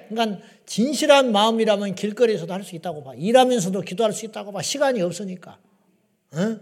그러니까 0.09 0.45
진실한 0.67 1.31
마음이라면 1.31 1.95
길거리에서도 1.95 2.53
할 2.53 2.63
수 2.63 2.75
있다고 2.75 3.03
봐. 3.03 3.13
일하면서도 3.17 3.81
기도할 3.81 4.13
수 4.13 4.27
있다고 4.27 4.51
봐. 4.51 4.61
시간이 4.61 5.01
없으니까. 5.01 5.57
어? 6.33 6.57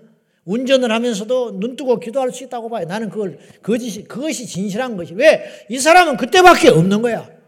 운전을 0.45 0.93
하면서도 0.93 1.59
눈 1.59 1.75
뜨고 1.75 1.99
기도할 1.99 2.31
수 2.31 2.45
있다고 2.45 2.69
봐요. 2.69 2.85
나는 2.85 3.09
그걸 3.09 3.37
거짓이 3.61 4.05
그것이 4.05 4.47
진실한 4.47 4.95
것이. 4.95 5.13
왜? 5.15 5.43
이 5.69 5.77
사람은 5.77 6.15
그때밖에 6.15 6.69
없는 6.69 7.01
거야. 7.01 7.38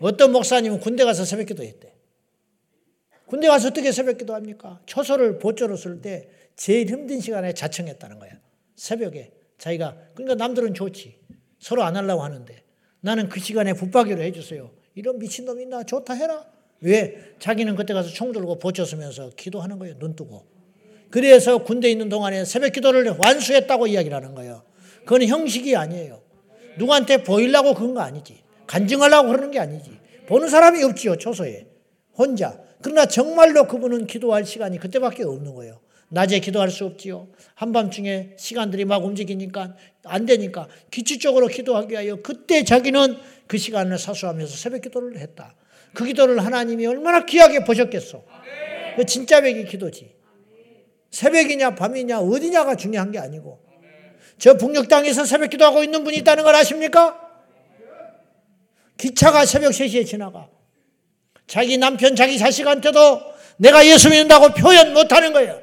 어떤 0.00 0.32
목사님은 0.32 0.80
군대 0.80 1.04
가서 1.04 1.24
새벽 1.24 1.46
기도 1.46 1.62
했대. 1.62 1.94
군대 3.26 3.48
가서 3.48 3.68
어떻게 3.68 3.90
새벽 3.92 4.18
기도 4.18 4.34
합니까? 4.34 4.80
초소를 4.86 5.38
보조로 5.38 5.76
쓸 5.76 6.00
때 6.00 6.28
제일 6.56 6.88
힘든 6.88 7.20
시간에 7.20 7.52
자청했다는 7.52 8.18
거야. 8.18 8.32
새벽에. 8.76 9.32
자기가. 9.58 9.96
그러니까 10.14 10.34
남들은 10.34 10.74
좋지. 10.74 11.18
서로 11.58 11.82
안 11.82 11.96
하려고 11.96 12.22
하는데. 12.22 12.62
나는 13.00 13.28
그 13.28 13.40
시간에 13.40 13.72
붙박이로 13.72 14.22
해주세요. 14.22 14.70
이런 14.94 15.18
미친놈 15.18 15.60
있나? 15.60 15.82
좋다 15.82 16.14
해라. 16.14 16.44
왜? 16.80 17.34
자기는 17.38 17.74
그때 17.76 17.94
가서 17.94 18.10
총 18.10 18.32
들고 18.32 18.58
보초 18.58 18.84
쓰면서 18.84 19.30
기도하는 19.30 19.78
거예요. 19.78 19.98
눈 19.98 20.14
뜨고. 20.14 20.46
그래서 21.10 21.58
군대 21.58 21.90
있는 21.90 22.08
동안에 22.08 22.44
새벽 22.44 22.72
기도를 22.72 23.16
완수했다고 23.18 23.86
이야기를 23.86 24.16
하는 24.16 24.34
거예요. 24.34 24.62
그건 25.00 25.22
형식이 25.22 25.76
아니에요. 25.76 26.22
누구한테 26.78 27.22
보이려고 27.22 27.74
그런 27.74 27.94
거 27.94 28.00
아니지. 28.00 28.43
간증하려고 28.66 29.28
그러는 29.28 29.50
게 29.50 29.58
아니지. 29.58 29.90
보는 30.26 30.48
사람이 30.48 30.82
없지요, 30.82 31.16
초소에. 31.16 31.66
혼자. 32.16 32.58
그러나 32.82 33.06
정말로 33.06 33.66
그분은 33.66 34.06
기도할 34.06 34.44
시간이 34.44 34.78
그때밖에 34.78 35.24
없는 35.24 35.54
거예요. 35.54 35.80
낮에 36.08 36.38
기도할 36.38 36.70
수 36.70 36.84
없지요. 36.84 37.28
한밤중에 37.54 38.34
시간들이 38.36 38.84
막 38.84 39.04
움직이니까 39.04 39.74
안 40.04 40.26
되니까 40.26 40.68
기초적으로 40.90 41.48
기도하기 41.48 41.92
위하여 41.92 42.16
그때 42.16 42.62
자기는 42.62 43.16
그 43.46 43.58
시간을 43.58 43.98
사수하면서 43.98 44.56
새벽 44.56 44.82
기도를 44.82 45.18
했다. 45.18 45.56
그 45.92 46.04
기도를 46.04 46.44
하나님이 46.44 46.86
얼마나 46.86 47.24
귀하게 47.24 47.64
보셨겠어. 47.64 48.24
그 48.96 49.06
진짜 49.06 49.40
백이 49.40 49.64
기도지. 49.64 50.14
새벽이냐 51.10 51.74
밤이냐 51.74 52.20
어디냐가 52.20 52.76
중요한 52.76 53.12
게 53.12 53.18
아니고 53.18 53.60
저 54.38 54.56
북녘 54.56 54.88
땅에서 54.88 55.24
새벽 55.24 55.50
기도하고 55.50 55.82
있는 55.84 56.04
분이 56.04 56.18
있다는 56.18 56.44
걸 56.44 56.54
아십니까? 56.54 57.23
기차가 58.96 59.44
새벽 59.44 59.70
3시에 59.70 60.06
지나가. 60.06 60.48
자기 61.46 61.76
남편, 61.76 62.16
자기 62.16 62.38
자식한테도 62.38 63.34
내가 63.58 63.86
예수 63.86 64.08
믿는다고 64.08 64.54
표현 64.54 64.94
못하는 64.94 65.32
거예요. 65.32 65.60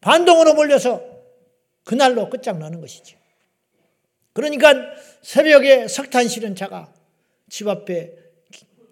반동으로 0.00 0.54
몰려서 0.54 1.02
그날로 1.84 2.28
끝장나는 2.28 2.80
것이지. 2.80 3.16
그러니까 4.32 4.74
새벽에 5.22 5.88
석탄 5.88 6.28
실은 6.28 6.54
차가 6.54 6.92
집 7.48 7.68
앞에 7.68 8.12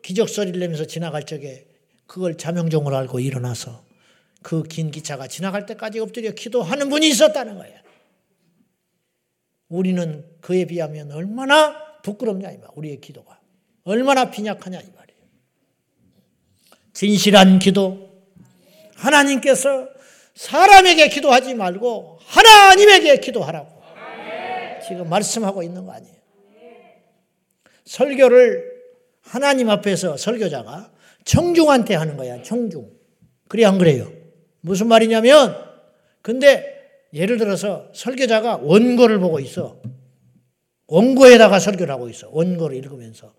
기적 0.02 0.28
소리를 0.28 0.58
내면서 0.58 0.84
지나갈 0.84 1.24
적에 1.24 1.66
그걸 2.06 2.36
자명종으로 2.36 2.96
알고 2.96 3.20
일어나서 3.20 3.84
그 4.42 4.62
긴 4.62 4.90
기차가 4.90 5.26
지나갈 5.26 5.66
때까지 5.66 6.00
엎드려 6.00 6.30
기도하는 6.32 6.88
분이 6.88 7.08
있었다는 7.08 7.56
거예요. 7.56 7.78
우리는 9.68 10.24
그에 10.40 10.64
비하면 10.64 11.12
얼마나 11.12 11.89
부끄럽냐 12.02 12.50
이 12.50 12.58
말. 12.58 12.68
우리의 12.74 13.00
기도가 13.00 13.40
얼마나 13.84 14.30
빈약하냐 14.30 14.78
이 14.78 14.84
말이에요. 14.96 15.20
진실한 16.92 17.58
기도 17.58 18.10
하나님께서 18.96 19.88
사람에게 20.34 21.08
기도하지 21.08 21.54
말고 21.54 22.18
하나님에게 22.22 23.18
기도하라고 23.18 23.80
지금 24.86 25.08
말씀하고 25.08 25.62
있는 25.62 25.86
거 25.86 25.92
아니에요. 25.92 26.16
설교를 27.84 28.64
하나님 29.22 29.70
앞에서 29.70 30.16
설교자가 30.16 30.92
청중한테 31.24 31.94
하는 31.94 32.16
거야. 32.16 32.42
청중. 32.42 32.90
그래 33.48 33.64
안 33.64 33.78
그래요? 33.78 34.10
무슨 34.60 34.88
말이냐면 34.88 35.56
근데 36.22 36.78
예를 37.12 37.38
들어서 37.38 37.88
설교자가 37.94 38.58
원고를 38.58 39.18
보고 39.18 39.40
있어. 39.40 39.80
원고에다가 40.90 41.60
설교를 41.60 41.92
하고 41.92 42.08
있어. 42.08 42.28
원고를 42.32 42.76
읽으면서. 42.76 43.32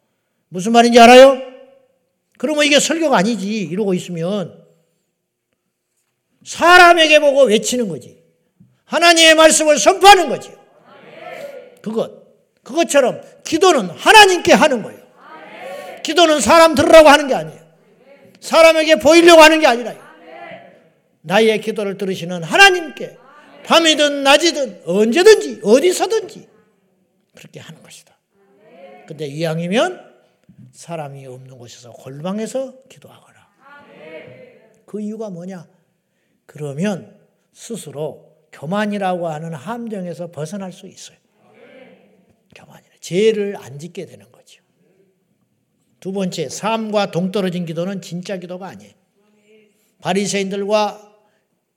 무슨 0.48 0.72
말인지 0.72 1.00
알아요? 1.00 1.38
그러면 2.38 2.66
이게 2.66 2.80
설교가 2.80 3.18
아니지. 3.18 3.60
이러고 3.60 3.94
있으면 3.94 4.66
사람에게 6.46 7.20
보고 7.20 7.44
외치는 7.44 7.90
거지. 7.90 8.22
하나님의 8.86 9.36
말씀을 9.36 9.78
선포하는 9.78 10.30
거지. 10.30 10.52
그것. 11.82 12.22
그것처럼 12.64 13.22
기도는 13.44 13.90
하나님께 13.90 14.54
하는 14.54 14.82
거예요. 14.82 15.02
기도는 16.04 16.40
사람 16.40 16.74
들으라고 16.74 17.10
하는 17.10 17.28
게 17.28 17.36
아니에요. 17.36 17.60
사람에게 18.40 18.96
보이려고 18.96 19.42
하는 19.42 19.60
게 19.60 19.68
아니라 19.68 19.94
나의 21.22 21.62
기도를 21.62 21.98
들으시는 21.98 22.44
하나님께 22.44 23.18
밤이든 23.66 24.24
낮이든 24.24 24.82
언제든지 24.86 25.62
어디서든지 25.64 26.51
그렇게 27.36 27.60
하는 27.60 27.82
것이다. 27.82 28.18
근데 29.08 29.28
이왕이면 29.28 30.12
사람이 30.72 31.26
없는 31.26 31.58
곳에서 31.58 31.92
골방에서 31.92 32.84
기도하거라. 32.88 33.50
그 34.86 35.02
이유가 35.02 35.30
뭐냐? 35.30 35.68
그러면 36.46 37.20
스스로 37.54 38.32
교만이라고 38.52 39.28
하는 39.28 39.54
함정에서 39.54 40.32
벗어날 40.32 40.74
수 40.74 40.88
있어요. 40.88 41.18
교만이라. 42.56 42.96
죄를 43.00 43.56
안 43.58 43.80
짓게 43.80 44.06
되는 44.06 44.30
거죠. 44.32 44.62
두 46.00 46.12
번째, 46.12 46.50
삶과 46.50 47.12
동떨어진 47.12 47.66
기도는 47.66 48.02
진짜 48.02 48.38
기도가 48.38 48.68
아니에요. 48.68 48.94
바리새인들과 50.02 51.10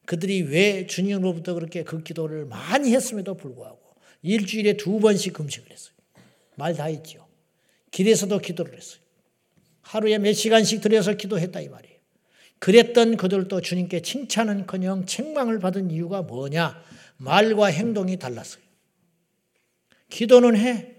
그들이 0.07 0.43
왜 0.43 0.87
주님으로부터 0.87 1.55
그렇게 1.55 1.83
그 1.85 2.03
기도를 2.03 2.47
많이 2.47 2.95
했음에도 2.95 3.35
불구하고 3.35 3.84
일주일에 4.25 4.77
두 4.77 4.99
번씩 5.01 5.35
금식을 5.35 5.71
했어요. 5.71 5.95
말 6.57 6.75
다 6.75 6.85
했죠. 6.85 7.27
길에서도 7.91 8.39
기도를 8.39 8.77
했어요. 8.77 9.01
하루에 9.83 10.19
몇 10.19 10.33
시간씩 10.33 10.81
들여서 10.81 11.15
기도했다 11.15 11.61
이 11.61 11.69
말이에요. 11.69 11.95
그랬던 12.59 13.19
그들도 13.19 13.61
주님께 13.61 14.01
칭찬은커녕 14.01 15.05
책망을 15.05 15.59
받은 15.59 15.91
이유가 15.91 16.23
뭐냐? 16.23 16.83
말과 17.19 17.67
행동이 17.67 18.19
달랐어요. 18.19 18.63
기도는 20.09 20.57
해. 20.57 20.95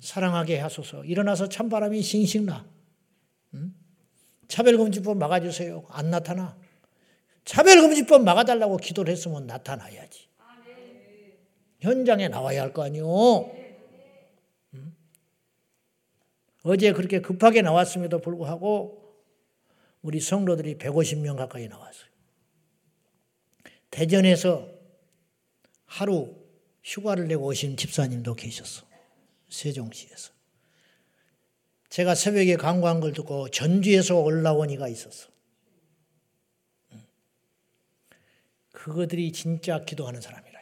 사랑하게 0.00 0.58
하소서. 0.58 1.04
일어나서 1.04 1.48
찬바람이 1.48 2.02
싱싱 2.02 2.46
나. 2.46 2.66
응? 3.54 3.72
차별금지법 4.48 5.16
막아주세요. 5.16 5.86
안 5.88 6.10
나타나. 6.10 6.56
차별금지법 7.44 8.24
막아달라고 8.24 8.78
기도를 8.78 9.12
했으면 9.12 9.46
나타나야지. 9.46 10.28
현장에 11.84 12.28
나와야 12.28 12.62
할 12.62 12.72
거 12.72 12.82
아니오. 12.82 13.54
응? 14.74 14.96
어제 16.62 16.92
그렇게 16.92 17.20
급하게 17.20 17.60
나왔음에도 17.60 18.20
불구하고 18.20 19.02
우리 20.00 20.18
성도들이 20.18 20.78
150명 20.78 21.36
가까이 21.36 21.68
나왔어요. 21.68 22.08
대전에서 23.90 24.68
하루 25.84 26.34
휴가를 26.82 27.28
내고 27.28 27.46
오신 27.46 27.76
집사님도 27.76 28.34
계셨어. 28.34 28.86
세종시에서. 29.50 30.32
제가 31.90 32.14
새벽에 32.14 32.56
강구한 32.56 33.00
걸 33.00 33.12
듣고 33.12 33.50
전주에서 33.50 34.18
올라온 34.18 34.70
이가 34.70 34.88
있었어. 34.88 35.28
그거들이 38.72 39.30
진짜 39.32 39.84
기도하는 39.84 40.20
사람이라. 40.20 40.54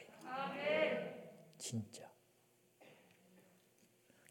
진짜. 1.63 2.03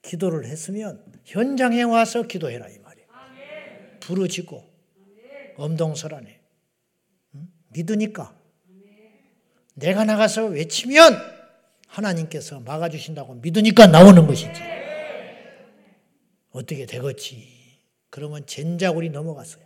기도를 0.02 0.45
했으면 0.45 1.04
현장에 1.26 1.84
와서 1.84 2.24
기도해라 2.24 2.68
이 2.70 2.80
말이에요. 2.80 3.08
부르짖고 3.99 4.70
엄동설하네. 5.58 6.39
믿으니까 7.70 8.36
내가 9.76 10.04
나가서 10.04 10.47
외치면 10.47 11.14
하나님께서 11.88 12.60
막아주신다고 12.62 13.36
믿으니까 13.36 13.88
나오는 13.88 14.26
것이지. 14.28 14.62
어떻게 16.52 16.86
되겠지. 16.86 17.47
그러면 18.10 18.45
젠자굴이 18.45 19.10
넘어갔어요. 19.10 19.64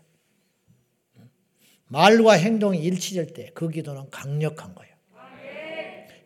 말과 1.87 2.33
행동이 2.33 2.79
일치될 2.79 3.27
때 3.33 3.51
그 3.53 3.69
기도는 3.69 4.09
강력한 4.09 4.73
거예요. 4.75 4.93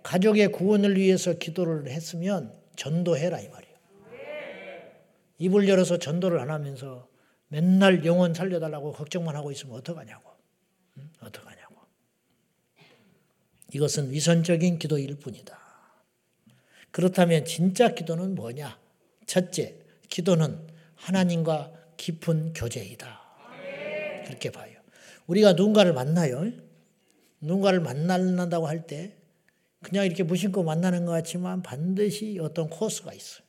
가족의 0.03 0.51
구원을 0.51 0.97
위해서 0.97 1.33
기도를 1.33 1.89
했으면 1.89 2.53
전도해라 2.75 3.39
이 3.39 3.47
말이에요. 3.49 3.58
입을 5.39 5.67
열어서 5.67 5.97
전도를 5.97 6.39
안 6.39 6.51
하면서 6.51 7.07
맨날 7.47 8.05
영혼 8.05 8.33
살려달라고 8.33 8.91
걱정만 8.91 9.35
하고 9.35 9.51
있으면 9.51 9.75
어떡하냐고. 9.77 10.29
응? 10.97 11.09
어떡하냐고. 11.21 11.75
이것은 13.73 14.11
위선적인 14.11 14.79
기도일 14.79 15.15
뿐이다. 15.15 15.57
그렇다면 16.91 17.45
진짜 17.45 17.93
기도는 17.93 18.35
뭐냐? 18.35 18.79
첫째, 19.25 19.79
기도는 20.09 20.67
하나님과 20.95 21.71
깊은 21.97 22.53
교제이다. 22.53 23.19
그렇게 24.25 24.51
봐요. 24.51 24.79
우리가 25.27 25.53
누군가를 25.53 25.93
만나요. 25.93 26.51
누군가를 27.41 27.79
만난다고 27.79 28.67
할 28.67 28.85
때 28.85 29.15
그냥 29.81 30.05
이렇게 30.05 30.23
무심코 30.23 30.63
만나는 30.63 31.05
것 31.05 31.11
같지만 31.13 31.61
반드시 31.61 32.37
어떤 32.41 32.69
코스가 32.69 33.13
있어요. 33.13 33.45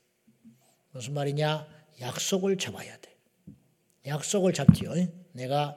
무슨 0.93 1.15
말이냐? 1.15 1.67
약속을 2.01 2.57
잡아야 2.59 2.97
돼. 2.99 3.17
약속을 4.07 4.53
잡지요. 4.53 4.93
내가 5.33 5.77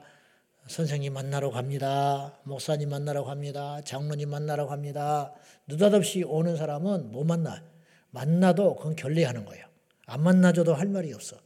선생님 0.68 1.12
만나러 1.12 1.50
갑니다. 1.50 2.38
목사님 2.44 2.88
만나러 2.88 3.24
갑니다. 3.24 3.82
장로님 3.82 4.30
만나러 4.30 4.66
갑니다. 4.66 5.34
느닷없이 5.66 6.22
오는 6.22 6.56
사람은 6.56 7.12
못 7.12 7.24
만나. 7.24 7.62
만나도 8.10 8.76
그건 8.76 8.96
결례하는 8.96 9.44
거예요. 9.44 9.66
안 10.06 10.22
만나줘도 10.22 10.74
할 10.74 10.88
말이 10.88 11.12
없어. 11.12 11.36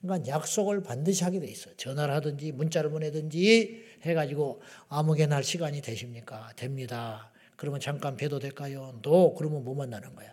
그러니까 0.00 0.28
약속을 0.28 0.82
반드시 0.84 1.24
하게 1.24 1.40
돼 1.40 1.48
있어. 1.48 1.74
전화를 1.76 2.14
하든지 2.14 2.52
문자를 2.52 2.90
보내든지 2.90 3.84
해가지고 4.02 4.62
아무개 4.88 5.26
날 5.26 5.42
시간이 5.42 5.82
되십니까? 5.82 6.52
됩니다. 6.54 7.32
그러면 7.56 7.80
잠깐 7.80 8.16
뵈도 8.16 8.38
될까요? 8.38 9.00
너 9.02 9.34
그러면 9.34 9.64
못 9.64 9.74
만나는 9.74 10.14
거야. 10.14 10.32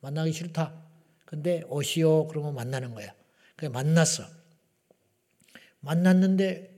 만나기 0.00 0.32
싫다. 0.32 0.74
근데 1.24 1.62
오시오 1.68 2.26
그러면 2.26 2.54
만나는 2.54 2.92
거야. 2.92 3.14
만났어. 3.70 4.24
만났는데 5.80 6.74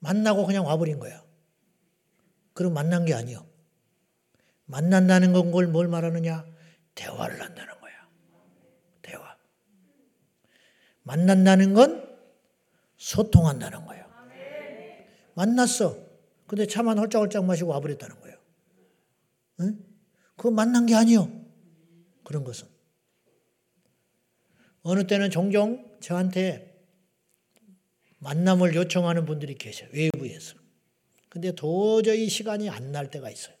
만나고 0.00 0.46
그냥 0.46 0.66
와버린 0.66 0.98
거야. 0.98 1.22
그럼 2.52 2.74
만난 2.74 3.04
게 3.04 3.14
아니요. 3.14 3.46
만난다는 4.66 5.32
건뭘 5.32 5.88
말하느냐? 5.88 6.44
대화를 6.94 7.40
한다는 7.40 7.80
거야. 7.80 7.92
대화. 9.02 9.36
만난다는 11.02 11.74
건 11.74 12.18
소통한다는 12.96 13.84
거예요. 13.86 14.06
만났어. 15.34 15.96
근데 16.46 16.66
차만 16.66 16.98
헐짝헐짝 16.98 17.44
마시고 17.44 17.70
와버렸다는 17.70 18.20
거예요. 18.20 18.36
응? 19.60 19.84
그거 20.36 20.50
만난 20.50 20.86
게 20.86 20.94
아니요. 20.94 21.30
그런 22.24 22.42
것은. 22.42 22.66
어느 24.88 25.06
때는 25.06 25.28
종종 25.28 25.84
저한테 26.00 26.74
만남을 28.20 28.74
요청하는 28.74 29.26
분들이 29.26 29.54
계셔요. 29.54 29.90
외부에서. 29.92 30.56
근데 31.28 31.52
도저히 31.52 32.30
시간이 32.30 32.70
안 32.70 32.90
날 32.90 33.10
때가 33.10 33.28
있어요. 33.30 33.54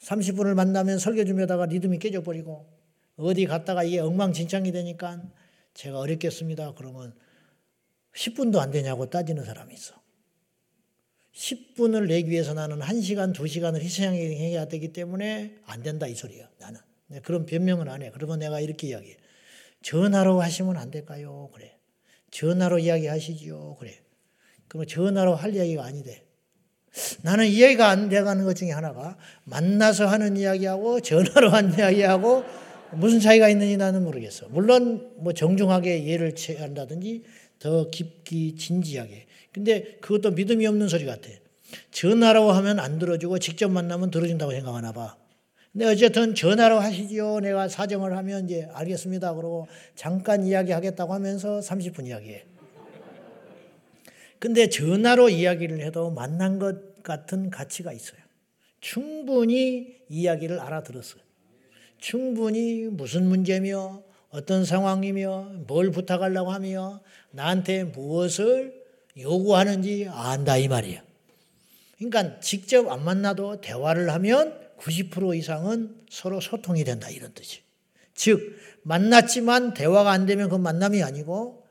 30분을 0.00 0.54
만나면 0.54 0.98
설교 0.98 1.26
좀 1.26 1.38
하다가 1.38 1.66
리듬이 1.66 1.98
깨져버리고 1.98 2.66
어디 3.16 3.44
갔다가 3.44 3.84
이게 3.84 3.98
엉망진창이 3.98 4.72
되니까 4.72 5.22
제가 5.74 5.98
어렵겠습니다. 5.98 6.72
그러면 6.72 7.14
10분도 8.14 8.56
안 8.56 8.70
되냐고 8.70 9.10
따지는 9.10 9.44
사람이 9.44 9.74
있어. 9.74 10.00
10분을 11.34 12.06
내기 12.08 12.30
위해서 12.30 12.54
나는 12.54 12.78
1시간, 12.78 13.34
2시간을 13.34 13.82
희생해야 13.82 14.66
되기 14.68 14.94
때문에 14.94 15.58
안 15.66 15.82
된다 15.82 16.06
이 16.06 16.14
소리야. 16.14 16.48
나는. 16.58 16.80
그런 17.22 17.44
변명은 17.44 17.86
안 17.90 18.02
해. 18.02 18.10
그러면 18.12 18.38
내가 18.38 18.60
이렇게 18.60 18.88
이야기해. 18.88 19.25
전화로 19.86 20.40
하시면 20.40 20.76
안 20.78 20.90
될까요? 20.90 21.48
그래. 21.54 21.76
전화로 22.32 22.80
이야기하시지요. 22.80 23.76
그래. 23.78 23.94
그러면 24.66 24.88
전화로 24.88 25.36
할 25.36 25.54
이야기가 25.54 25.84
아니대. 25.84 26.24
나는 27.22 27.46
이야기가 27.46 27.88
안 27.88 28.08
돼가는 28.08 28.44
것 28.44 28.56
중에 28.56 28.72
하나가 28.72 29.16
만나서 29.44 30.06
하는 30.06 30.36
이야기하고 30.36 31.00
전화로 31.02 31.50
하는 31.50 31.78
이야기하고 31.78 32.42
무슨 32.94 33.20
차이가 33.20 33.48
있는지 33.48 33.76
나는 33.76 34.02
모르겠어. 34.02 34.48
물론 34.48 35.12
뭐 35.18 35.32
정중하게 35.32 36.08
예를 36.08 36.34
취한다든지 36.34 37.22
더 37.60 37.88
깊게 37.88 38.56
진지하게. 38.56 39.26
근데 39.52 39.98
그것도 40.00 40.32
믿음이 40.32 40.66
없는 40.66 40.88
소리 40.88 41.04
같아. 41.04 41.28
전화로 41.92 42.50
하면 42.50 42.80
안 42.80 42.98
들어주고 42.98 43.38
직접 43.38 43.70
만나면 43.70 44.10
들어준다고 44.10 44.50
생각하나 44.50 44.90
봐. 44.90 45.16
근데 45.76 45.88
어쨌든 45.88 46.34
전화로 46.34 46.78
하시지요. 46.78 47.40
내가 47.40 47.68
사정을 47.68 48.16
하면 48.16 48.46
이제 48.46 48.66
알겠습니다. 48.72 49.34
그러고 49.34 49.68
잠깐 49.94 50.42
이야기하겠다고 50.42 51.12
하면서 51.12 51.60
30분 51.60 52.06
이야기해. 52.06 52.46
근데 54.38 54.70
전화로 54.70 55.28
이야기를 55.28 55.80
해도 55.80 56.10
만난 56.10 56.58
것 56.58 57.02
같은 57.02 57.50
가치가 57.50 57.92
있어요. 57.92 58.18
충분히 58.80 59.98
이야기를 60.08 60.60
알아들었어요. 60.60 61.20
충분히 61.98 62.84
무슨 62.90 63.26
문제며 63.26 64.02
어떤 64.30 64.64
상황이며 64.64 65.50
뭘 65.66 65.90
부탁하려고 65.90 66.52
하며 66.52 67.02
나한테 67.32 67.84
무엇을 67.84 68.82
요구하는지 69.18 70.08
안다 70.10 70.56
이 70.56 70.68
말이에요. 70.68 71.02
그러니까 71.98 72.40
직접 72.40 72.90
안 72.90 73.04
만나도 73.04 73.60
대화를 73.60 74.08
하면 74.08 74.65
90% 74.78 75.36
이상은 75.36 75.94
서로 76.10 76.40
소통이 76.40 76.84
된다 76.84 77.08
이런 77.10 77.32
뜻이. 77.34 77.60
즉 78.14 78.56
만났지만 78.82 79.74
대화가 79.74 80.10
안 80.10 80.26
되면 80.26 80.48
그 80.48 80.56
만남이 80.56 81.02
아니고 81.02 81.64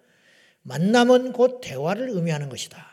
만남은 0.63 1.33
곧 1.33 1.61
대화를 1.61 2.09
의미하는 2.09 2.49
것이다. 2.49 2.85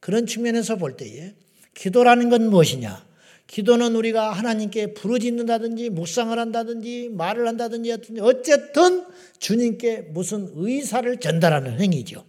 그런 0.00 0.26
측면에서 0.26 0.76
볼 0.76 0.96
때에 0.96 1.34
기도라는 1.74 2.30
건 2.30 2.48
무엇이냐? 2.50 3.06
기도는 3.46 3.94
우리가 3.94 4.32
하나님께 4.32 4.94
부르짖는다든지 4.94 5.90
묵상을 5.90 6.36
한다든지 6.36 7.10
말을 7.12 7.46
한다든지 7.46 7.92
어쨌든 8.20 9.04
주님께 9.38 10.08
무슨 10.10 10.50
의사를 10.54 11.18
전달하는 11.20 11.80
행위죠. 11.80 12.24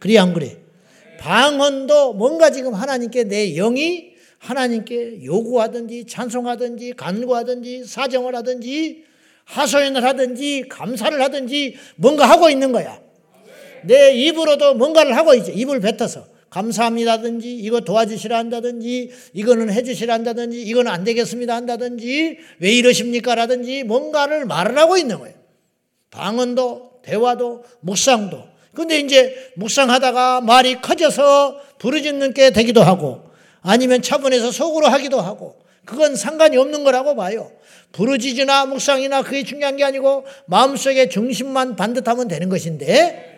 그래 0.00 0.18
안 0.18 0.32
그래? 0.32 0.58
방언도 1.18 2.14
뭔가 2.14 2.50
지금 2.50 2.74
하나님께 2.74 3.24
내 3.24 3.54
영이 3.54 4.13
하나님께 4.38 5.24
요구하든지 5.24 6.06
찬송하든지 6.06 6.94
간구하든지 6.96 7.84
사정을 7.84 8.34
하든지 8.36 9.04
하소연을 9.44 10.04
하든지 10.04 10.66
감사를 10.68 11.20
하든지 11.20 11.76
뭔가 11.96 12.28
하고 12.28 12.50
있는 12.50 12.72
거야. 12.72 13.00
내 13.84 14.14
입으로도 14.14 14.74
뭔가를 14.74 15.16
하고 15.16 15.34
있죠. 15.34 15.52
입을 15.52 15.80
뱉어서. 15.80 16.26
감사합니다든지 16.50 17.56
이거 17.56 17.80
도와주시라 17.80 18.38
한다든지 18.38 19.10
이거는 19.32 19.72
해주시라 19.72 20.14
한다든지 20.14 20.62
이거는 20.62 20.90
안 20.90 21.02
되겠습니다 21.02 21.52
한다든지 21.52 22.38
왜 22.60 22.70
이러십니까 22.70 23.34
라든지 23.34 23.82
뭔가를 23.82 24.44
말을 24.44 24.78
하고 24.78 24.96
있는 24.96 25.18
거예요. 25.18 25.34
방언도 26.12 27.00
대화도 27.02 27.64
묵상도. 27.80 28.44
근데 28.72 29.00
이제 29.00 29.52
묵상하다가 29.56 30.42
말이 30.42 30.80
커져서 30.80 31.60
부르짖는 31.78 32.34
게 32.34 32.50
되기도 32.50 32.82
하고 32.82 33.23
아니면 33.64 34.02
차분해서 34.02 34.52
속으로 34.52 34.86
하기도 34.86 35.20
하고 35.20 35.56
그건 35.84 36.14
상관이 36.16 36.56
없는 36.56 36.84
거라고 36.84 37.16
봐요. 37.16 37.50
부르짖으나 37.92 38.66
묵상이나 38.66 39.22
그게 39.22 39.42
중요한 39.42 39.76
게 39.76 39.84
아니고 39.84 40.24
마음속에 40.46 41.08
중심만 41.08 41.74
반듯하면 41.74 42.28
되는 42.28 42.48
것인데 42.48 43.32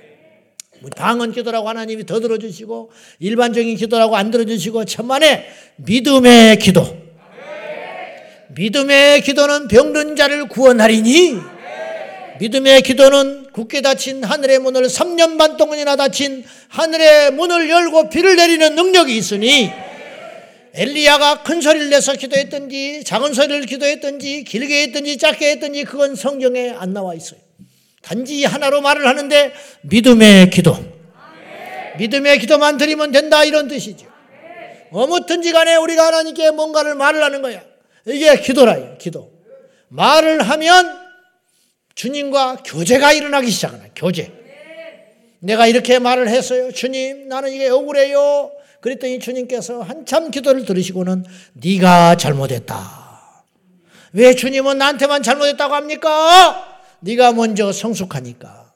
뭐 0.80 0.90
방언 0.94 1.32
기도라고 1.32 1.68
하나님이 1.68 2.06
더 2.06 2.20
들어주시고 2.20 2.90
일반적인 3.20 3.76
기도라고 3.76 4.16
안 4.16 4.30
들어주시고 4.30 4.84
천만에 4.84 5.46
믿음의 5.76 6.58
기도 6.58 6.84
믿음의 8.48 9.22
기도는 9.22 9.68
병든 9.68 10.16
자를 10.16 10.48
구원하리니 10.48 11.38
믿음의 12.40 12.82
기도는 12.82 13.52
굳게 13.52 13.80
닫힌 13.80 14.24
하늘의 14.24 14.58
문을 14.58 14.82
3년 14.82 15.38
반 15.38 15.56
동안이나 15.56 15.96
닫힌 15.96 16.44
하늘의 16.68 17.32
문을 17.32 17.70
열고 17.70 18.10
비를 18.10 18.36
내리는 18.36 18.74
능력이 18.74 19.16
있으니 19.16 19.72
엘리야가 20.76 21.42
큰 21.42 21.62
소리를 21.62 21.88
내서 21.88 22.12
기도했든지 22.12 23.02
작은 23.04 23.32
소리를 23.32 23.64
기도했든지 23.64 24.44
길게 24.44 24.82
했든지 24.82 25.16
짧게 25.16 25.50
했든지 25.52 25.84
그건 25.84 26.14
성경에 26.14 26.70
안 26.70 26.92
나와 26.92 27.14
있어요. 27.14 27.40
단지 28.02 28.44
하나로 28.44 28.82
말을 28.82 29.06
하는데 29.06 29.52
믿음의 29.82 30.50
기도. 30.50 30.76
믿음의 31.98 32.38
기도만 32.40 32.76
드리면 32.76 33.10
된다 33.10 33.42
이런 33.42 33.68
뜻이죠. 33.68 34.06
어무튼지 34.90 35.52
간에 35.52 35.76
우리가 35.76 36.06
하나님께 36.06 36.50
뭔가를 36.50 36.94
말을 36.94 37.22
하는 37.22 37.40
거야. 37.40 37.62
이게 38.06 38.38
기도라요. 38.38 38.96
기도. 38.98 39.32
말을 39.88 40.42
하면 40.42 40.98
주님과 41.94 42.58
교제가 42.64 43.12
일어나기 43.12 43.50
시작하나 43.50 43.84
교제. 43.96 44.30
내가 45.38 45.66
이렇게 45.66 45.98
말을 45.98 46.28
했어요. 46.28 46.70
주님, 46.70 47.28
나는 47.28 47.50
이게 47.52 47.68
억울해요. 47.68 48.52
그랬더니 48.86 49.18
주님께서 49.18 49.82
한참 49.82 50.30
기도를 50.30 50.64
들으시고는 50.64 51.24
네가 51.54 52.14
잘못했다. 52.14 53.42
왜 54.12 54.32
주님은 54.32 54.78
나한테만 54.78 55.24
잘못했다고 55.24 55.74
합니까? 55.74 56.78
네가 57.00 57.32
먼저 57.32 57.72
성숙하니까. 57.72 58.72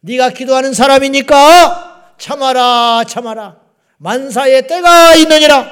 네가 0.00 0.30
기도하는 0.30 0.72
사람이니까 0.72 2.14
참아라 2.16 3.04
참아라. 3.06 3.58
만사의 3.98 4.66
때가 4.66 5.16
있느니라. 5.16 5.70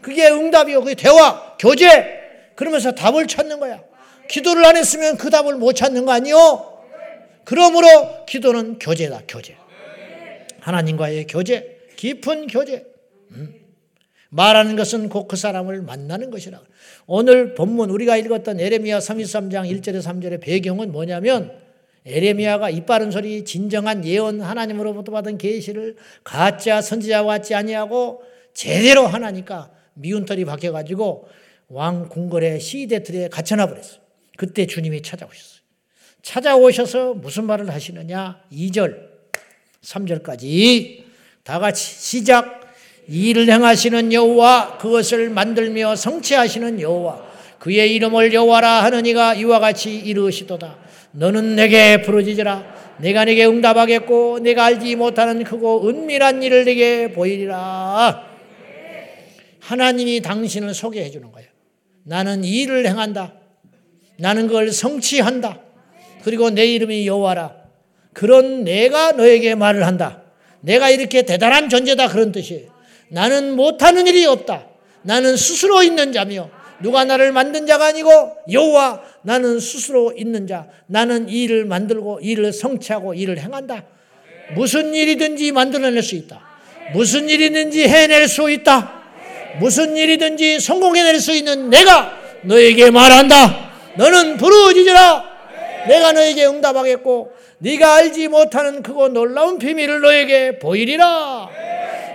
그게 0.00 0.28
응답이요. 0.28 0.80
그게 0.82 0.94
대화, 0.94 1.56
교제. 1.58 2.20
그러면서 2.54 2.92
답을 2.92 3.26
찾는 3.26 3.58
거야. 3.58 3.80
기도를 4.28 4.64
안 4.64 4.76
했으면 4.76 5.16
그 5.16 5.30
답을 5.30 5.56
못 5.56 5.72
찾는 5.72 6.04
거 6.04 6.12
아니요? 6.12 6.78
그러므로 7.42 8.24
기도는 8.26 8.78
교제다, 8.78 9.22
교제. 9.26 9.56
하나님과의 10.60 11.26
교제. 11.26 11.77
깊은 11.98 12.46
교제. 12.46 12.86
음. 13.32 13.54
말하는 14.30 14.76
것은 14.76 15.08
곧 15.08 15.26
그 15.26 15.36
사람을 15.36 15.82
만나는 15.82 16.30
것이라. 16.30 16.62
오늘 17.06 17.54
본문 17.54 17.90
우리가 17.90 18.16
읽었던 18.16 18.60
에레미야 18.60 18.98
33장 18.98 19.68
1절에 19.70 20.00
3절의 20.02 20.40
배경은 20.40 20.92
뭐냐면 20.92 21.52
에레미야가 22.06 22.70
이 22.70 22.86
빠른 22.86 23.10
소리 23.10 23.44
진정한 23.44 24.04
예언 24.04 24.40
하나님으로부터 24.40 25.12
받은 25.12 25.38
계시를 25.38 25.96
가짜 26.24 26.80
선지자와 26.80 27.38
같지 27.38 27.54
아니하고 27.54 28.22
제대로 28.54 29.06
하나니까 29.06 29.70
미운 29.94 30.24
털이 30.24 30.44
박혀 30.44 30.72
가지고 30.72 31.28
왕 31.68 32.08
궁궐의 32.08 32.60
시대 32.60 33.02
틀에 33.02 33.28
갇혀놔 33.28 33.66
버렸어요. 33.66 34.00
그때 34.36 34.66
주님이 34.66 35.02
찾아오셨어요. 35.02 35.58
찾아오셔서 36.22 37.14
무슨 37.14 37.44
말을 37.44 37.70
하시느냐? 37.70 38.42
2절 38.52 39.08
3절까지 39.82 41.07
다 41.48 41.58
같이 41.58 41.82
시작. 41.82 42.60
일을 43.08 43.50
행하시는 43.50 44.12
여호와 44.12 44.76
그것을 44.76 45.30
만들며 45.30 45.96
성취하시는 45.96 46.78
여호와 46.78 47.22
그의 47.58 47.94
이름을 47.94 48.34
여호와라 48.34 48.84
하느니가 48.84 49.32
이와 49.32 49.58
같이 49.58 49.94
이르시도다. 49.96 50.76
너는 51.12 51.56
내게 51.56 52.02
부르짖으라. 52.02 52.98
내가 52.98 53.24
네게 53.24 53.46
응답하겠고 53.46 54.40
내가 54.40 54.66
알지 54.66 54.94
못하는 54.96 55.42
크고 55.42 55.88
은밀한 55.88 56.42
일을 56.42 56.66
네게 56.66 57.12
보이리라. 57.12 58.26
하나님이 59.60 60.20
당신을 60.20 60.74
소개해 60.74 61.10
주는 61.10 61.32
거예요. 61.32 61.48
나는 62.04 62.44
이 62.44 62.60
일을 62.60 62.86
행한다. 62.86 63.32
나는 64.18 64.48
그걸 64.48 64.70
성취한다. 64.70 65.60
그리고 66.24 66.50
내 66.50 66.66
이름이 66.66 67.06
여호와라. 67.06 67.56
그런 68.12 68.64
내가 68.64 69.12
너에게 69.12 69.54
말을 69.54 69.86
한다. 69.86 70.27
내가 70.60 70.90
이렇게 70.90 71.22
대단한 71.22 71.68
존재다 71.68 72.08
그런 72.08 72.32
뜻이에요. 72.32 72.68
나는 73.08 73.54
못하는 73.54 74.06
일이 74.06 74.24
없다. 74.26 74.66
나는 75.02 75.36
스스로 75.36 75.82
있는 75.82 76.12
자며 76.12 76.50
누가 76.80 77.04
나를 77.04 77.32
만든 77.32 77.66
자가 77.66 77.86
아니고 77.86 78.10
여호와 78.50 79.02
나는 79.22 79.58
스스로 79.60 80.12
있는 80.16 80.46
자. 80.46 80.66
나는 80.86 81.28
이 81.28 81.44
일을 81.44 81.64
만들고 81.64 82.20
일을 82.22 82.52
성취하고 82.52 83.14
일을 83.14 83.38
행한다. 83.38 83.84
무슨 84.54 84.94
일이든지 84.94 85.52
만들어낼 85.52 86.02
수 86.02 86.14
있다. 86.14 86.40
무슨 86.92 87.28
일이든지 87.28 87.86
해낼 87.88 88.28
수 88.28 88.50
있다. 88.50 89.02
무슨 89.60 89.96
일이든지 89.96 90.60
성공해낼 90.60 91.20
수 91.20 91.32
있는 91.32 91.68
내가 91.70 92.12
너에게 92.42 92.90
말한다. 92.90 93.72
너는 93.96 94.36
부르짖으라. 94.36 95.37
내가 95.86 96.12
너에게 96.12 96.46
응답하겠고 96.46 97.32
네가 97.58 97.94
알지 97.94 98.28
못하는 98.28 98.82
크고 98.82 99.08
놀라운 99.08 99.58
비밀을 99.58 100.00
너에게 100.00 100.58
보이리라. 100.58 101.48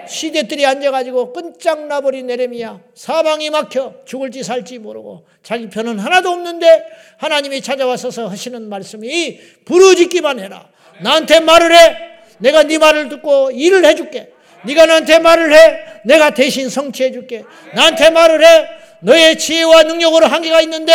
시대들이 0.07 0.65
앉아가지고 0.65 1.33
끈짝 1.33 1.87
나버린 1.87 2.27
내렘이야. 2.27 2.79
사방이 2.93 3.49
막혀 3.49 3.93
죽을지 4.05 4.43
살지 4.43 4.79
모르고 4.79 5.25
자기 5.41 5.69
편은 5.69 5.99
하나도 5.99 6.29
없는데 6.29 6.85
하나님이 7.17 7.61
찾아와서 7.61 8.27
하시는 8.27 8.69
말씀이 8.69 9.39
부르짖기만 9.65 10.39
해라. 10.39 10.67
나한테 11.01 11.39
말을 11.39 11.75
해. 11.75 11.97
내가 12.39 12.63
네 12.63 12.77
말을 12.77 13.09
듣고 13.09 13.51
일을 13.51 13.85
해줄게. 13.85 14.31
네가 14.65 14.85
나한테 14.85 15.19
말을 15.19 15.53
해. 15.53 15.79
내가 16.05 16.31
대신 16.31 16.69
성취해 16.69 17.11
줄게. 17.11 17.43
나한테 17.73 18.09
말을 18.09 18.45
해. 18.45 18.67
너의 19.01 19.37
지혜와 19.37 19.83
능력으로 19.83 20.27
한계가 20.27 20.61
있는데 20.61 20.93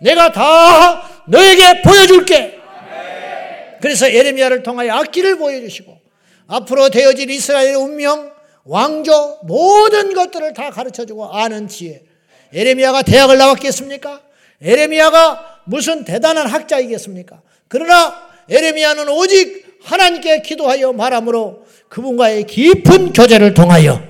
내가 0.00 0.30
다 0.30 1.17
너에게 1.28 1.82
보여줄게. 1.82 2.58
그래서 3.80 4.12
예레미야를 4.12 4.62
통하여 4.62 4.94
악기를 4.94 5.38
보여주시고 5.38 5.98
앞으로 6.48 6.88
되어질 6.88 7.30
이스라엘의 7.30 7.76
운명, 7.76 8.32
왕조 8.64 9.38
모든 9.42 10.14
것들을 10.14 10.52
다 10.54 10.70
가르쳐주고 10.70 11.32
아는 11.32 11.68
지혜. 11.68 12.02
예레미야가 12.52 13.02
대학을 13.02 13.38
나왔겠습니까? 13.38 14.20
예레미야가 14.62 15.62
무슨 15.64 16.04
대단한 16.04 16.46
학자이겠습니까? 16.46 17.40
그러나 17.68 18.28
예레미야는 18.50 19.08
오직 19.08 19.78
하나님께 19.84 20.42
기도하여 20.42 20.92
말함으로 20.92 21.66
그분과의 21.88 22.44
깊은 22.44 23.12
교제를 23.12 23.54
통하여 23.54 24.02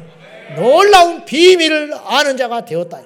놀라운 0.57 1.25
비밀을 1.25 1.93
아는 2.07 2.37
자가 2.37 2.65
되었다. 2.65 3.03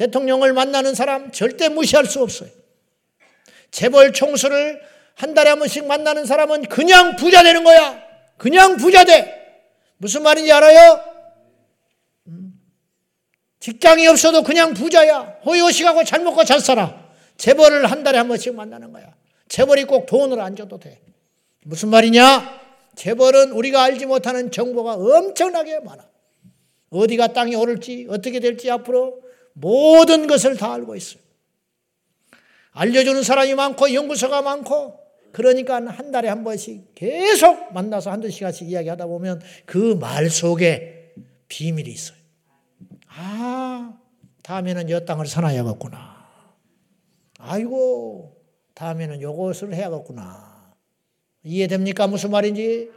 대통령을 0.00 0.54
만나는 0.54 0.94
사람 0.94 1.30
절대 1.30 1.68
무시할 1.68 2.06
수 2.06 2.22
없어요. 2.22 2.48
재벌 3.70 4.14
총수를 4.14 4.80
한 5.14 5.34
달에 5.34 5.50
한 5.50 5.58
번씩 5.58 5.86
만나는 5.86 6.24
사람은 6.24 6.62
그냥 6.64 7.16
부자 7.16 7.42
되는 7.42 7.64
거야. 7.64 8.02
그냥 8.38 8.78
부자 8.78 9.04
돼. 9.04 9.62
무슨 9.98 10.22
말인지 10.22 10.50
알아요? 10.50 11.04
음. 12.28 12.58
직장이 13.60 14.06
없어도 14.06 14.42
그냥 14.42 14.72
부자야. 14.72 15.40
호의호식하고 15.44 16.04
잘 16.04 16.24
먹고 16.24 16.44
잘 16.44 16.60
살아. 16.60 17.10
재벌을 17.36 17.84
한 17.90 18.02
달에 18.02 18.16
한 18.16 18.26
번씩 18.26 18.54
만나는 18.54 18.92
거야. 18.92 19.14
재벌이 19.48 19.84
꼭 19.84 20.06
돈을 20.06 20.40
안 20.40 20.56
줘도 20.56 20.78
돼. 20.78 21.02
무슨 21.62 21.90
말이냐? 21.90 22.58
재벌은 22.96 23.52
우리가 23.52 23.82
알지 23.82 24.06
못하는 24.06 24.50
정보가 24.50 24.94
엄청나게 24.94 25.80
많아. 25.80 26.08
어디가 26.88 27.34
땅이 27.34 27.54
오를지, 27.54 28.06
어떻게 28.08 28.40
될지 28.40 28.70
앞으로 28.70 29.29
모든 29.60 30.26
것을 30.26 30.56
다 30.56 30.72
알고 30.74 30.96
있어요. 30.96 31.22
알려주는 32.72 33.22
사람이 33.22 33.54
많고 33.54 33.92
연구소가 33.92 34.42
많고 34.42 34.98
그러니까 35.32 35.76
한 35.84 36.10
달에 36.10 36.28
한 36.28 36.42
번씩 36.44 36.94
계속 36.94 37.72
만나서 37.72 38.10
한두 38.10 38.30
시간씩 38.30 38.68
이야기하다 38.68 39.06
보면 39.06 39.40
그 39.66 39.94
말 39.96 40.30
속에 40.30 41.14
비밀이 41.48 41.90
있어요. 41.90 42.16
아, 43.08 43.92
다음에는 44.42 44.88
여 44.90 45.00
땅을 45.00 45.26
사놔야겠구나. 45.26 46.20
아이고, 47.38 48.36
다음에는 48.74 49.20
요것을 49.20 49.74
해야겠구나. 49.74 50.72
이해됩니까? 51.42 52.06
무슨 52.06 52.30
말인지? 52.30 52.90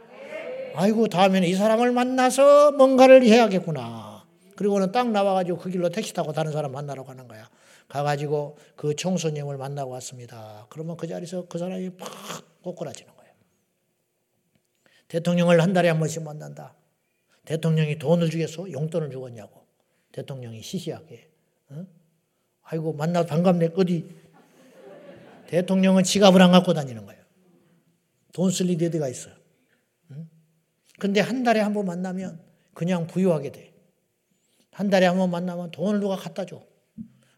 아이고, 0.76 1.08
다음에는 1.08 1.48
이 1.48 1.54
사람을 1.54 1.90
만나서 1.92 2.72
뭔가를 2.72 3.24
해야겠구나. 3.24 4.13
그리고는 4.56 4.92
딱 4.92 5.10
나와가지고 5.10 5.58
그 5.58 5.70
길로 5.70 5.88
택시 5.88 6.12
타고 6.14 6.32
다른 6.32 6.52
사람 6.52 6.72
만나러 6.72 7.04
가는 7.04 7.26
거야. 7.28 7.48
가가지고 7.88 8.56
그 8.76 8.94
총수님을 8.96 9.56
만나고 9.56 9.90
왔습니다. 9.92 10.66
그러면 10.70 10.96
그 10.96 11.06
자리에서 11.06 11.46
그 11.48 11.58
사람이 11.58 11.90
팍 11.96 12.08
꼬꾸라지는 12.62 13.14
거예요. 13.14 13.32
대통령을 15.08 15.60
한 15.60 15.72
달에 15.72 15.88
한 15.88 15.98
번씩 15.98 16.22
만난다. 16.22 16.74
대통령이 17.44 17.98
돈을 17.98 18.30
주겠어? 18.30 18.70
용돈을 18.72 19.10
주겠냐고. 19.10 19.66
대통령이 20.12 20.62
시시하게. 20.62 21.28
어? 21.70 21.86
아이고 22.62 22.94
만나 22.94 23.24
반갑네. 23.26 23.70
어디? 23.76 24.08
대통령은 25.48 26.04
지갑을 26.04 26.40
안 26.40 26.52
갖고 26.52 26.72
다니는 26.72 27.04
거예요. 27.04 27.22
돈쓸 28.32 28.70
일이 28.70 28.86
어디가 28.86 29.08
있어요. 29.08 29.34
응? 30.12 30.28
근데 30.98 31.20
한 31.20 31.42
달에 31.44 31.60
한 31.60 31.74
번 31.74 31.84
만나면 31.84 32.40
그냥 32.72 33.06
부유하게 33.06 33.52
돼. 33.52 33.73
한 34.74 34.90
달에 34.90 35.06
한 35.06 35.16
번 35.18 35.30
만나면 35.30 35.70
돈을 35.70 36.00
누가 36.00 36.16
갖다 36.16 36.44
줘. 36.44 36.60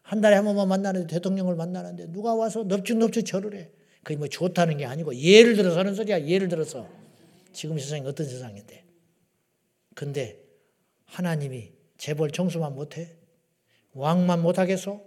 한 0.01 0.21
달에 0.21 0.35
한 0.35 0.45
번만 0.45 0.67
만나는데 0.69 1.05
대통령을 1.13 1.55
만나는데 1.55 2.11
누가 2.11 2.33
와서 2.33 2.63
넙죽넙죽 2.63 3.25
절을 3.25 3.53
해. 3.55 3.69
그게 4.03 4.17
뭐 4.17 4.27
좋다는 4.27 4.77
게 4.77 4.85
아니고 4.85 5.15
예를 5.15 5.55
들어서 5.55 5.77
하는 5.79 5.93
소리야. 5.93 6.25
예를 6.25 6.47
들어서 6.47 6.87
지금 7.53 7.77
세상이 7.77 8.07
어떤 8.07 8.27
세상인데. 8.27 8.85
근데 9.93 10.39
하나님이 11.05 11.71
재벌 11.97 12.31
청소만 12.31 12.73
못해? 12.73 13.15
왕만 13.93 14.41
못하겠어? 14.41 14.99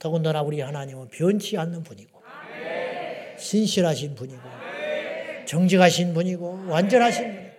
더군다나 0.00 0.42
우리 0.42 0.60
하나님은 0.60 1.08
변치 1.08 1.58
않는 1.58 1.82
분이고 1.84 2.20
신실하신 3.38 4.14
분이고 4.16 4.40
정직하신 5.46 6.14
분이고 6.14 6.66
완전하신 6.68 7.24
분이고 7.24 7.49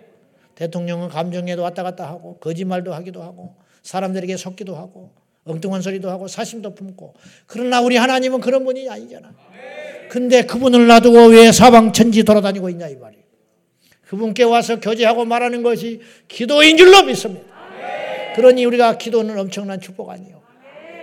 대통령은 0.54 1.08
감정에도 1.08 1.62
왔다 1.62 1.82
갔다 1.82 2.08
하고 2.08 2.38
거짓말도 2.38 2.92
하기도 2.94 3.22
하고 3.22 3.56
사람들에게 3.82 4.36
속기도 4.36 4.76
하고 4.76 5.10
엉뚱한 5.44 5.82
소리도 5.82 6.10
하고 6.10 6.28
사심도 6.28 6.74
품고 6.74 7.14
그러나 7.46 7.80
우리 7.80 7.96
하나님은 7.96 8.40
그런 8.40 8.64
분이 8.64 8.88
아니잖아. 8.88 9.34
근데 10.08 10.44
그분을 10.44 10.86
놔두고 10.86 11.26
왜 11.28 11.50
사방천지 11.50 12.24
돌아다니고 12.24 12.68
있냐 12.70 12.88
이 12.88 12.96
말이에요. 12.96 13.22
그분께 14.02 14.42
와서 14.42 14.78
교제하고 14.78 15.24
말하는 15.24 15.62
것이 15.62 16.00
기도인 16.28 16.76
줄로 16.76 17.02
믿습니다. 17.04 17.46
그러니 18.36 18.64
우리가 18.64 18.98
기도는 18.98 19.38
엄청난 19.38 19.80
축복 19.80 20.10
아니에요. 20.10 20.42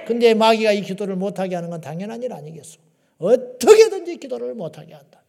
근데 0.06 0.34
마귀가 0.34 0.72
이 0.72 0.82
기도를 0.82 1.16
못하게 1.16 1.56
하는 1.56 1.70
건 1.70 1.82
당연한 1.82 2.22
일 2.24 2.34
아니겠어. 2.34 2.78
어떻게든지 3.18 4.18
기도를 4.18 4.54
못하게 4.54 4.94
한다. 4.94 5.22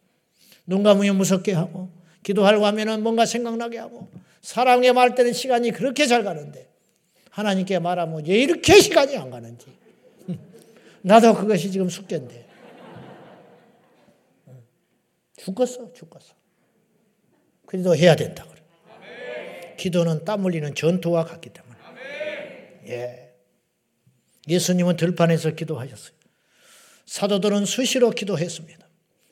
눈 0.65 0.83
감으면 0.83 1.17
무섭게 1.17 1.53
하고 1.53 1.89
기도하려고 2.23 2.65
하면 2.67 3.03
뭔가 3.03 3.25
생각나게 3.25 3.77
하고 3.77 4.09
사랑에 4.41 4.91
말 4.91 5.15
때는 5.15 5.33
시간이 5.33 5.71
그렇게 5.71 6.07
잘 6.07 6.23
가는데 6.23 6.69
하나님께 7.29 7.79
말하면 7.79 8.25
왜 8.25 8.39
이렇게 8.39 8.79
시간이 8.79 9.17
안 9.17 9.29
가는지. 9.29 9.67
나도 11.01 11.33
그것이 11.33 11.71
지금 11.71 11.89
숙제인데. 11.89 12.49
죽었어, 15.37 15.91
죽었어. 15.93 16.35
그래도 17.65 17.95
해야 17.95 18.15
된다. 18.15 18.45
그래. 18.45 19.75
기도는 19.77 20.23
땀 20.25 20.45
흘리는 20.45 20.75
전투와 20.75 21.25
같기 21.25 21.49
때문에. 21.49 21.77
예. 22.87 23.33
예수님은 24.47 24.97
들판에서 24.97 25.51
기도하셨어요. 25.51 26.15
사도들은 27.05 27.65
수시로 27.65 28.11
기도했습니다. 28.11 28.87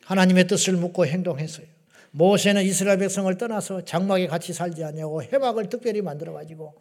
하나님의 0.05 0.47
뜻을 0.47 0.73
묻고 0.73 1.05
행동했어요. 1.05 1.67
모세는 2.11 2.63
이스라엘 2.63 2.97
백성을 2.97 3.35
떠나서 3.37 3.85
장막에 3.85 4.27
같이 4.27 4.53
살지 4.53 4.83
않냐고 4.83 5.21
해막을 5.23 5.69
특별히 5.69 6.01
만들어 6.01 6.33
가지고 6.33 6.73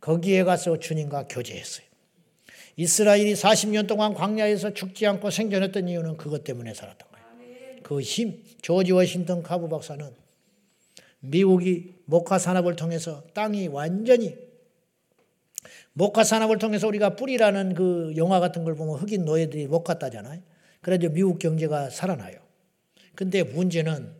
거기에 0.00 0.44
가서 0.44 0.78
주님과 0.78 1.26
교제했어요. 1.28 1.86
이스라엘이 2.76 3.32
40년 3.34 3.86
동안 3.86 4.14
광야에서 4.14 4.74
죽지 4.74 5.06
않고 5.06 5.30
생존했던 5.30 5.88
이유는 5.88 6.16
그것 6.16 6.44
때문에 6.44 6.74
살았던 6.74 7.08
거예요. 7.10 7.26
그 7.82 8.00
힘, 8.00 8.42
조지 8.60 8.92
워싱턴 8.92 9.42
카브 9.42 9.68
박사는 9.68 10.08
미국이 11.20 11.94
목화 12.04 12.38
산업을 12.38 12.76
통해서 12.76 13.22
땅이 13.34 13.68
완전히 13.68 14.36
목화 15.94 16.22
산업을 16.24 16.58
통해서 16.58 16.86
우리가 16.86 17.16
뿌리라는 17.16 17.74
그 17.74 18.12
영화 18.16 18.38
같은 18.38 18.64
걸 18.64 18.74
보면 18.74 18.96
흑인 18.96 19.24
노예들이 19.24 19.66
목화 19.66 19.98
따잖아요. 19.98 20.42
그래도 20.82 21.08
미국 21.08 21.38
경제가 21.38 21.88
살아나요. 21.88 22.38
근데 23.14 23.42
문제는 23.42 24.12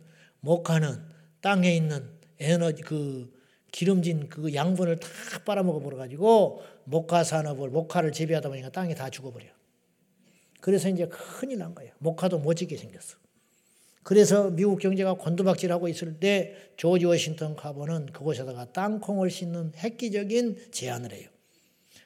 목화는 0.47 1.03
땅에 1.41 1.75
있는 1.75 2.09
에너지 2.39 2.81
그 2.81 3.35
기름진 3.73 4.29
그 4.29 4.53
양분을 4.53 4.97
다 4.97 5.07
빨아먹어 5.45 5.81
버려 5.81 5.97
가지고 5.97 6.63
목화 6.85 7.25
산업을 7.25 7.69
목화를 7.69 8.13
재배하다 8.13 8.47
보니까 8.47 8.69
땅이 8.69 8.95
다 8.95 9.09
죽어버려. 9.09 9.45
그래서 10.61 10.87
이제 10.87 11.05
큰일 11.07 11.57
난 11.59 11.75
거예요. 11.75 11.91
목화도 11.99 12.39
못 12.39 12.53
짓게 12.53 12.77
생겼어. 12.77 13.17
그래서 14.03 14.49
미국 14.49 14.79
경제가 14.79 15.15
곤두박질하고 15.15 15.89
있을 15.89 16.17
때 16.17 16.55
조지 16.77 17.05
워싱턴 17.05 17.57
카버는 17.57 18.07
그곳에다가 18.07 18.71
땅콩을 18.71 19.29
심는 19.29 19.73
획기적인 19.75 20.71
제안을 20.71 21.11
해요. 21.11 21.29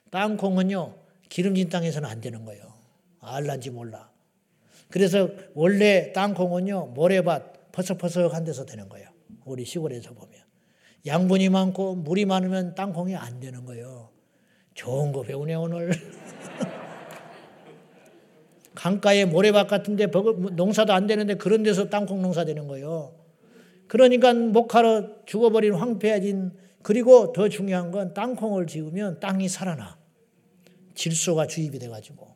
땅콩은요 0.09 0.95
기름진 1.29 1.69
땅에서는 1.69 2.09
안 2.09 2.19
되는 2.21 2.43
거예요. 2.43 2.73
알란지 3.19 3.69
몰라. 3.69 4.09
그래서 4.89 5.29
원래 5.53 6.11
땅콩은요 6.11 6.87
모래밭 6.87 7.50
퍼석퍼석한 7.71 8.43
데서 8.43 8.65
되는 8.65 8.89
거예요. 8.89 9.09
우리 9.45 9.65
시골에서 9.65 10.13
보면 10.13 10.39
양분이 11.05 11.49
많고 11.49 11.95
물이 11.95 12.25
많으면 12.25 12.75
땅콩이 12.75 13.15
안 13.15 13.39
되는 13.39 13.65
거예요. 13.65 14.09
좋은 14.73 15.11
거 15.11 15.21
배우네 15.21 15.55
오늘. 15.55 15.91
강가에 18.75 19.25
모래밭 19.25 19.67
같은데 19.67 20.07
농사도 20.07 20.93
안 20.93 21.05
되는데 21.07 21.35
그런 21.35 21.63
데서 21.63 21.89
땅콩 21.89 22.21
농사 22.21 22.45
되는 22.45 22.67
거예요. 22.67 23.15
그러니까 23.87 24.33
목하러 24.33 25.25
죽어버린 25.25 25.73
황폐해진 25.73 26.53
그리고 26.81 27.33
더 27.33 27.49
중요한 27.49 27.91
건 27.91 28.13
땅콩을 28.13 28.67
지으면 28.67 29.19
땅이 29.19 29.49
살아나. 29.49 29.99
질소가 30.95 31.47
주입이 31.47 31.79
돼가지고. 31.79 32.27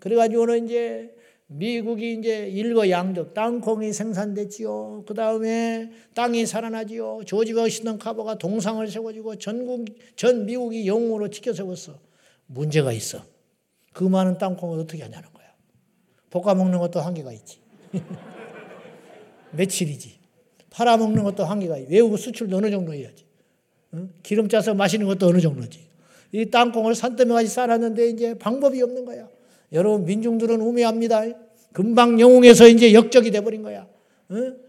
그래가지고는 0.00 0.66
이제 0.66 1.15
미국이 1.48 2.14
이제 2.14 2.48
일거양득 2.48 3.32
땅콩이 3.32 3.92
생산됐지요. 3.92 5.04
그 5.06 5.14
다음에 5.14 5.92
땅이 6.14 6.44
살아나지요. 6.44 7.20
조지 7.24 7.52
워싱턴 7.52 7.98
카버가 7.98 8.36
동상을 8.38 8.86
세워주고 8.88 9.36
전국 9.36 9.86
전 10.16 10.44
미국이 10.44 10.86
영웅으로 10.86 11.30
지켜 11.30 11.52
세웠어. 11.52 11.98
문제가 12.46 12.92
있어. 12.92 13.22
그 13.92 14.04
많은 14.04 14.38
땅콩을 14.38 14.80
어떻게 14.80 15.02
하냐는 15.02 15.28
거야. 15.32 15.46
볶아 16.30 16.54
먹는 16.54 16.78
것도 16.80 17.00
한계가 17.00 17.32
있지. 17.32 17.60
며칠이지. 19.52 20.18
팔아 20.70 20.96
먹는 20.96 21.22
것도 21.22 21.44
한계가 21.44 21.78
있지. 21.78 21.92
외국 21.94 22.16
수출도 22.16 22.56
어느 22.56 22.70
정도 22.70 22.92
해야지. 22.92 23.24
응? 23.94 24.12
기름 24.22 24.48
짜서 24.48 24.74
마시는 24.74 25.06
것도 25.06 25.28
어느 25.28 25.40
정도지. 25.40 25.86
이 26.32 26.50
땅콩을 26.50 26.96
산더미까지 26.96 27.48
쌓았는데 27.48 28.08
이제 28.08 28.34
방법이 28.34 28.82
없는 28.82 29.04
거야. 29.04 29.28
여러분 29.72 30.04
민중들은 30.04 30.60
우매합니다. 30.60 31.22
금방 31.72 32.20
영웅에서 32.20 32.68
이제 32.68 32.92
역적이 32.92 33.30
돼버린 33.30 33.62
거야. 33.62 33.86
어? 34.28 34.66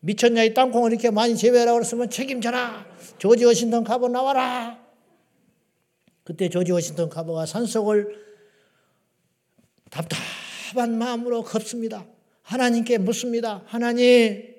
미쳤냐 0.00 0.44
이 0.44 0.54
땅콩을 0.54 0.92
이렇게 0.92 1.10
많이 1.10 1.36
재배하라고 1.36 1.78
그랬으면 1.78 2.10
책임져라. 2.10 2.86
조지 3.18 3.44
워싱턴 3.44 3.84
카버 3.84 4.08
나와라. 4.08 4.84
그때 6.24 6.48
조지 6.48 6.72
워싱턴 6.72 7.08
카버가 7.08 7.46
산속을 7.46 8.24
답답한 9.90 10.98
마음으로 10.98 11.42
걷습니다. 11.42 12.06
하나님께 12.42 12.98
묻습니다. 12.98 13.62
하나님 13.66 14.54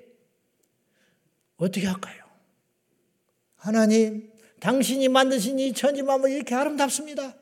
어떻게 1.56 1.86
할까요? 1.86 2.24
하나님 3.56 4.30
당신이 4.60 5.08
만드신 5.08 5.58
이 5.58 5.72
천지 5.72 6.02
만물 6.02 6.30
이렇게 6.30 6.54
아름답습니다. 6.54 7.34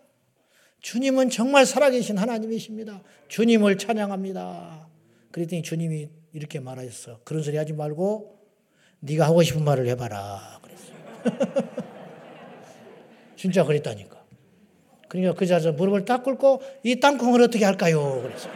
주님은 0.86 1.30
정말 1.30 1.66
살아계신 1.66 2.16
하나님이십니다. 2.16 3.02
주님을 3.26 3.76
찬양합니다. 3.76 4.86
그랬더니 5.32 5.62
주님이 5.62 6.08
이렇게 6.32 6.60
말하셨어. 6.60 7.22
그런 7.24 7.42
소리 7.42 7.56
하지 7.56 7.72
말고 7.72 8.38
네가 9.00 9.26
하고 9.26 9.42
싶은 9.42 9.64
말을 9.64 9.88
해봐라. 9.88 10.60
그랬어. 10.62 10.92
진짜 13.34 13.64
그랬다니까. 13.64 14.24
그러니까 15.08 15.34
그 15.34 15.44
자리에서 15.44 15.72
무릎을 15.72 16.04
딱 16.04 16.22
꿇고 16.22 16.62
이 16.84 17.00
땅콩을 17.00 17.42
어떻게 17.42 17.64
할까요? 17.64 18.22
그랬어. 18.22 18.48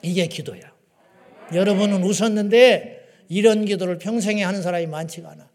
이게 0.00 0.28
기도야. 0.28 0.72
여러분은 1.52 2.04
웃었는데 2.04 3.24
이런 3.28 3.64
기도를 3.64 3.98
평생에 3.98 4.44
하는 4.44 4.62
사람이 4.62 4.86
많지가 4.86 5.28
않아. 5.28 5.48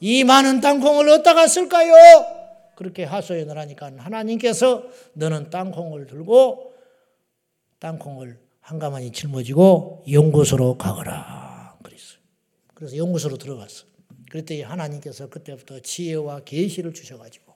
이 0.00 0.24
많은 0.24 0.60
땅콩을 0.60 1.08
어디다가 1.08 1.46
쓸까요? 1.46 2.35
그렇게 2.76 3.04
하소연을 3.04 3.58
하니까 3.58 3.90
하나님께서 3.96 4.84
너는 5.14 5.50
땅콩을 5.50 6.06
들고 6.06 6.74
땅콩을 7.80 8.38
한가만히 8.60 9.12
짊어지고 9.12 10.04
연구소로 10.10 10.76
가거라. 10.76 11.78
그랬어요. 11.82 12.20
그래서 12.74 12.96
연구소로 12.96 13.38
들어갔어. 13.38 13.86
그랬더니 14.30 14.62
하나님께서 14.62 15.28
그때부터 15.28 15.80
지혜와 15.80 16.40
계시를 16.40 16.92
주셔가지고 16.92 17.54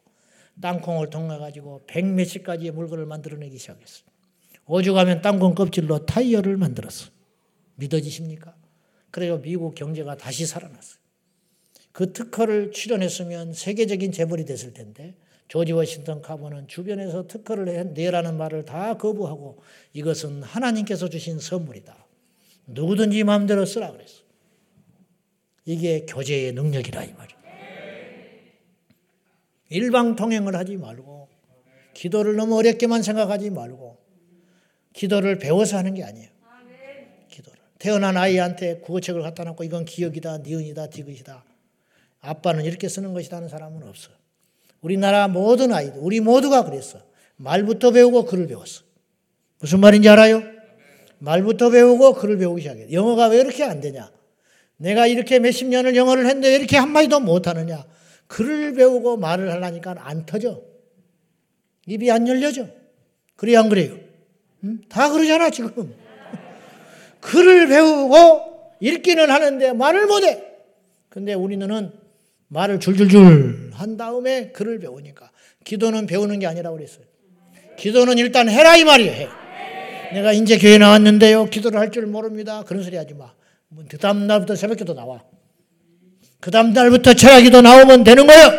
땅콩을 0.60 1.10
통해가지고 1.10 1.82
백 1.86 2.04
몇십 2.06 2.42
가지의 2.44 2.72
물건을 2.72 3.06
만들어내기 3.06 3.58
시작했어. 3.58 4.04
오죽하면 4.66 5.20
땅콩 5.20 5.54
껍질로 5.54 6.06
타이어를 6.06 6.56
만들었어. 6.56 7.10
믿어지십니까? 7.74 8.54
그래요. 9.10 9.40
미국 9.40 9.74
경제가 9.74 10.16
다시 10.16 10.46
살아났어요. 10.46 10.99
그 11.92 12.12
특허를 12.12 12.72
출연했으면 12.72 13.52
세계적인 13.52 14.12
재벌이 14.12 14.44
됐을 14.44 14.72
텐데 14.72 15.14
조지 15.48 15.72
워싱턴 15.72 16.22
카버는 16.22 16.68
주변에서 16.68 17.26
특허를 17.26 17.92
내라는 17.94 18.36
말을 18.36 18.64
다 18.64 18.96
거부하고 18.96 19.60
이것은 19.92 20.44
하나님께서 20.44 21.08
주신 21.08 21.40
선물이다. 21.40 22.06
누구든지 22.66 23.24
마음대로 23.24 23.64
쓰라 23.64 23.90
그랬어. 23.90 24.22
이게 25.64 26.06
교제의 26.06 26.52
능력이라 26.52 27.02
이 27.04 27.12
말이야. 27.12 27.40
일방 29.70 30.16
통행을 30.16 30.54
하지 30.54 30.76
말고 30.76 31.28
기도를 31.94 32.36
너무 32.36 32.56
어렵게만 32.58 33.02
생각하지 33.02 33.50
말고 33.50 33.98
기도를 34.92 35.38
배워서 35.38 35.78
하는 35.78 35.94
게 35.94 36.04
아니에요. 36.04 36.28
기도를 37.28 37.58
태어난 37.78 38.16
아이한테 38.16 38.78
국어책을 38.78 39.22
갖다 39.22 39.44
놓고 39.44 39.64
이건 39.64 39.84
기억이다, 39.84 40.38
니은이다, 40.38 40.90
디귿이다. 40.90 41.49
아빠는 42.20 42.64
이렇게 42.64 42.88
쓰는 42.88 43.14
것이다 43.14 43.36
하는 43.36 43.48
사람은 43.48 43.82
없어. 43.82 44.10
우리나라 44.80 45.28
모든 45.28 45.72
아이들, 45.72 45.98
우리 46.00 46.20
모두가 46.20 46.64
그랬어. 46.64 47.02
말부터 47.36 47.92
배우고 47.92 48.24
글을 48.26 48.46
배웠어. 48.46 48.82
무슨 49.60 49.80
말인지 49.80 50.08
알아요? 50.08 50.42
말부터 51.18 51.70
배우고 51.70 52.14
글을 52.14 52.38
배우기 52.38 52.62
시작해. 52.62 52.92
영어가 52.92 53.28
왜 53.28 53.40
이렇게 53.40 53.64
안 53.64 53.80
되냐? 53.80 54.10
내가 54.76 55.06
이렇게 55.06 55.38
몇십 55.38 55.68
년을 55.68 55.96
영어를 55.96 56.26
했는데 56.26 56.48
왜 56.48 56.56
이렇게 56.56 56.76
한마디도 56.76 57.20
못하느냐? 57.20 57.84
글을 58.26 58.74
배우고 58.74 59.18
말을 59.18 59.50
하려니까 59.50 59.96
안 59.98 60.24
터져. 60.24 60.62
입이 61.86 62.10
안 62.10 62.26
열려져. 62.26 62.68
그래, 63.36 63.56
안 63.56 63.68
그래요? 63.68 63.98
응? 64.64 64.80
다 64.88 65.10
그러잖아, 65.10 65.50
지금. 65.50 65.94
글을 67.20 67.68
배우고 67.68 68.74
읽기는 68.80 69.30
하는데 69.30 69.72
말을 69.72 70.06
못해. 70.06 70.44
근데 71.08 71.34
우리는 71.34 71.70
말을 72.50 72.80
줄줄줄 72.80 73.70
한 73.74 73.96
다음에 73.96 74.50
글을 74.52 74.80
배우니까 74.80 75.30
기도는 75.64 76.06
배우는 76.06 76.40
게 76.40 76.46
아니라고 76.46 76.76
그랬어요. 76.76 77.04
기도는 77.78 78.18
일단 78.18 78.48
해라 78.48 78.76
이 78.76 78.84
말이에요. 78.84 79.12
해. 79.12 79.28
내가 80.12 80.32
이제 80.32 80.58
교회 80.58 80.76
나왔는데요. 80.76 81.46
기도를 81.46 81.78
할 81.78 81.90
줄 81.92 82.06
모릅니다. 82.06 82.64
그런 82.66 82.82
소리 82.82 82.96
하지 82.96 83.14
마. 83.14 83.32
뭐그 83.68 83.98
다음 83.98 84.26
날부터 84.26 84.56
새벽기도 84.56 84.94
나와. 84.94 85.22
그 86.40 86.50
다음 86.50 86.72
날부터 86.72 87.14
철학기도 87.14 87.62
나오면 87.62 88.02
되는 88.04 88.26
거예요. 88.26 88.50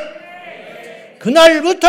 그날부터 1.19 1.87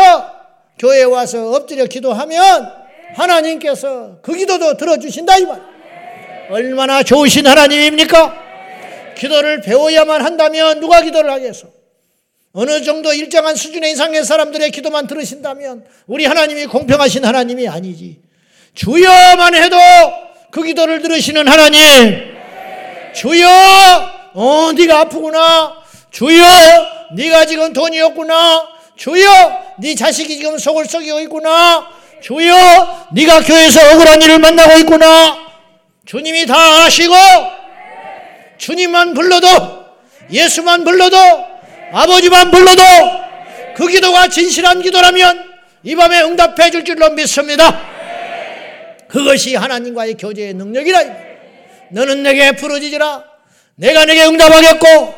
교회 0.77 1.03
와서 1.03 1.51
엎드려 1.51 1.85
기도하면 1.85 2.71
하나님께서 3.15 4.19
그 4.21 4.35
기도도 4.35 4.75
들어주신다 4.75 5.37
이 5.37 5.45
말. 5.45 5.61
얼마나 6.49 7.01
좋으신 7.03 7.47
하나님입니까? 7.47 8.35
기도를 9.15 9.61
배워야만 9.61 10.21
한다면 10.21 10.79
누가 10.81 11.01
기도를 11.01 11.31
하겠어? 11.31 11.67
어느 12.53 12.83
정도 12.83 13.11
일정한 13.13 13.55
수준의 13.55 13.93
이상의 13.93 14.23
사람들의 14.23 14.69
기도만 14.69 15.07
들으신다면 15.07 15.85
우리 16.05 16.25
하나님이 16.25 16.67
공평하신 16.67 17.25
하나님이 17.25 17.67
아니지. 17.67 18.19
주여만 18.75 19.55
해도 19.55 19.77
그 20.51 20.61
기도를 20.61 21.01
들으시는 21.01 21.47
하나님. 21.47 21.81
주여, 23.15 23.49
어, 24.33 24.71
네가 24.75 24.99
아프구나. 25.01 25.77
주여, 26.11 26.45
네가 27.15 27.45
지금 27.45 27.73
돈이 27.73 27.99
없구나. 28.01 28.67
주여, 28.97 29.75
네 29.79 29.95
자식이 29.95 30.37
지금 30.37 30.59
속을 30.59 30.85
썩이고 30.85 31.21
있구나. 31.21 31.87
주여, 32.21 33.07
네가 33.13 33.41
교회에서 33.41 33.93
억울한 33.93 34.21
일을 34.21 34.37
만나고 34.37 34.77
있구나. 34.79 35.37
주님이 36.05 36.45
다 36.45 36.83
아시고 36.83 37.15
주님만 38.59 39.13
불러도 39.13 39.47
예수만 40.31 40.83
불러도 40.83 41.17
아버지만 41.93 42.49
불러도 42.49 42.81
그 43.75 43.87
기도가 43.87 44.27
진실한 44.27 44.81
기도라면 44.81 45.53
이 45.83 45.95
밤에 45.95 46.21
응답해 46.21 46.71
줄 46.71 46.83
줄로 46.83 47.09
믿습니다. 47.11 47.79
그것이 49.07 49.55
하나님과의 49.55 50.15
교제의 50.15 50.55
능력이라. 50.55 50.99
너는 51.91 52.23
내게 52.23 52.53
부르짖으라. 52.53 53.23
내가 53.75 54.05
내게 54.05 54.25
응답하겠고 54.25 55.13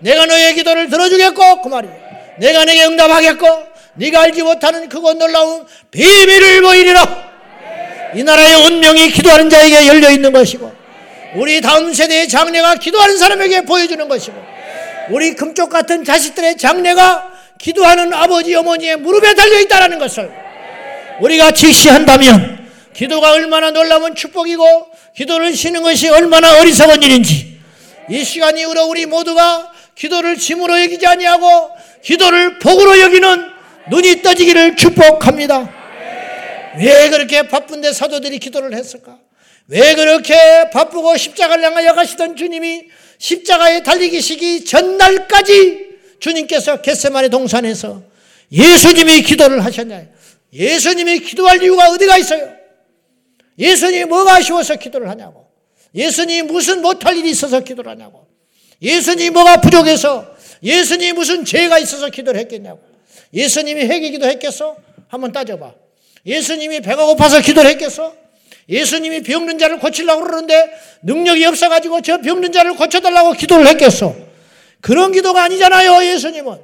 내가 0.00 0.26
너의 0.26 0.54
기도를 0.54 0.90
들어주겠고 0.90 1.62
그 1.62 1.68
말이에요. 1.68 1.96
내가 2.38 2.64
내게 2.66 2.84
응답하겠고 2.84 3.46
네가 3.94 4.20
알지 4.22 4.42
못하는 4.42 4.88
그곳 4.88 5.16
놀라운 5.16 5.66
비밀을 5.90 6.60
보이리라. 6.60 7.28
이 8.14 8.22
나라의 8.22 8.66
운명이 8.66 9.10
기도하는 9.12 9.48
자에게 9.48 9.86
열려 9.86 10.10
있는 10.10 10.32
것이고 10.32 10.70
우리 11.36 11.60
다음 11.60 11.92
세대의 11.92 12.28
장래가 12.28 12.74
기도하는 12.76 13.16
사람에게 13.16 13.62
보여주는 13.62 14.06
것이고 14.08 14.57
우리 15.10 15.34
금쪽 15.34 15.70
같은 15.70 16.04
자식들의 16.04 16.56
장래가 16.56 17.32
기도하는 17.58 18.12
아버지 18.12 18.54
어머니의 18.54 18.96
무릎에 18.96 19.34
달려 19.34 19.60
있다는 19.60 19.98
것을 19.98 20.30
우리가 21.20 21.50
직시한다면 21.50 22.68
기도가 22.92 23.32
얼마나 23.32 23.70
놀라운 23.70 24.14
축복이고 24.14 24.88
기도를 25.14 25.54
쉬는 25.54 25.82
것이 25.82 26.08
얼마나 26.08 26.60
어리석은 26.60 27.02
일인지 27.02 27.58
이 28.10 28.24
시간 28.24 28.56
이후로 28.56 28.86
우리 28.86 29.06
모두가 29.06 29.72
기도를 29.94 30.36
짐으로 30.36 30.80
여기지 30.82 31.06
아니하고 31.06 31.70
기도를 32.02 32.58
복으로 32.58 33.00
여기는 33.00 33.50
눈이 33.90 34.22
떠지기를 34.22 34.76
축복합니다. 34.76 35.74
왜 36.78 37.10
그렇게 37.10 37.48
바쁜데 37.48 37.92
사도들이 37.92 38.38
기도를 38.38 38.74
했을까? 38.74 39.18
왜 39.66 39.94
그렇게 39.94 40.70
바쁘고 40.72 41.16
십자가를 41.16 41.64
향하여 41.64 41.94
가시던 41.94 42.36
주님이 42.36 42.84
십자가에 43.18 43.82
달리기 43.82 44.20
시기 44.20 44.64
전날까지 44.64 45.88
주님께서 46.20 46.80
겟세마네 46.82 47.28
동산에서 47.28 48.02
예수님이 48.50 49.22
기도를 49.22 49.64
하셨냐? 49.64 50.06
예수님이 50.52 51.20
기도할 51.20 51.62
이유가 51.62 51.90
어디가 51.90 52.16
있어요? 52.18 52.50
예수님이 53.58 54.04
뭐가 54.04 54.36
아쉬워서 54.36 54.76
기도를 54.76 55.08
하냐고. 55.10 55.46
예수님이 55.94 56.42
무슨 56.42 56.80
못할 56.80 57.16
일이 57.16 57.30
있어서 57.30 57.60
기도를 57.60 57.90
하냐고. 57.92 58.26
예수님이 58.80 59.30
뭐가 59.30 59.60
부족해서 59.60 60.36
예수님이 60.62 61.12
무슨 61.12 61.44
죄가 61.44 61.78
있어서 61.78 62.08
기도를 62.08 62.40
했겠냐고. 62.40 62.80
예수님이 63.34 63.82
회개 63.82 64.10
기도했겠어? 64.10 64.76
한번 65.08 65.32
따져봐. 65.32 65.74
예수님이 66.24 66.80
배가 66.80 67.06
고파서 67.06 67.40
기도를 67.40 67.70
했겠어? 67.70 68.14
예수님이 68.68 69.22
병든 69.22 69.58
자를 69.58 69.78
고치려고 69.78 70.24
그러는데 70.24 70.70
능력이 71.02 71.44
없어가지고 71.46 72.02
저 72.02 72.18
병든 72.18 72.52
자를 72.52 72.74
고쳐달라고 72.76 73.32
기도를 73.32 73.66
했겠어? 73.68 74.14
그런 74.80 75.12
기도가 75.12 75.42
아니잖아요, 75.44 76.04
예수님은. 76.12 76.58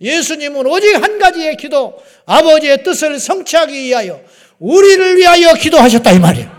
예수님은 0.00 0.66
오직 0.66 0.94
한 0.94 1.18
가지의 1.18 1.56
기도, 1.56 1.96
아버지의 2.26 2.82
뜻을 2.82 3.18
성취하기 3.18 3.72
위하여 3.72 4.20
우리를 4.58 5.16
위하여 5.16 5.54
기도하셨다 5.54 6.12
이 6.12 6.18
말이에요. 6.18 6.50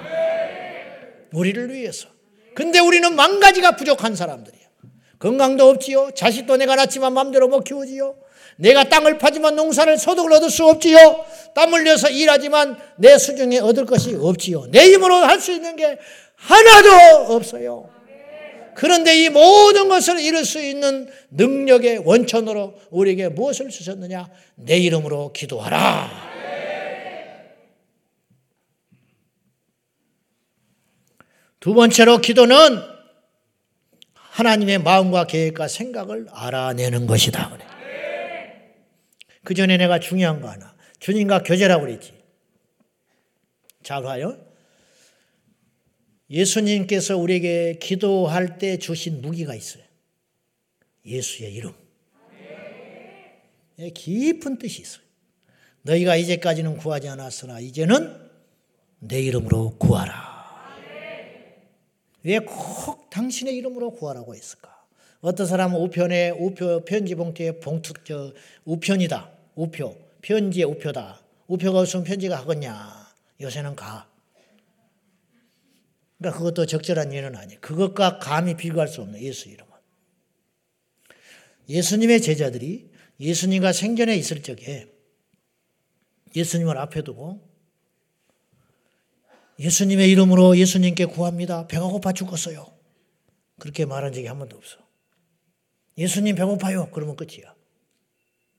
우리를 1.33 1.73
위해서. 1.73 2.07
근데 2.53 2.79
우리는 2.79 3.13
만 3.15 3.39
가지가 3.39 3.75
부족한 3.75 4.15
사람들이야. 4.15 4.61
건강도 5.19 5.69
없지요. 5.69 6.11
자식도 6.15 6.57
내가 6.57 6.75
낳지만 6.75 7.13
마음대로 7.13 7.47
못 7.47 7.63
키우지요. 7.63 8.15
내가 8.57 8.85
땅을 8.85 9.17
파지만 9.17 9.55
농사를 9.55 9.97
소득을 9.97 10.31
얻을 10.33 10.49
수 10.49 10.65
없지요. 10.65 11.25
땀 11.55 11.73
흘려서 11.73 12.09
일하지만 12.09 12.77
내 12.97 13.17
수중에 13.17 13.59
얻을 13.59 13.85
것이 13.85 14.13
없지요. 14.13 14.67
내 14.71 14.91
힘으로 14.91 15.15
할 15.15 15.39
수 15.39 15.53
있는 15.53 15.75
게 15.77 15.97
하나도 16.35 17.33
없어요. 17.33 17.89
그런데 18.75 19.23
이 19.23 19.29
모든 19.29 19.87
것을 19.87 20.19
이룰 20.19 20.43
수 20.43 20.61
있는 20.61 21.09
능력의 21.31 21.99
원천으로 21.99 22.75
우리에게 22.91 23.29
무엇을 23.29 23.69
주셨느냐? 23.69 24.29
내 24.55 24.77
이름으로 24.77 25.31
기도하라. 25.31 26.35
두 31.61 31.73
번째로 31.73 32.17
기도는 32.17 32.81
하나님의 34.13 34.79
마음과 34.79 35.27
계획과 35.27 35.69
생각을 35.69 36.27
알아내는 36.31 37.07
것이다. 37.07 37.57
그 39.45 39.53
전에 39.53 39.77
내가 39.77 39.99
중요한 39.99 40.41
거 40.41 40.49
하나. 40.49 40.74
주님과 41.05 41.43
교제라고 41.43 41.85
그랬지. 41.85 42.13
자, 43.83 44.01
봐요. 44.01 44.43
예수님께서 46.31 47.15
우리에게 47.15 47.77
기도할 47.79 48.57
때 48.57 48.79
주신 48.79 49.21
무기가 49.21 49.53
있어요. 49.53 49.83
예수의 51.05 51.53
이름. 51.53 51.73
예, 53.77 53.89
깊은 53.91 54.57
뜻이 54.57 54.81
있어요. 54.81 55.03
너희가 55.83 56.15
이제까지는 56.15 56.77
구하지 56.77 57.07
않았으나 57.09 57.59
이제는 57.59 58.19
내 58.97 59.21
이름으로 59.21 59.77
구하라. 59.77 60.33
왜 62.23 62.39
꼭 62.39 63.11
당신의 63.11 63.55
이름으로 63.57 63.91
구하라고 63.91 64.33
했을까? 64.33 64.83
어떤 65.21 65.45
사람은 65.45 65.79
우편에 65.79 66.31
우표 66.31 66.83
편지 66.83 67.13
봉투에 67.13 67.59
봉투 67.59 67.93
저 68.03 68.33
우편이다. 68.63 69.29
우표 69.53 70.04
편지의 70.25 70.65
우표다. 70.65 71.21
우표가 71.47 71.79
없으면 71.79 72.03
편지가 72.03 72.37
하겠냐? 72.37 73.13
요새는 73.41 73.75
가. 73.75 74.09
그러니까 76.17 76.39
그것도 76.39 76.65
적절한 76.65 77.13
예는 77.13 77.35
아니에요. 77.35 77.61
그것과 77.61 78.17
감히 78.17 78.57
비교할 78.57 78.87
수 78.87 79.01
없는 79.01 79.21
예수 79.21 79.49
이름은. 79.49 79.71
예수님의 81.69 82.21
제자들이 82.21 82.91
예수님과 83.19 83.71
생전에 83.71 84.15
있을 84.15 84.41
적에 84.41 84.91
예수님을 86.35 86.77
앞에 86.77 87.03
두고 87.03 87.47
예수님의 89.59 90.09
이름으로 90.11 90.57
예수님께 90.57 91.05
구합니다. 91.05 91.67
배가 91.67 91.85
고파 91.85 92.13
죽었어요. 92.13 92.65
그렇게 93.59 93.85
말한 93.85 94.11
적이 94.11 94.27
한 94.27 94.39
번도 94.39 94.57
없어. 94.57 94.77
예수님 95.97 96.35
배고파요. 96.35 96.89
그러면 96.91 97.15
끝이야. 97.15 97.53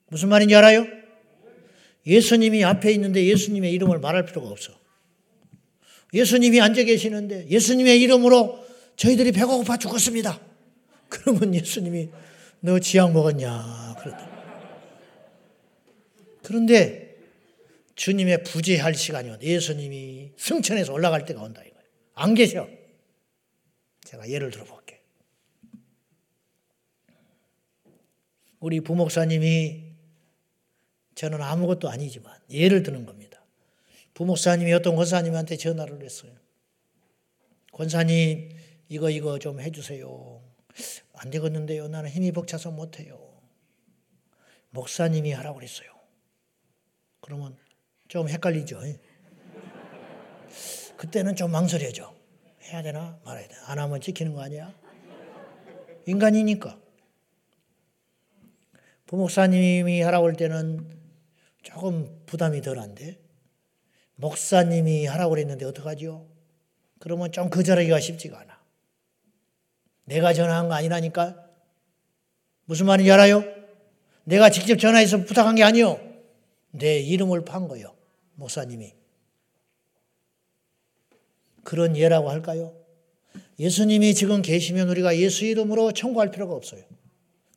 무슨 0.07 0.29
말인지 0.29 0.55
알아요? 0.55 1.06
예수님이 2.07 2.65
앞에 2.65 2.93
있는데 2.93 3.25
예수님의 3.27 3.73
이름을 3.73 3.99
말할 3.99 4.27
필요가 4.27 4.49
없어. 4.49 4.73
예수님이 6.15 6.61
앉아 6.61 6.85
계시는데 6.85 7.49
예수님의 7.49 8.01
이름으로 8.03 8.65
저희들이 8.97 9.33
배가 9.33 9.49
고파 9.49 9.77
죽었습니다. 9.77 10.41
그러면 11.09 11.55
예수님이 11.55 12.09
너 12.61 12.79
지약 12.79 13.13
먹었냐? 13.13 13.97
그러다. 13.99 14.37
그런데 16.43 17.17
주님의 17.97 18.45
부재할 18.45 18.95
시간이 18.95 19.31
온다. 19.31 19.43
예수님이 19.43 20.33
승천해서 20.37 20.93
올라갈 20.93 21.25
때가 21.25 21.43
온다 21.43 21.61
이거예요. 21.61 21.83
안 22.15 22.35
계셔. 22.35 22.69
제가 24.05 24.29
예를 24.31 24.51
들어볼게. 24.51 25.01
우리 28.61 28.81
부목사님이 28.81 29.86
저는 31.17 31.43
아무것도 31.43 31.89
아니지만 31.89 32.39
예를 32.51 32.83
드는 32.83 33.07
겁니다. 33.07 33.43
부목사님이 34.15 34.73
어떤 34.75 34.95
권사님한테 34.95 35.57
전화를 35.57 36.03
했어요. 36.05 36.31
권사님 37.73 38.51
이거 38.89 39.11
이거 39.11 39.39
좀 39.39 39.61
해주세요. 39.61 40.43
안 41.15 41.31
되겠는데요. 41.31 41.89
나는 41.89 42.11
힘이 42.11 42.33
벅차서 42.33 42.71
못해요. 42.71 43.19
목사님이 44.71 45.33
하라고 45.33 45.57
그랬어요. 45.57 45.89
그러면 47.21 47.57
좀 48.09 48.29
헷갈리죠. 48.29 48.81
그때는 50.99 51.35
좀 51.35 51.51
망설여져. 51.51 52.15
해야 52.65 52.83
되나 52.83 53.19
말아야 53.25 53.49
되나. 53.49 53.71
안 53.71 53.79
하면 53.79 54.01
지키는 54.03 54.35
거 54.35 54.43
아니야? 54.43 54.75
인간이니까. 56.07 56.79
부목사님이 59.07 60.03
하라고 60.03 60.27
할 60.27 60.35
때는 60.35 61.06
조금 61.67 62.23
부담이 62.27 62.63
덜한데 62.63 63.19
목사님이 64.15 65.07
하라고 65.07 65.31
그랬는데 65.31 65.65
어떡하죠? 65.65 66.29
그러면 67.01 67.33
좀 67.33 67.51
거절하기가 67.51 67.99
쉽지가 67.99 68.39
않아. 68.39 68.57
내가 70.05 70.33
전화한 70.33 70.69
거 70.69 70.75
아니라니까? 70.75 71.45
무슨 72.67 72.87
말인지 72.87 73.11
알아요? 73.11 73.43
내가 74.23 74.49
직접 74.49 74.77
전화해서 74.77 75.25
부탁한 75.25 75.57
게 75.57 75.65
아니요. 75.65 76.01
내 76.71 77.01
이름을 77.01 77.45
판 77.45 77.67
거요. 77.67 77.97
목사님이. 78.37 78.95
그런 81.65 81.97
예라고 81.97 82.31
할까요? 82.31 82.77
예수님이 83.59 84.15
지금 84.15 84.41
계시면 84.41 84.89
우리가 84.89 85.17
예수 85.19 85.45
이름으로 85.45 85.91
청구할 85.91 86.31
필요가 86.31 86.55
없어요. 86.55 86.85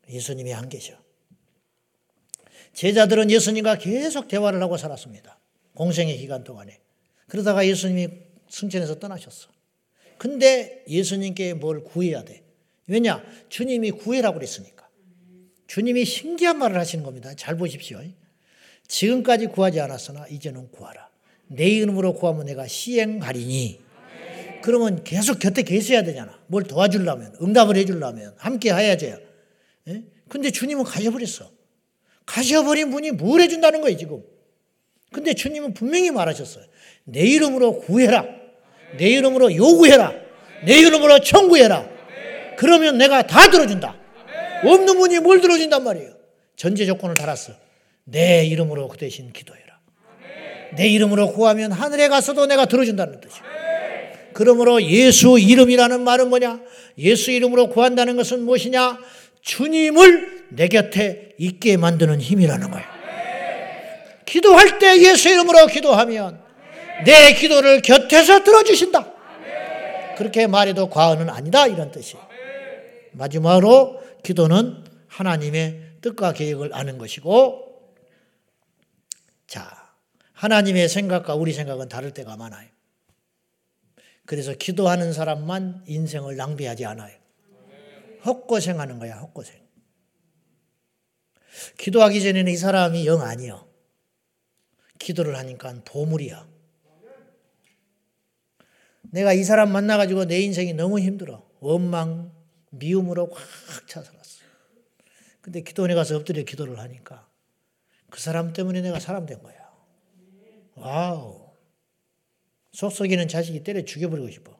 예수님이 0.09 0.55
안 0.55 0.67
계셔. 0.67 0.97
제자들은 2.73 3.31
예수님과 3.31 3.77
계속 3.77 4.27
대화를 4.27 4.61
하고 4.61 4.77
살았습니다. 4.77 5.37
공생의 5.73 6.17
기간 6.17 6.43
동안에. 6.43 6.79
그러다가 7.27 7.65
예수님이 7.65 8.09
승천해서 8.49 8.99
떠나셨어. 8.99 9.49
근데 10.17 10.83
예수님께 10.87 11.53
뭘 11.53 11.83
구해야 11.83 12.23
돼. 12.23 12.43
왜냐? 12.87 13.23
주님이 13.49 13.91
구해라고 13.91 14.35
그랬으니까. 14.35 14.87
주님이 15.67 16.05
신기한 16.05 16.57
말을 16.57 16.77
하시는 16.77 17.03
겁니다. 17.03 17.33
잘 17.35 17.55
보십시오. 17.55 18.01
지금까지 18.87 19.47
구하지 19.47 19.79
않았으나 19.79 20.27
이제는 20.27 20.71
구하라. 20.71 21.07
내 21.47 21.67
이름으로 21.69 22.13
구하면 22.13 22.47
내가 22.47 22.67
시행하리니. 22.67 23.79
그러면 24.61 25.03
계속 25.03 25.39
곁에 25.39 25.63
계셔야 25.63 26.03
되잖아. 26.03 26.37
뭘 26.47 26.63
도와주려면, 26.63 27.35
응답을 27.41 27.77
해주려면, 27.77 28.33
함께 28.37 28.73
해야죠. 28.73 29.19
근데 30.27 30.51
주님은 30.51 30.83
가셔버렸어. 30.83 31.49
가셔버린 32.29 32.91
분이 32.91 33.11
뭘 33.11 33.41
해준다는 33.41 33.81
거예요, 33.81 33.97
지금. 33.97 34.21
근데 35.11 35.33
주님은 35.33 35.73
분명히 35.73 36.11
말하셨어요. 36.11 36.63
내 37.05 37.21
이름으로 37.21 37.79
구해라. 37.79 38.23
내 38.99 39.09
이름으로 39.09 39.55
요구해라. 39.55 40.13
내 40.63 40.77
이름으로 40.77 41.21
청구해라. 41.21 41.89
그러면 42.55 42.99
내가 42.99 43.25
다 43.25 43.49
들어준다. 43.49 43.97
없는 44.63 44.97
분이 44.99 45.19
뭘 45.19 45.41
들어준단 45.41 45.83
말이에요. 45.83 46.11
전제 46.55 46.85
조건을 46.85 47.15
달았어. 47.15 47.53
내 48.03 48.45
이름으로 48.45 48.89
그 48.89 48.97
대신 48.97 49.33
기도해라. 49.33 49.79
내 50.77 50.87
이름으로 50.87 51.33
구하면 51.33 51.71
하늘에 51.71 52.09
가서도 52.09 52.45
내가 52.45 52.65
들어준다는 52.65 53.21
뜻이에요. 53.21 53.43
그러므로 54.33 54.83
예수 54.83 55.39
이름이라는 55.39 56.03
말은 56.03 56.29
뭐냐? 56.29 56.61
예수 56.99 57.31
이름으로 57.31 57.69
구한다는 57.69 58.17
것은 58.17 58.43
무엇이냐? 58.43 58.99
주님을 59.41 60.38
내 60.49 60.67
곁에 60.67 61.35
있게 61.37 61.77
만드는 61.77 62.19
힘이라는 62.21 62.71
거예요. 62.71 62.87
기도할 64.25 64.79
때 64.79 65.01
예수 65.01 65.29
이름으로 65.29 65.67
기도하면 65.67 66.41
내 67.05 67.33
기도를 67.33 67.81
곁에서 67.81 68.43
들어주신다. 68.43 69.13
그렇게 70.17 70.47
말해도 70.47 70.89
과언은 70.89 71.29
아니다. 71.29 71.65
이런 71.65 71.91
뜻이에요. 71.91 72.27
마지막으로 73.13 74.01
기도는 74.23 74.83
하나님의 75.07 75.81
뜻과 76.01 76.33
계획을 76.33 76.73
아는 76.73 76.97
것이고, 76.97 77.93
자, 79.47 79.89
하나님의 80.33 80.89
생각과 80.89 81.35
우리 81.35 81.53
생각은 81.53 81.89
다를 81.89 82.11
때가 82.11 82.37
많아요. 82.37 82.67
그래서 84.25 84.53
기도하는 84.53 85.11
사람만 85.11 85.83
인생을 85.87 86.35
낭비하지 86.35 86.85
않아요. 86.85 87.17
헛고생하는 88.25 88.99
거야, 88.99 89.15
헛고생. 89.17 89.58
기도하기 91.77 92.21
전에는 92.21 92.51
이 92.51 92.57
사람이 92.57 93.05
영 93.07 93.21
아니요. 93.21 93.67
기도를 94.99 95.37
하니까 95.37 95.81
보물이야. 95.85 96.47
내가 99.11 99.33
이 99.33 99.43
사람 99.43 99.71
만나가지고 99.71 100.25
내 100.25 100.39
인생이 100.41 100.73
너무 100.73 100.99
힘들어. 100.99 101.47
원망, 101.59 102.31
미움으로 102.71 103.29
꽉 103.29 103.39
차 103.87 104.03
살았어. 104.03 104.43
근데 105.41 105.61
기도원에 105.61 105.95
가서 105.95 106.15
엎드려 106.15 106.43
기도를 106.43 106.79
하니까 106.79 107.27
그 108.09 108.19
사람 108.19 108.53
때문에 108.53 108.81
내가 108.81 108.99
사람 108.99 109.25
된 109.25 109.41
거야. 109.41 109.57
와우. 110.75 111.49
속 112.73 112.86
썩이는 112.86 113.27
자식이 113.27 113.63
때려 113.63 113.83
죽여버리고 113.83 114.29
싶어. 114.29 114.59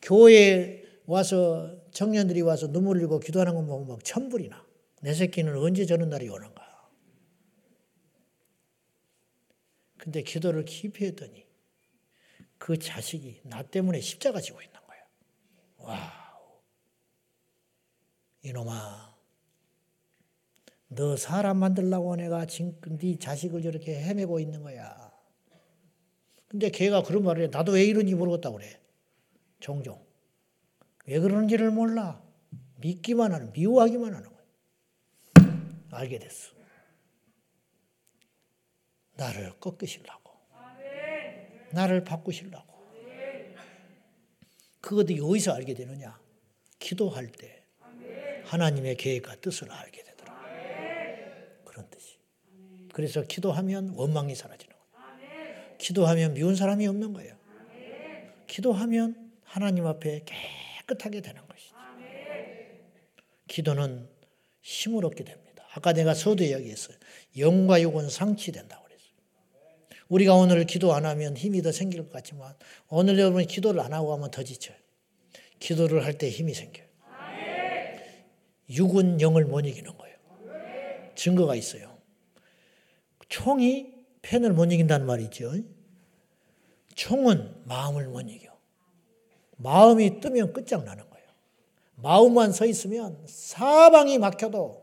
교회에 0.00 0.82
와서 1.06 1.76
청년들이 1.92 2.40
와서 2.40 2.72
눈물 2.72 2.96
흘리고 2.96 3.20
기도하는 3.20 3.54
거 3.54 3.62
보면 3.62 3.88
막 3.88 4.04
천불이 4.04 4.48
나. 4.48 4.64
내 5.02 5.14
새끼는 5.14 5.56
언제 5.56 5.84
저런 5.84 6.10
날이 6.10 6.28
오는가. 6.28 6.62
근데 9.98 10.22
기도를 10.22 10.64
깊이 10.64 11.06
했더니 11.06 11.44
그 12.56 12.78
자식이 12.78 13.40
나 13.44 13.64
때문에 13.64 14.00
십자가 14.00 14.40
지고 14.40 14.62
있는 14.62 14.78
거예요. 14.86 15.04
와우. 15.78 16.60
이놈아. 18.42 19.12
너 20.86 21.16
사람 21.16 21.56
만들라고 21.58 22.14
내가 22.14 22.46
지금 22.46 22.78
네 22.98 23.18
자식을 23.18 23.60
저렇게 23.60 24.00
헤매고 24.00 24.38
있는 24.38 24.62
거야. 24.62 25.12
근데 26.46 26.70
걔가 26.70 27.02
그런 27.02 27.24
말을 27.24 27.44
해. 27.44 27.48
나도 27.48 27.72
왜 27.72 27.84
이런지 27.84 28.14
모르겠다고 28.14 28.58
그래. 28.58 28.80
종종. 29.58 30.04
왜 31.06 31.18
그러는지를 31.18 31.72
몰라. 31.72 32.22
믿기만 32.78 33.32
하는, 33.32 33.52
미워하기만 33.52 34.14
하는 34.14 34.28
거야. 34.28 34.31
알게 35.92 36.18
됐어. 36.18 36.52
나를 39.14 39.52
꺾으시려고. 39.60 40.32
나를 41.72 42.04
바꾸시려고. 42.04 42.72
그것도 44.80 45.14
어디서 45.26 45.52
알게 45.54 45.74
되느냐? 45.74 46.20
기도할 46.78 47.30
때 47.30 47.64
하나님의 48.44 48.96
계획과 48.96 49.36
뜻을 49.36 49.70
알게 49.70 50.02
되더라. 50.02 50.42
그런 51.64 51.88
뜻이. 51.90 52.18
그래서 52.92 53.22
기도하면 53.22 53.90
원망이 53.90 54.34
사라지는 54.34 54.74
거예요. 54.74 55.76
기도하면 55.78 56.34
미운 56.34 56.56
사람이 56.56 56.86
없는 56.86 57.12
거예요. 57.12 57.36
기도하면 58.46 59.32
하나님 59.44 59.86
앞에 59.86 60.24
깨끗하게 60.24 61.20
되는 61.20 61.46
것이죠. 61.46 61.76
기도는 63.48 64.08
힘을 64.62 65.04
얻게 65.06 65.24
됩니다. 65.24 65.51
아까 65.74 65.92
내가 65.92 66.14
서두 66.14 66.44
이야기했어요. 66.44 66.96
영과 67.38 67.80
육은 67.80 68.10
상치된다고 68.10 68.84
그랬어요. 68.84 69.12
우리가 70.08 70.34
오늘 70.34 70.64
기도 70.66 70.92
안 70.92 71.06
하면 71.06 71.36
힘이 71.36 71.62
더 71.62 71.72
생길 71.72 72.02
것 72.02 72.12
같지만 72.12 72.54
오늘 72.88 73.18
여러분 73.18 73.46
기도를 73.46 73.80
안 73.80 73.92
하고 73.92 74.12
하면 74.12 74.30
더 74.30 74.42
지쳐요. 74.42 74.76
기도를 75.58 76.04
할 76.04 76.18
때 76.18 76.28
힘이 76.28 76.54
생겨요. 76.54 76.86
육은 78.68 79.20
영을 79.20 79.44
못 79.44 79.60
이기는 79.60 79.96
거예요. 79.96 80.16
증거가 81.14 81.54
있어요. 81.54 81.96
총이 83.28 83.92
펜을 84.22 84.52
못 84.52 84.66
이긴다는 84.72 85.06
말이 85.06 85.30
죠 85.30 85.52
총은 86.94 87.62
마음을 87.64 88.08
못 88.08 88.20
이겨. 88.28 88.52
마음이 89.56 90.20
뜨면 90.20 90.52
끝장나는 90.52 91.08
거예요. 91.08 91.26
마음만 91.96 92.52
서 92.52 92.66
있으면 92.66 93.18
사방이 93.26 94.18
막혀도 94.18 94.81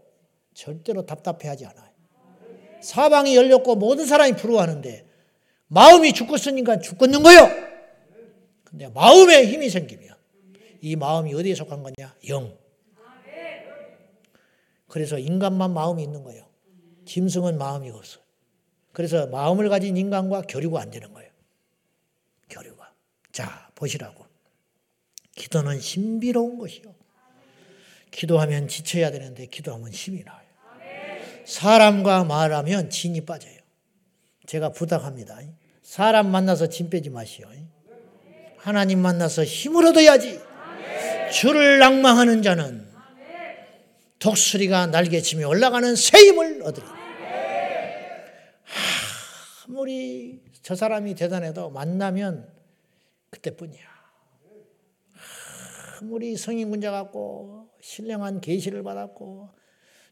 절대로 0.60 1.06
답답해하지 1.06 1.66
않아요. 1.68 1.90
사방이 2.82 3.34
열렸고 3.36 3.76
모든 3.76 4.06
사람이 4.06 4.36
부러워하는데 4.36 5.08
마음이 5.68 6.12
죽겠으니까 6.12 6.80
죽겠는 6.80 7.24
거요. 7.24 7.48
근데 8.66 8.90
마음에 8.90 9.46
힘이 9.46 9.70
생기면 9.70 10.18
이 10.82 10.98
마음이 10.98 11.34
어디에 11.34 11.56
속한 11.56 11.82
거냐? 11.82 12.14
영. 12.28 12.58
그래서 14.88 15.18
인간만 15.18 15.74
마음이 15.74 16.04
있는 16.04 16.24
거예요. 16.24 16.46
짐승은 17.06 17.58
마음이 17.58 17.90
없어요. 17.92 18.22
그래서 18.92 19.28
마음을 19.28 19.70
가진 19.70 19.96
인간과 19.96 20.42
교류가 20.42 20.82
안 20.82 20.92
되는 20.92 21.14
거예요. 21.14 21.32
교류가. 22.50 22.94
자, 23.32 23.72
보시라고. 23.76 24.26
기도는 25.36 25.80
신비로운 25.80 26.58
것이요. 26.58 26.94
기도하면 28.12 28.68
지쳐야 28.68 29.12
되는데 29.12 29.46
기도하면 29.46 29.92
힘이 29.92 30.24
나요. 30.24 30.49
사람과 31.50 32.26
말하면 32.26 32.92
진이 32.92 33.22
빠져요. 33.22 33.58
제가 34.46 34.72
부탁합니다. 34.72 35.40
사람 35.82 36.30
만나서 36.30 36.68
진 36.70 36.92
빼지 36.92 37.10
마시오. 37.10 37.48
하나님 38.58 39.00
만나서 39.00 39.44
힘을 39.44 39.88
얻어야지. 39.88 40.40
주를 41.34 41.80
낭망하는 41.80 42.44
자는 42.44 42.88
독수리가 44.20 44.88
날개치며 44.88 45.48
올라가는 45.48 45.96
새 45.96 46.20
힘을 46.20 46.62
얻으리. 46.62 46.86
아무리 49.68 50.44
저 50.62 50.76
사람이 50.76 51.16
대단해도 51.16 51.72
만나면 51.72 52.48
그때뿐이야. 53.32 53.90
아무리 56.00 56.38
성인군자 56.38 56.92
같고 56.92 57.70
신령한 57.82 58.40
계시를 58.40 58.84
받았고 58.84 59.59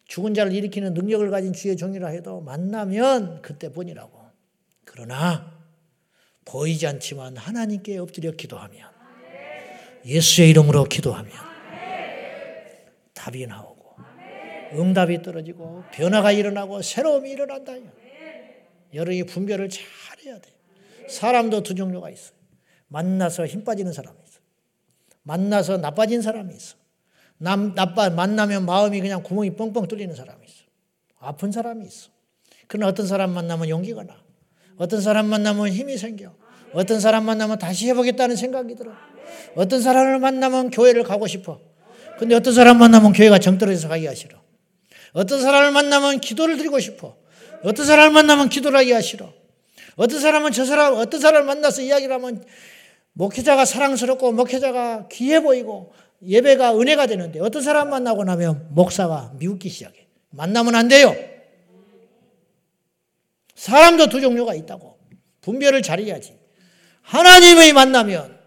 죽은 0.07 0.33
자를 0.33 0.53
일으키는 0.53 0.93
능력을 0.93 1.29
가진 1.29 1.53
주의 1.53 1.75
종이라 1.75 2.07
해도 2.07 2.41
만나면 2.41 3.41
그때 3.41 3.71
뿐이라고. 3.71 4.17
그러나 4.85 5.57
보이지 6.45 6.87
않지만 6.87 7.35
하나님께 7.35 7.97
엎드려 7.97 8.31
기도하면 8.31 8.89
예수의 10.05 10.49
이름으로 10.51 10.85
기도하면 10.85 11.33
답이 13.13 13.45
나오고 13.45 13.97
응답이 14.73 15.21
떨어지고 15.21 15.83
변화가 15.91 16.31
일어나고 16.31 16.81
새로움이 16.81 17.29
일어난다. 17.31 17.73
여러분이 18.93 19.25
분별을 19.25 19.69
잘해야 19.69 20.39
돼. 20.39 20.49
사람도 21.09 21.63
두 21.63 21.75
종류가 21.75 22.09
있어요. 22.09 22.37
만나서 22.87 23.45
힘 23.45 23.65
빠지는 23.65 23.91
사람이 23.91 24.17
있어. 24.25 24.39
만나서 25.23 25.77
나빠진 25.77 26.21
사람이 26.21 26.55
있어. 26.55 26.76
남, 27.37 27.75
나빠, 27.75 28.09
만나면 28.09 28.65
마음이 28.65 28.99
그냥 29.01 29.21
구멍이 29.23 29.55
뻥뻥 29.55 29.87
뚫리는 29.87 30.15
사람이 30.15 30.45
있어. 30.45 30.63
아픈 31.19 31.51
사람이 31.51 31.85
있어. 31.85 32.09
그러나 32.67 32.87
어떤 32.87 33.07
사람 33.07 33.31
만나면 33.31 33.69
용기가 33.69 34.03
나. 34.03 34.15
어떤 34.77 35.01
사람 35.01 35.27
만나면 35.27 35.69
힘이 35.69 35.97
생겨. 35.97 36.33
어떤 36.73 36.99
사람 36.99 37.25
만나면 37.25 37.59
다시 37.59 37.87
해보겠다는 37.89 38.35
생각이 38.35 38.75
들어. 38.75 38.91
어떤 39.55 39.81
사람을 39.81 40.19
만나면 40.19 40.69
교회를 40.69 41.03
가고 41.03 41.27
싶어. 41.27 41.59
근데 42.19 42.35
어떤 42.35 42.53
사람 42.53 42.79
만나면 42.79 43.13
교회가 43.13 43.39
정떨어져서 43.39 43.89
가기가 43.89 44.13
싫어. 44.13 44.39
어떤 45.13 45.41
사람을 45.41 45.71
만나면 45.71 46.19
기도를 46.19 46.57
드리고 46.57 46.79
싶어. 46.79 47.15
어떤 47.63 47.85
사람을 47.85 48.11
만나면 48.11 48.49
기도를 48.49 48.79
하기가 48.79 49.01
싫어. 49.01 49.33
어떤 49.95 50.19
사람은 50.19 50.51
저 50.51 50.65
사람, 50.65 50.93
어떤 50.93 51.19
사람을 51.19 51.45
만나서 51.45 51.81
이야기를 51.81 52.13
하면 52.15 52.43
목회자가 53.13 53.65
사랑스럽고 53.65 54.31
목회자가 54.31 55.07
귀해 55.11 55.41
보이고 55.41 55.91
예배가 56.21 56.79
은혜가 56.79 57.07
되는데 57.07 57.39
어떤 57.39 57.61
사람 57.61 57.89
만나고 57.89 58.23
나면 58.23 58.67
목사가 58.71 59.33
미웃기 59.37 59.69
시작해. 59.69 60.07
만나면 60.29 60.75
안 60.75 60.87
돼요. 60.87 61.15
사람도 63.55 64.07
두 64.07 64.21
종류가 64.21 64.55
있다고. 64.55 64.97
분별을 65.41 65.81
잘해야지. 65.81 66.37
하나님의 67.01 67.73
만나면 67.73 68.37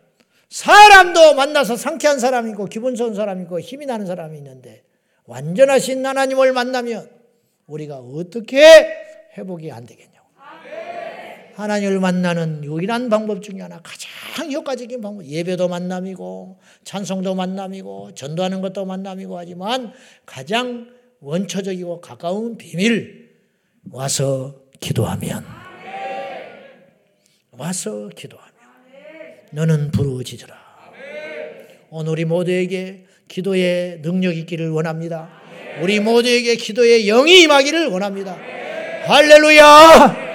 사람도 0.51 1.34
만나서 1.34 1.76
상쾌한 1.76 2.18
사람이 2.18 2.51
있고 2.51 2.66
기분 2.66 2.94
좋은 2.94 3.14
사람이 3.14 3.44
있고 3.44 3.60
힘이 3.60 3.86
나는 3.86 4.06
사람이 4.06 4.36
있는데 4.38 4.82
완전하신 5.24 6.05
하나님을 6.05 6.52
만나면 6.52 7.09
우리가 7.66 7.98
어떻게 7.98 8.59
회복이 9.38 9.70
안 9.70 9.86
되겠냐고. 9.86 10.19
하나님을 11.61 12.01
만나는 12.01 12.65
유일한 12.65 13.11
방법 13.11 13.43
중에 13.43 13.61
하나 13.61 13.81
가장 13.82 14.51
효과적인 14.51 15.03
방법 15.03 15.27
예배도 15.27 15.69
만남이고 15.69 16.59
찬송도 16.85 17.35
만남이고 17.35 18.15
전도하는 18.15 18.62
것도 18.62 18.87
만남이고 18.87 19.39
하지만 19.39 19.93
가장 20.24 20.89
원초적이고 21.20 22.01
가까운 22.01 22.57
비밀 22.57 23.28
와서 23.93 24.57
기도하면. 24.81 25.45
와서 27.51 28.09
기도하면. 28.16 28.55
너는 29.53 29.91
부르짖으라. 29.91 30.59
오늘 31.91 32.12
우리 32.12 32.24
모두에게 32.24 33.05
기도의 33.28 34.01
능력 34.01 34.35
있기를 34.35 34.70
원합니다. 34.70 35.28
우리 35.82 36.01
모두에게 36.01 36.57
기도의 36.57 37.05
영이 37.05 37.43
임하기를 37.43 37.89
원합니다. 37.89 38.39
할렐루야 39.05 40.30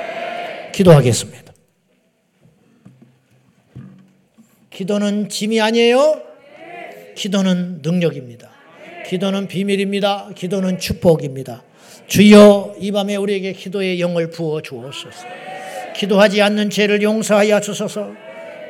기도하겠습니다. 0.76 1.54
기도는 4.70 5.30
짐이 5.30 5.62
아니에요. 5.62 6.22
기도는 7.16 7.80
능력입니다. 7.82 8.50
기도는 9.08 9.48
비밀입니다. 9.48 10.32
기도는 10.36 10.78
축복입니다. 10.78 11.64
주여 12.08 12.76
이 12.80 12.92
밤에 12.92 13.16
우리에게 13.16 13.54
기도의 13.54 14.02
영을 14.02 14.30
부어 14.30 14.62
주옵소서. 14.62 15.26
기도하지 15.96 16.42
않는 16.42 16.70
죄를 16.70 17.02
용서하여 17.02 17.62
주소서. 17.62 18.12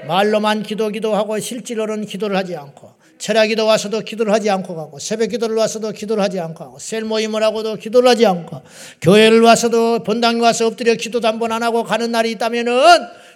말로만 0.07 0.61
기도 0.61 0.89
기도하고 0.89 1.39
실제로는 1.39 2.05
기도를 2.05 2.37
하지 2.37 2.55
않고 2.55 2.94
철학기도 3.17 3.65
와서도 3.65 4.01
기도를 4.01 4.33
하지 4.33 4.49
않고 4.49 4.75
가고 4.75 4.99
새벽 4.99 5.29
기도를 5.29 5.55
와서도 5.55 5.91
기도를 5.91 6.21
하지 6.23 6.39
않고 6.39 6.63
가고 6.65 6.79
셀 6.79 7.01
모임을 7.03 7.41
하고도 7.43 7.75
기도를 7.77 8.09
하지 8.09 8.25
않고 8.25 8.61
교회를 9.01 9.41
와서도 9.41 10.03
본당에 10.03 10.39
와서 10.41 10.67
엎드려 10.67 10.95
기도도 10.95 11.27
한 11.27 11.39
번 11.39 11.51
안 11.51 11.63
하고 11.63 11.83
가는 11.83 12.11
날이 12.11 12.31
있다면은 12.31 12.73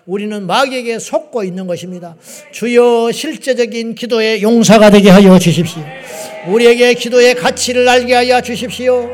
우리는 0.05 0.45
마귀에게 0.47 0.99
속고 0.99 1.43
있는 1.43 1.67
것입니다. 1.67 2.15
주여 2.51 3.11
실제적인 3.11 3.95
기도의 3.95 4.41
용사가 4.41 4.89
되게 4.89 5.09
하여 5.09 5.37
주십시오. 5.37 5.83
우리에게 6.47 6.93
기도의 6.95 7.35
가치를 7.35 7.87
알게 7.87 8.13
하여 8.15 8.41
주십시오. 8.41 9.09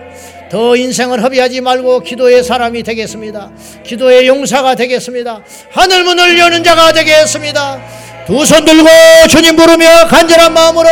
더 0.49 0.75
인생을 0.75 1.21
허비하지 1.23 1.59
말고 1.61 2.01
기도의 2.01 2.43
사람이 2.43 2.83
되겠습니다. 2.83 3.51
기도의 3.83 4.27
용사가 4.27 4.75
되겠습니다. 4.75 5.43
하늘 5.71 6.03
문을 6.03 6.37
여는 6.39 6.63
자가 6.63 6.93
되겠습니다. 6.93 7.81
두 8.27 8.43
손 8.45 8.65
들고 8.65 8.87
주님 9.29 9.55
부르며 9.55 10.07
간절한 10.07 10.51
마음으로 10.53 10.89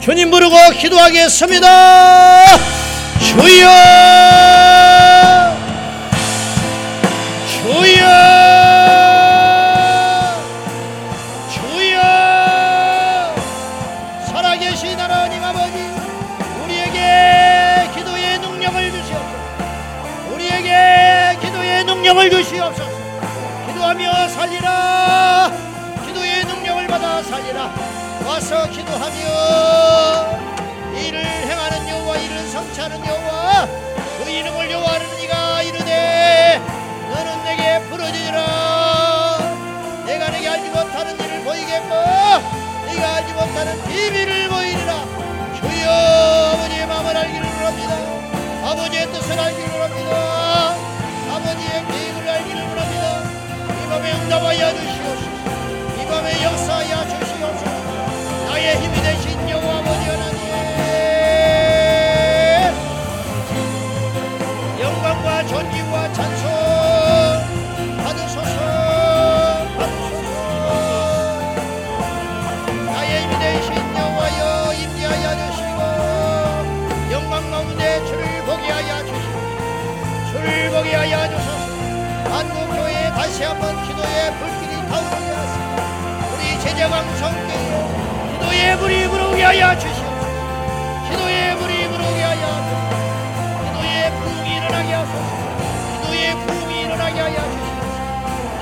주님 0.00 0.30
부르고 0.30 0.56
기도하겠습니다. 0.78 2.46
주여! 3.18 3.68
주여! 7.50 8.06
주여! 11.52 12.00
살아계신 14.30 15.00
하나님 15.00 15.42
아버지 15.42 15.72
우리에게 16.64 17.90
기도의 17.96 18.38
능력을 18.38 18.92
주시옵소서. 18.92 19.36
우리에게 20.32 21.38
기도의 21.42 21.84
능력을 21.84 22.30
주시옵소서. 22.30 22.88
기도하며 23.66 24.28
살리라 24.28 25.65
받아 26.96 27.22
살리라. 27.22 27.70
와서 28.24 28.66
기도하며 28.70 29.18
이를 30.98 31.20
행하는 31.20 31.88
여호와 31.90 32.16
이를 32.16 32.48
성취하는 32.48 33.04
여호와 33.04 33.68
그 34.16 34.30
이름을 34.30 34.70
여호와는 34.70 35.20
이가 35.20 35.62
이르되 35.62 36.58
너는 37.10 37.44
내게 37.44 37.80
부르짖으라. 37.90 39.38
내가 40.06 40.30
내게 40.30 40.48
알지 40.48 40.70
못하는 40.70 41.20
일을 41.20 41.44
보이겠고 41.44 41.94
네가 42.86 43.14
알지 43.16 43.32
못하는 43.34 43.84
비밀을 43.84 44.48
보이리라. 44.48 45.04
주여 45.60 45.90
아버지의 46.54 46.86
마음을 46.86 47.14
알기를 47.14 47.46
원합니다. 47.46 47.94
아버지의 48.70 49.12
뜻을 49.12 49.38
알기를 49.38 49.70
원합니다. 49.70 50.74
아버지의 51.30 51.86
계획을 51.88 52.26
알기를 52.26 52.68
원합니다. 52.68 53.20
이 53.84 53.88
밤에 53.90 54.12
응답하여 54.12 54.74
주시옵소서 54.74 55.35
밤에 56.08 56.42
역사하여 56.42 57.08
주시옵소서. 57.08 57.64
나의 58.46 58.76
힘이 58.76 58.94
되신 59.02 59.48
여호와 59.50 59.78
아버지 59.78 60.08
하나님. 60.08 60.40
영광과 64.80 65.46
존귀와 65.46 66.12
찬송 66.12 66.44
받으소서 68.04 68.56
받으소서. 69.76 70.26
나의 72.86 73.22
힘이 73.22 73.32
되신 73.38 73.68
여호와여 73.96 74.72
임재하여 74.74 75.26
주시고 75.50 75.78
영광 77.12 77.50
가운데 77.50 77.82
주를 78.06 78.22
보게 78.44 78.70
하여 78.70 79.04
주시고 79.04 79.36
주를 80.30 80.70
보게 80.70 80.94
하여 80.94 81.28
주소서. 81.28 81.66
한국교회 82.30 83.10
다시 83.10 83.44
한번 83.44 83.82
기도의 83.86 84.32
불길이 84.38 84.74
타오르게 84.88 85.30
하소서 85.30 85.85
제자강 86.66 87.16
성경으로 87.16 87.74
기도의 88.40 88.76
불이 88.78 89.08
불어 89.08 89.30
오게 89.30 89.44
하여 89.44 89.78
주시옵소서. 89.78 90.26
기도의 91.08 91.56
불이 91.58 91.88
불어 91.88 92.10
오게 92.10 92.22
하여 92.22 92.42
주시옵소서. 92.66 92.96
기도의 93.64 94.10
부흥이 94.18 94.56
일어나게 94.56 94.92
하소서. 94.94 95.30
기도의 96.02 96.34
부흥이 96.34 96.80
일어나게 96.82 97.20
하여 97.20 97.36
주시옵소서. 97.36 97.86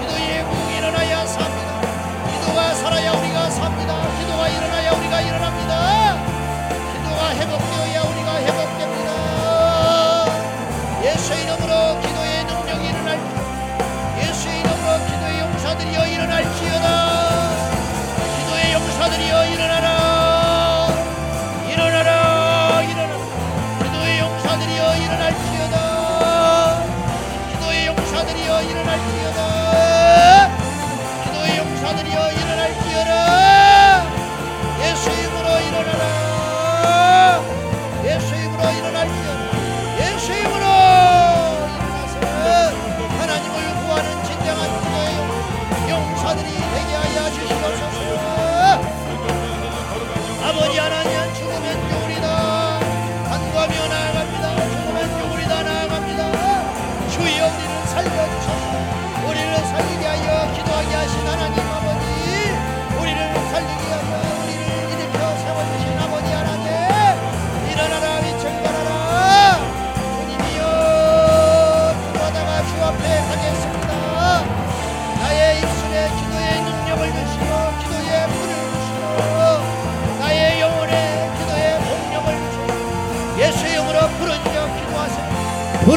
기도의 0.01 0.45
부흥이 0.45 0.77
일어나야 0.77 1.27
삽니다. 1.27 1.81
기도가 2.31 2.75
살아야 2.75 3.13
우리가 3.13 3.51
삽니다. 3.51 3.93
기도가 4.21 4.49
일어나야 4.49 4.93
우리가 4.93 5.21
일어납니다. 5.23 6.19
기도가 6.93 7.31
회복되어야 7.31 8.03
우리가 8.03 8.37
회복됩니다. 8.37 9.09
예수 11.05 11.33
이 11.35 11.44
용사들이여 19.05 19.45
일어 19.47 19.74
아버지 50.75 50.79
하나님 50.81 51.35
죽으면 51.35 51.89
교리다. 51.89 52.81
살려주소서 57.87 59.29
우리를 59.29 59.57
살리게 59.57 60.05
하여 60.05 60.53
기도하게 60.53 60.95
하신 60.95 61.21
하나님 61.21 61.44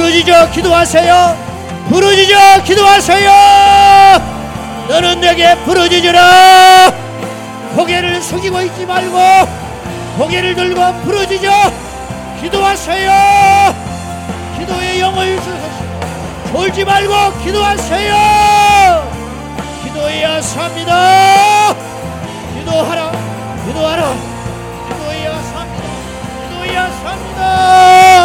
부르짖어 0.07 0.51
기도하세요. 0.51 1.37
부르짖어 1.89 2.63
기도하세요. 2.63 3.29
너는 4.87 5.19
내게 5.19 5.53
부르짖으라. 5.65 6.93
고개를 7.75 8.21
숙이고 8.21 8.61
있지 8.61 8.85
말고 8.85 9.17
고개를 10.17 10.55
들고 10.55 10.93
부르짖어 11.03 11.51
기도하세요. 12.39 13.75
기도의 14.57 15.01
영을 15.01 15.35
주소서. 15.41 15.67
졸지 16.53 16.85
말고 16.85 17.39
기도하세요. 17.43 19.11
기도해야 19.83 20.41
삽니다. 20.41 21.75
기도하라. 22.57 23.11
기도하라. 23.65 24.15
기도해야 24.87 25.33
삽니다. 25.43 25.83
기도해야 26.47 26.91
삽니다 27.03 28.16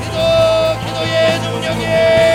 기도 0.00 0.16
기도의 0.86 1.38
능력에 1.40 2.31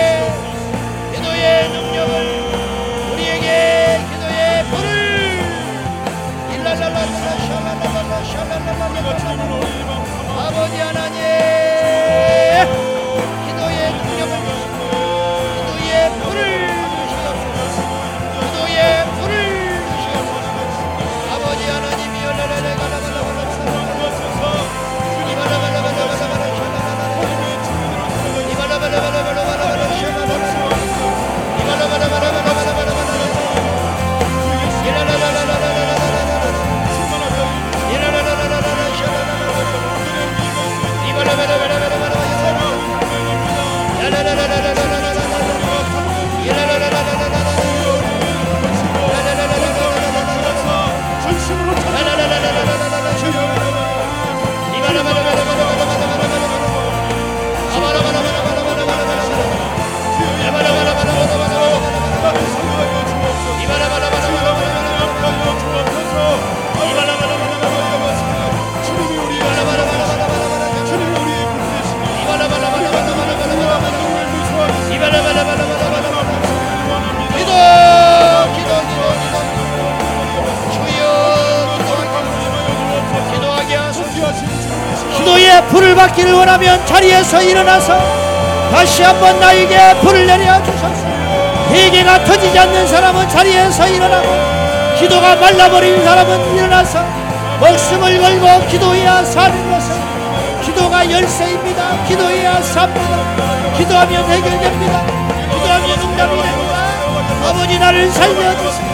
자리에서 87.28 87.42
일어나서 87.42 87.98
다시 88.72 89.02
한번 89.02 89.38
나에게 89.38 90.00
불을 90.00 90.26
내려 90.26 90.62
주소서. 90.62 91.06
회개가 91.70 92.24
터지지 92.24 92.58
않는 92.58 92.86
사람은 92.86 93.28
자리에서 93.28 93.86
일어나고 93.86 94.28
기도가 94.98 95.36
말라버린 95.36 96.02
사람은 96.02 96.56
일어나서 96.56 97.04
목숨을 97.60 98.18
걸고 98.18 98.66
기도해야 98.68 99.22
사는 99.24 99.70
것은 99.70 99.94
기도가 100.62 101.10
열쇠입니다. 101.10 102.04
기도해야 102.06 102.62
삽니다. 102.62 103.76
기도하면 103.76 104.30
해결됩니다. 104.30 105.06
기도하면 105.52 105.90
응답이 106.00 106.42
됩니다. 106.42 106.78
아버지 107.44 107.78
나를 107.78 108.10
살려주세요 108.10 108.87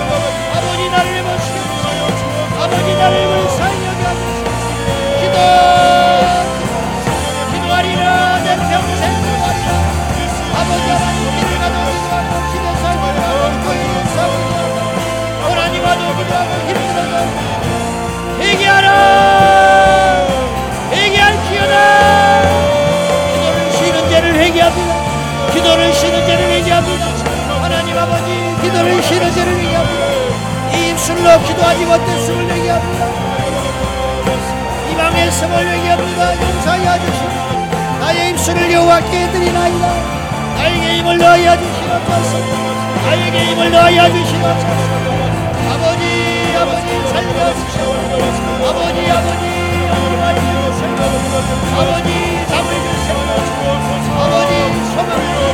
기도를 25.65 25.95
쉬는 25.95 26.27
죄를 26.27 26.45
회개합니다 26.51 27.07
하나님 27.63 27.97
아버지 27.97 28.27
기도를 28.63 29.03
쉬는 29.03 29.33
죄를 29.33 29.57
회개합니다 29.57 30.05
이 30.77 30.91
입술로 30.91 31.41
기도하지 31.41 31.87
못했음을 31.87 32.51
회개합니다. 32.51 33.07
이방했음을 34.91 35.69
회개합니다. 35.69 36.43
용서하여 36.43 36.99
주시옵소서. 36.99 37.99
나의 38.01 38.31
입술을 38.31 38.73
여호와께 38.73 39.31
드리나이다. 39.31 39.87
나에게 40.57 40.99
힘을 40.99 41.17
넣어야 41.19 41.57
주시옵소서. 41.57 42.39
나에게 43.07 43.45
힘을 43.47 43.71
넣어야 43.71 44.09
주시옵소서. 44.11 44.67
아버지 45.71 46.03
아버지 46.59 46.89
살려주시옵소서. 47.09 48.39
아버지 48.69 49.11
아버지 49.11 49.45
아버지 51.77 52.11
답을 52.51 52.69
주시옵소서. 52.83 54.09
아버지 54.21 54.53
소망을 54.95 55.54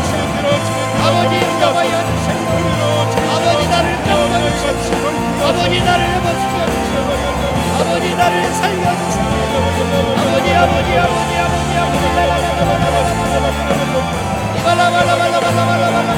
아버지 1.80 3.68
나를 3.68 3.96
감당하시옵소서 4.04 5.08
아버지 5.48 5.80
나를 5.80 6.04
해보시옵소서 6.12 7.10
아버지 7.80 8.14
나를 8.14 8.52
살려주시옵소서 8.52 9.94
아버지 10.20 10.52
아버지 10.52 10.98
아버지 10.98 11.32
아버지 11.38 11.72
아버지 11.78 12.20
아버지 15.88 16.09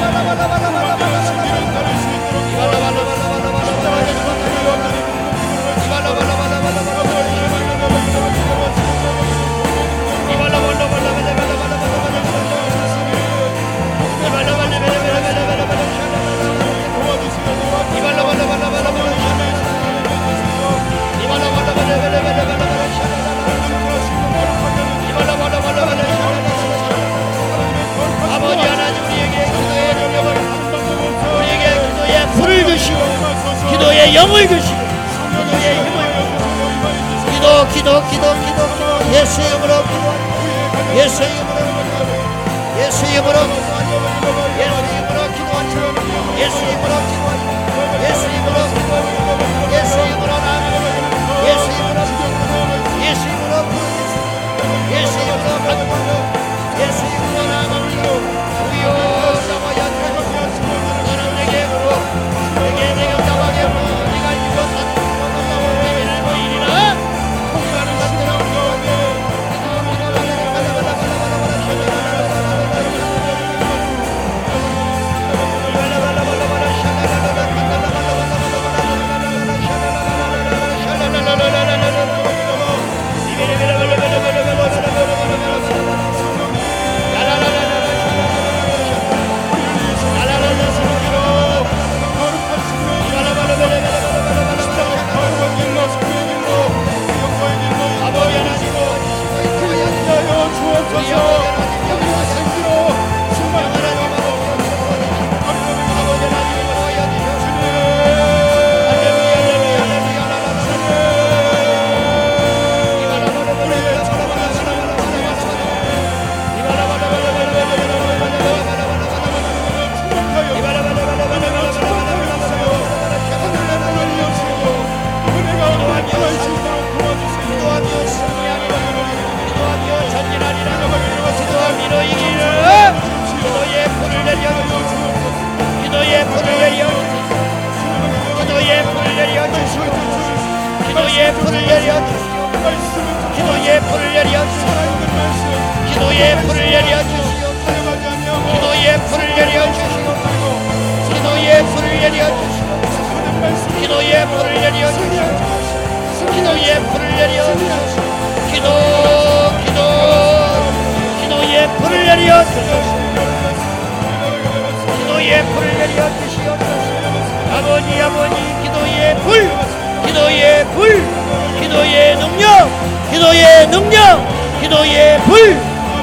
기도의 173.13 173.67
능력 173.69 174.27
기도의 174.59 175.19
불 175.21 175.57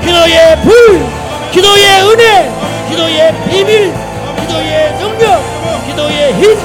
기도의 0.04 0.56
불 0.62 1.06
기도의 1.50 2.02
은혜 2.04 2.50
기도의 2.88 3.34
비밀 3.48 3.92
기도의 4.40 4.96
능력 4.98 5.42
기도의 5.86 6.32
힘 6.34 6.56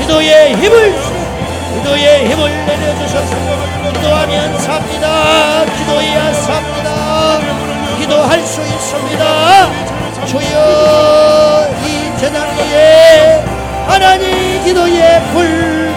기도의 0.00 0.54
힘을 0.56 0.94
기도의 1.74 2.28
힘을 2.30 2.66
내려주셔서 2.66 3.36
기도하면 3.92 4.58
삽니다. 4.58 5.64
기도해야 5.76 6.32
삽니다. 6.32 7.40
기도할 7.98 8.40
수 8.40 8.62
있습니다. 8.62 9.70
주여 10.26 11.68
이 11.86 12.18
재단 12.18 12.48
위에 12.56 13.44
하나님 13.86 14.64
기도의 14.64 15.22
불 15.32 15.94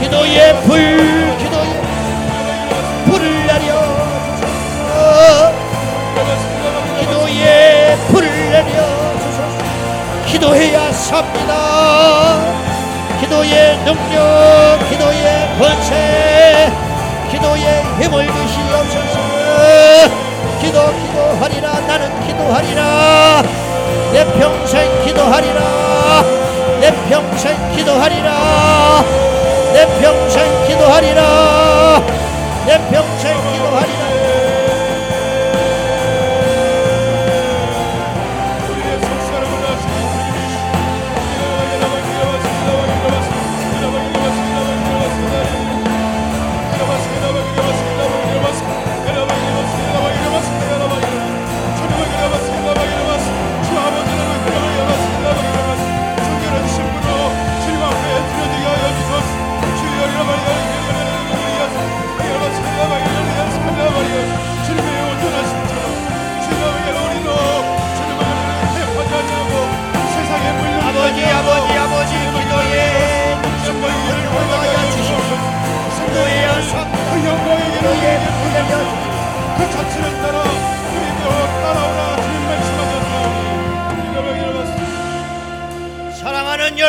기도의 0.00 0.62
불 0.62 1.36
기도의 1.38 1.85
불을 3.06 3.46
내려주소서 3.46 4.50
기도의 7.00 7.96
불을 8.08 8.50
내려주소서 8.50 9.40
기도해야 10.26 10.92
삽니다. 10.92 12.56
기도의 13.20 13.78
능력 13.84 14.78
기도의 14.90 15.56
권세 15.58 16.70
기도의 17.30 17.84
힘을 18.00 18.26
주시옵소서. 18.26 19.16
기도 20.60 20.78
기도하리라. 20.92 21.80
나는 21.80 22.26
기도하리라. 22.26 23.42
내 24.12 24.24
평생 24.38 25.04
기도하리라. 25.04 26.24
내 26.80 26.92
평생 27.08 27.56
기도하리라. 27.74 29.04
내 29.72 29.86
평생 30.00 30.66
기도하리라 30.66 31.65
내 32.66 32.76
평생 32.90 33.36
기도하리라 33.52 34.15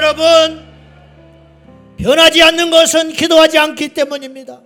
여러분, 0.07 0.65
변하지 1.97 2.41
않는 2.41 2.71
것은 2.71 3.11
기도하지 3.11 3.57
않기 3.57 3.89
때문입니다. 3.89 4.61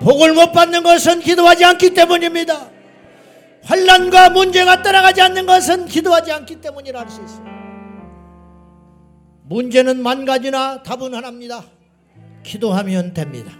복을 0.00 0.32
못 0.32 0.50
받는 0.50 0.82
것은 0.82 1.20
기도하지 1.20 1.64
않기 1.64 1.94
때문입니다. 1.94 2.70
환란과 3.62 4.30
문제가 4.30 4.82
따라가지 4.82 5.22
않는 5.22 5.46
것은 5.46 5.86
기도하지 5.86 6.32
않기 6.32 6.60
때문이라 6.60 7.00
할 7.00 7.08
수 7.08 7.20
있습니다. 7.20 7.56
문제는 9.44 10.02
만 10.02 10.24
가지나 10.24 10.82
답은 10.82 11.14
하나입니다. 11.14 11.62
기도하면 12.42 13.14
됩니다. 13.14 13.52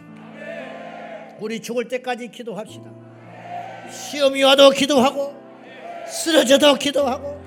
우리 1.38 1.60
죽을 1.60 1.86
때까지 1.86 2.32
기도합시다. 2.32 2.90
시험이 3.92 4.42
와도 4.42 4.70
기도하고 4.70 5.34
쓰러져도 6.08 6.74
기도하고 6.74 7.40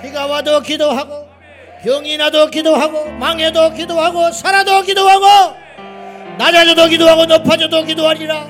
비가 0.00 0.26
와도 0.26 0.60
기도하고 0.60 1.29
병이 1.82 2.18
나도 2.18 2.48
기도하고 2.48 3.10
망해도 3.12 3.72
기도하고 3.72 4.32
살아도 4.32 4.82
기도하고 4.82 5.26
낮아져도 6.36 6.88
기도하고 6.88 7.24
높아져도 7.26 7.84
기도하리라. 7.84 8.48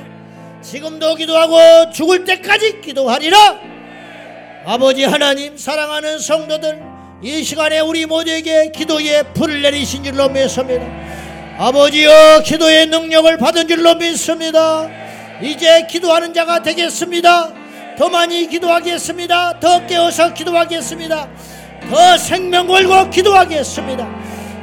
지금도 0.63 1.15
기도하고 1.15 1.91
죽을 1.93 2.25
때까지 2.25 2.81
기도하리라. 2.81 3.59
아버지 4.67 5.05
하나님 5.05 5.57
사랑하는 5.57 6.19
성도들 6.19 6.83
이 7.23 7.43
시간에 7.45 7.81
우리 7.81 8.05
모두에게 8.05 8.71
기도의 8.73 9.25
불을 9.35 9.63
내리신 9.63 10.03
줄로 10.03 10.29
믿습니다. 10.29 10.85
아버지여 11.59 12.43
기도의 12.45 12.87
능력을 12.87 13.37
받은 13.39 13.69
줄로 13.69 13.95
믿습니다. 13.95 14.89
이제 15.41 15.87
기도하는 15.89 16.35
자가 16.35 16.63
되겠습니다. 16.63 17.53
더 17.97 18.09
많이 18.09 18.49
기도하겠습니다. 18.49 19.61
더 19.61 19.87
깨어서 19.87 20.35
기도하겠습니다 20.35 21.29
더 21.89 22.17
생명 22.19 22.67
걸고 22.67 23.11
기도하겠습니다. 23.11 24.07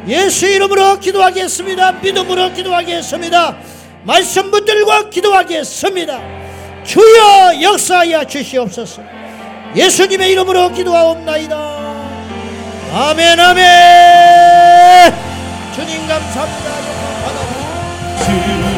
예수 0.08 0.46
이름으로 0.46 1.00
기도하겠습니다. 1.00 1.92
믿음으로 1.94 2.54
기도하겠습니다. 2.54 3.58
말씀 4.04 4.52
붙들고 4.52 5.10
기도하겠습니다. 5.10 6.20
주여 6.86 7.62
역사하여 7.62 8.24
주시옵소서. 8.26 9.02
예수님의 9.76 10.32
이름으로 10.32 10.72
기도하옵나이다. 10.72 11.58
아멘 12.94 13.40
아멘. 13.40 15.14
주님 15.76 16.08
감사합니다. 16.08 16.68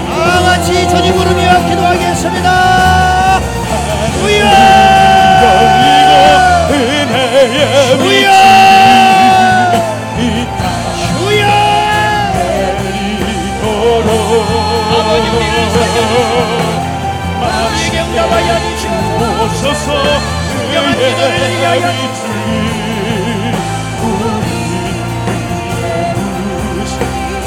다 0.09 0.41
같이 0.41 0.89
저지 0.89 1.11
부르며 1.11 1.69
기도하겠습니다. 1.69 3.39
주여. 4.19 4.78
주여! 7.59 8.31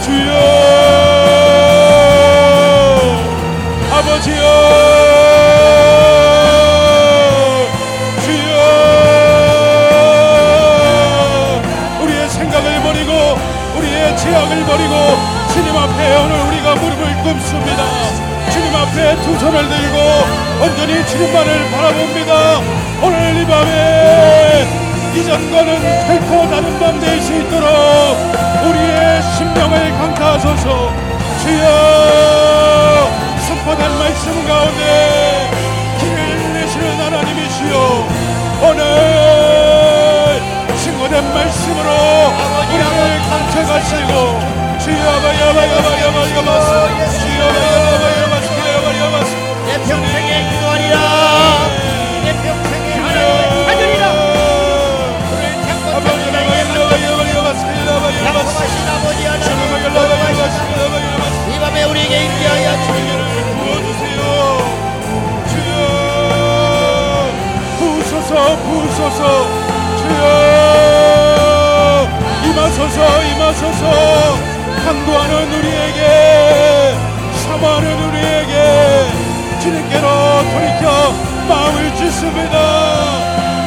주여! 0.02 0.32
아버지 3.90 4.30
우 4.30 5.11
버리고 14.72 14.94
주님 15.52 15.76
앞에 15.76 16.16
오늘 16.16 16.40
우리가 16.48 16.74
무릎을 16.76 17.22
꿇습니다. 17.22 17.82
주님 18.50 18.74
앞에 18.74 19.16
두 19.22 19.38
손을 19.38 19.68
들고 19.68 19.98
온전히 20.64 21.06
주님만을 21.06 21.70
바라봅니다. 21.70 22.60
오늘 23.02 23.42
이 23.42 23.46
밤에 23.46 24.66
이전과는 25.14 26.06
결코 26.06 26.48
다른 26.48 26.78
밤 26.80 26.98
될 27.00 27.20
수 27.20 27.34
있도록 27.34 27.68
우리의 28.64 29.22
심령을 29.36 29.92
강타하소서. 29.98 30.92
주여 31.42 33.08
선포된 33.46 33.98
말씀 33.98 34.46
가운데 34.48 35.50
힘을 35.98 36.52
내시는 36.54 36.98
하나님이시여 36.98 38.08
오늘 38.62 39.61
복된 41.12 41.28
말씀으로 41.34 41.90
우리를 42.68 42.84
강청하시고 43.28 44.12
주여 44.80 44.96
아바 44.96 45.24
야바 45.28 45.58
야바 45.68 45.88
야바 46.00 46.00
야바 46.00 46.16
주여 47.06 47.44
아바 47.44 47.56
야바 47.92 48.04
야바 48.22 48.34
주여 48.40 48.64
아바 48.78 48.86
야바 48.98 49.14
내 49.66 49.68
평생에 49.84 50.30
기도하리라 50.48 50.96
내 52.24 52.28
평생에 52.32 52.88
하나님을 52.94 53.52
찾으리라 53.66 54.04
오늘 55.28 55.42
창고창 55.62 56.02
나의 56.32 56.48
만족을 56.64 56.90
아버지 56.96 57.28
하나님 60.56 61.06
이 61.52 61.54
밤에 61.60 61.76
우리에게 61.84 62.14
인기하여 62.24 62.66
주기를 62.86 63.20
부어주세요 63.58 64.20
주여 65.50 65.72
부으소서 67.78 68.30
부으소서 68.56 69.20
주여 69.98 70.91
임하소서 72.62 73.22
임하소서. 73.24 73.82
간구하는 74.84 75.52
우리에게 75.52 76.94
사모하는 77.42 78.04
우리에게 78.04 79.08
주님께로 79.60 80.08
돌이켜 80.52 81.12
마음을 81.48 81.96
주습니다. 81.96 82.54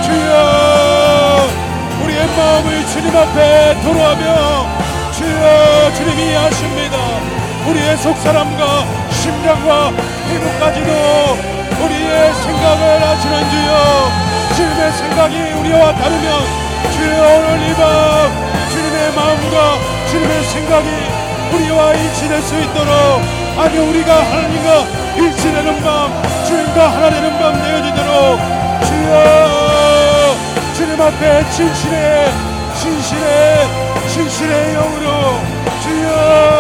주여 0.02 1.48
우리의 2.04 2.28
마음을 2.38 2.88
주님 2.88 3.18
앞에 3.18 3.82
도로하며 3.84 4.66
주여 5.12 5.94
주님이 5.96 6.38
아십니다. 6.38 6.98
우리의 7.68 7.98
속사람과 7.98 8.86
심장과 9.12 9.92
피부까지도 10.30 10.92
우리의 11.84 12.34
생각을 12.34 13.04
아시는 13.04 13.50
주여 13.52 14.12
주님의 14.56 14.92
생각이 14.94 15.36
우리와 15.60 15.94
다르면 15.96 16.66
주여 16.94 17.24
오늘 17.40 17.70
이밤 17.72 18.45
마음과 19.16 19.80
주님의 20.10 20.44
생각이 20.44 20.90
우리와 21.54 21.94
일치될 21.94 22.42
수 22.42 22.60
있도록 22.60 23.22
아니 23.58 23.78
우리가 23.78 24.24
하나님과 24.24 25.16
일치되는 25.16 25.82
밤 25.82 26.46
주님과 26.46 26.92
하나 26.92 27.10
되는 27.10 27.40
밤 27.40 27.54
되어지도록 27.62 28.40
주여 28.86 30.36
주님 30.76 31.02
앞에 31.02 31.50
진실의 31.52 32.32
진실의 32.82 33.68
진실의 34.10 34.74
영으로 34.74 35.40
주여 35.82 36.55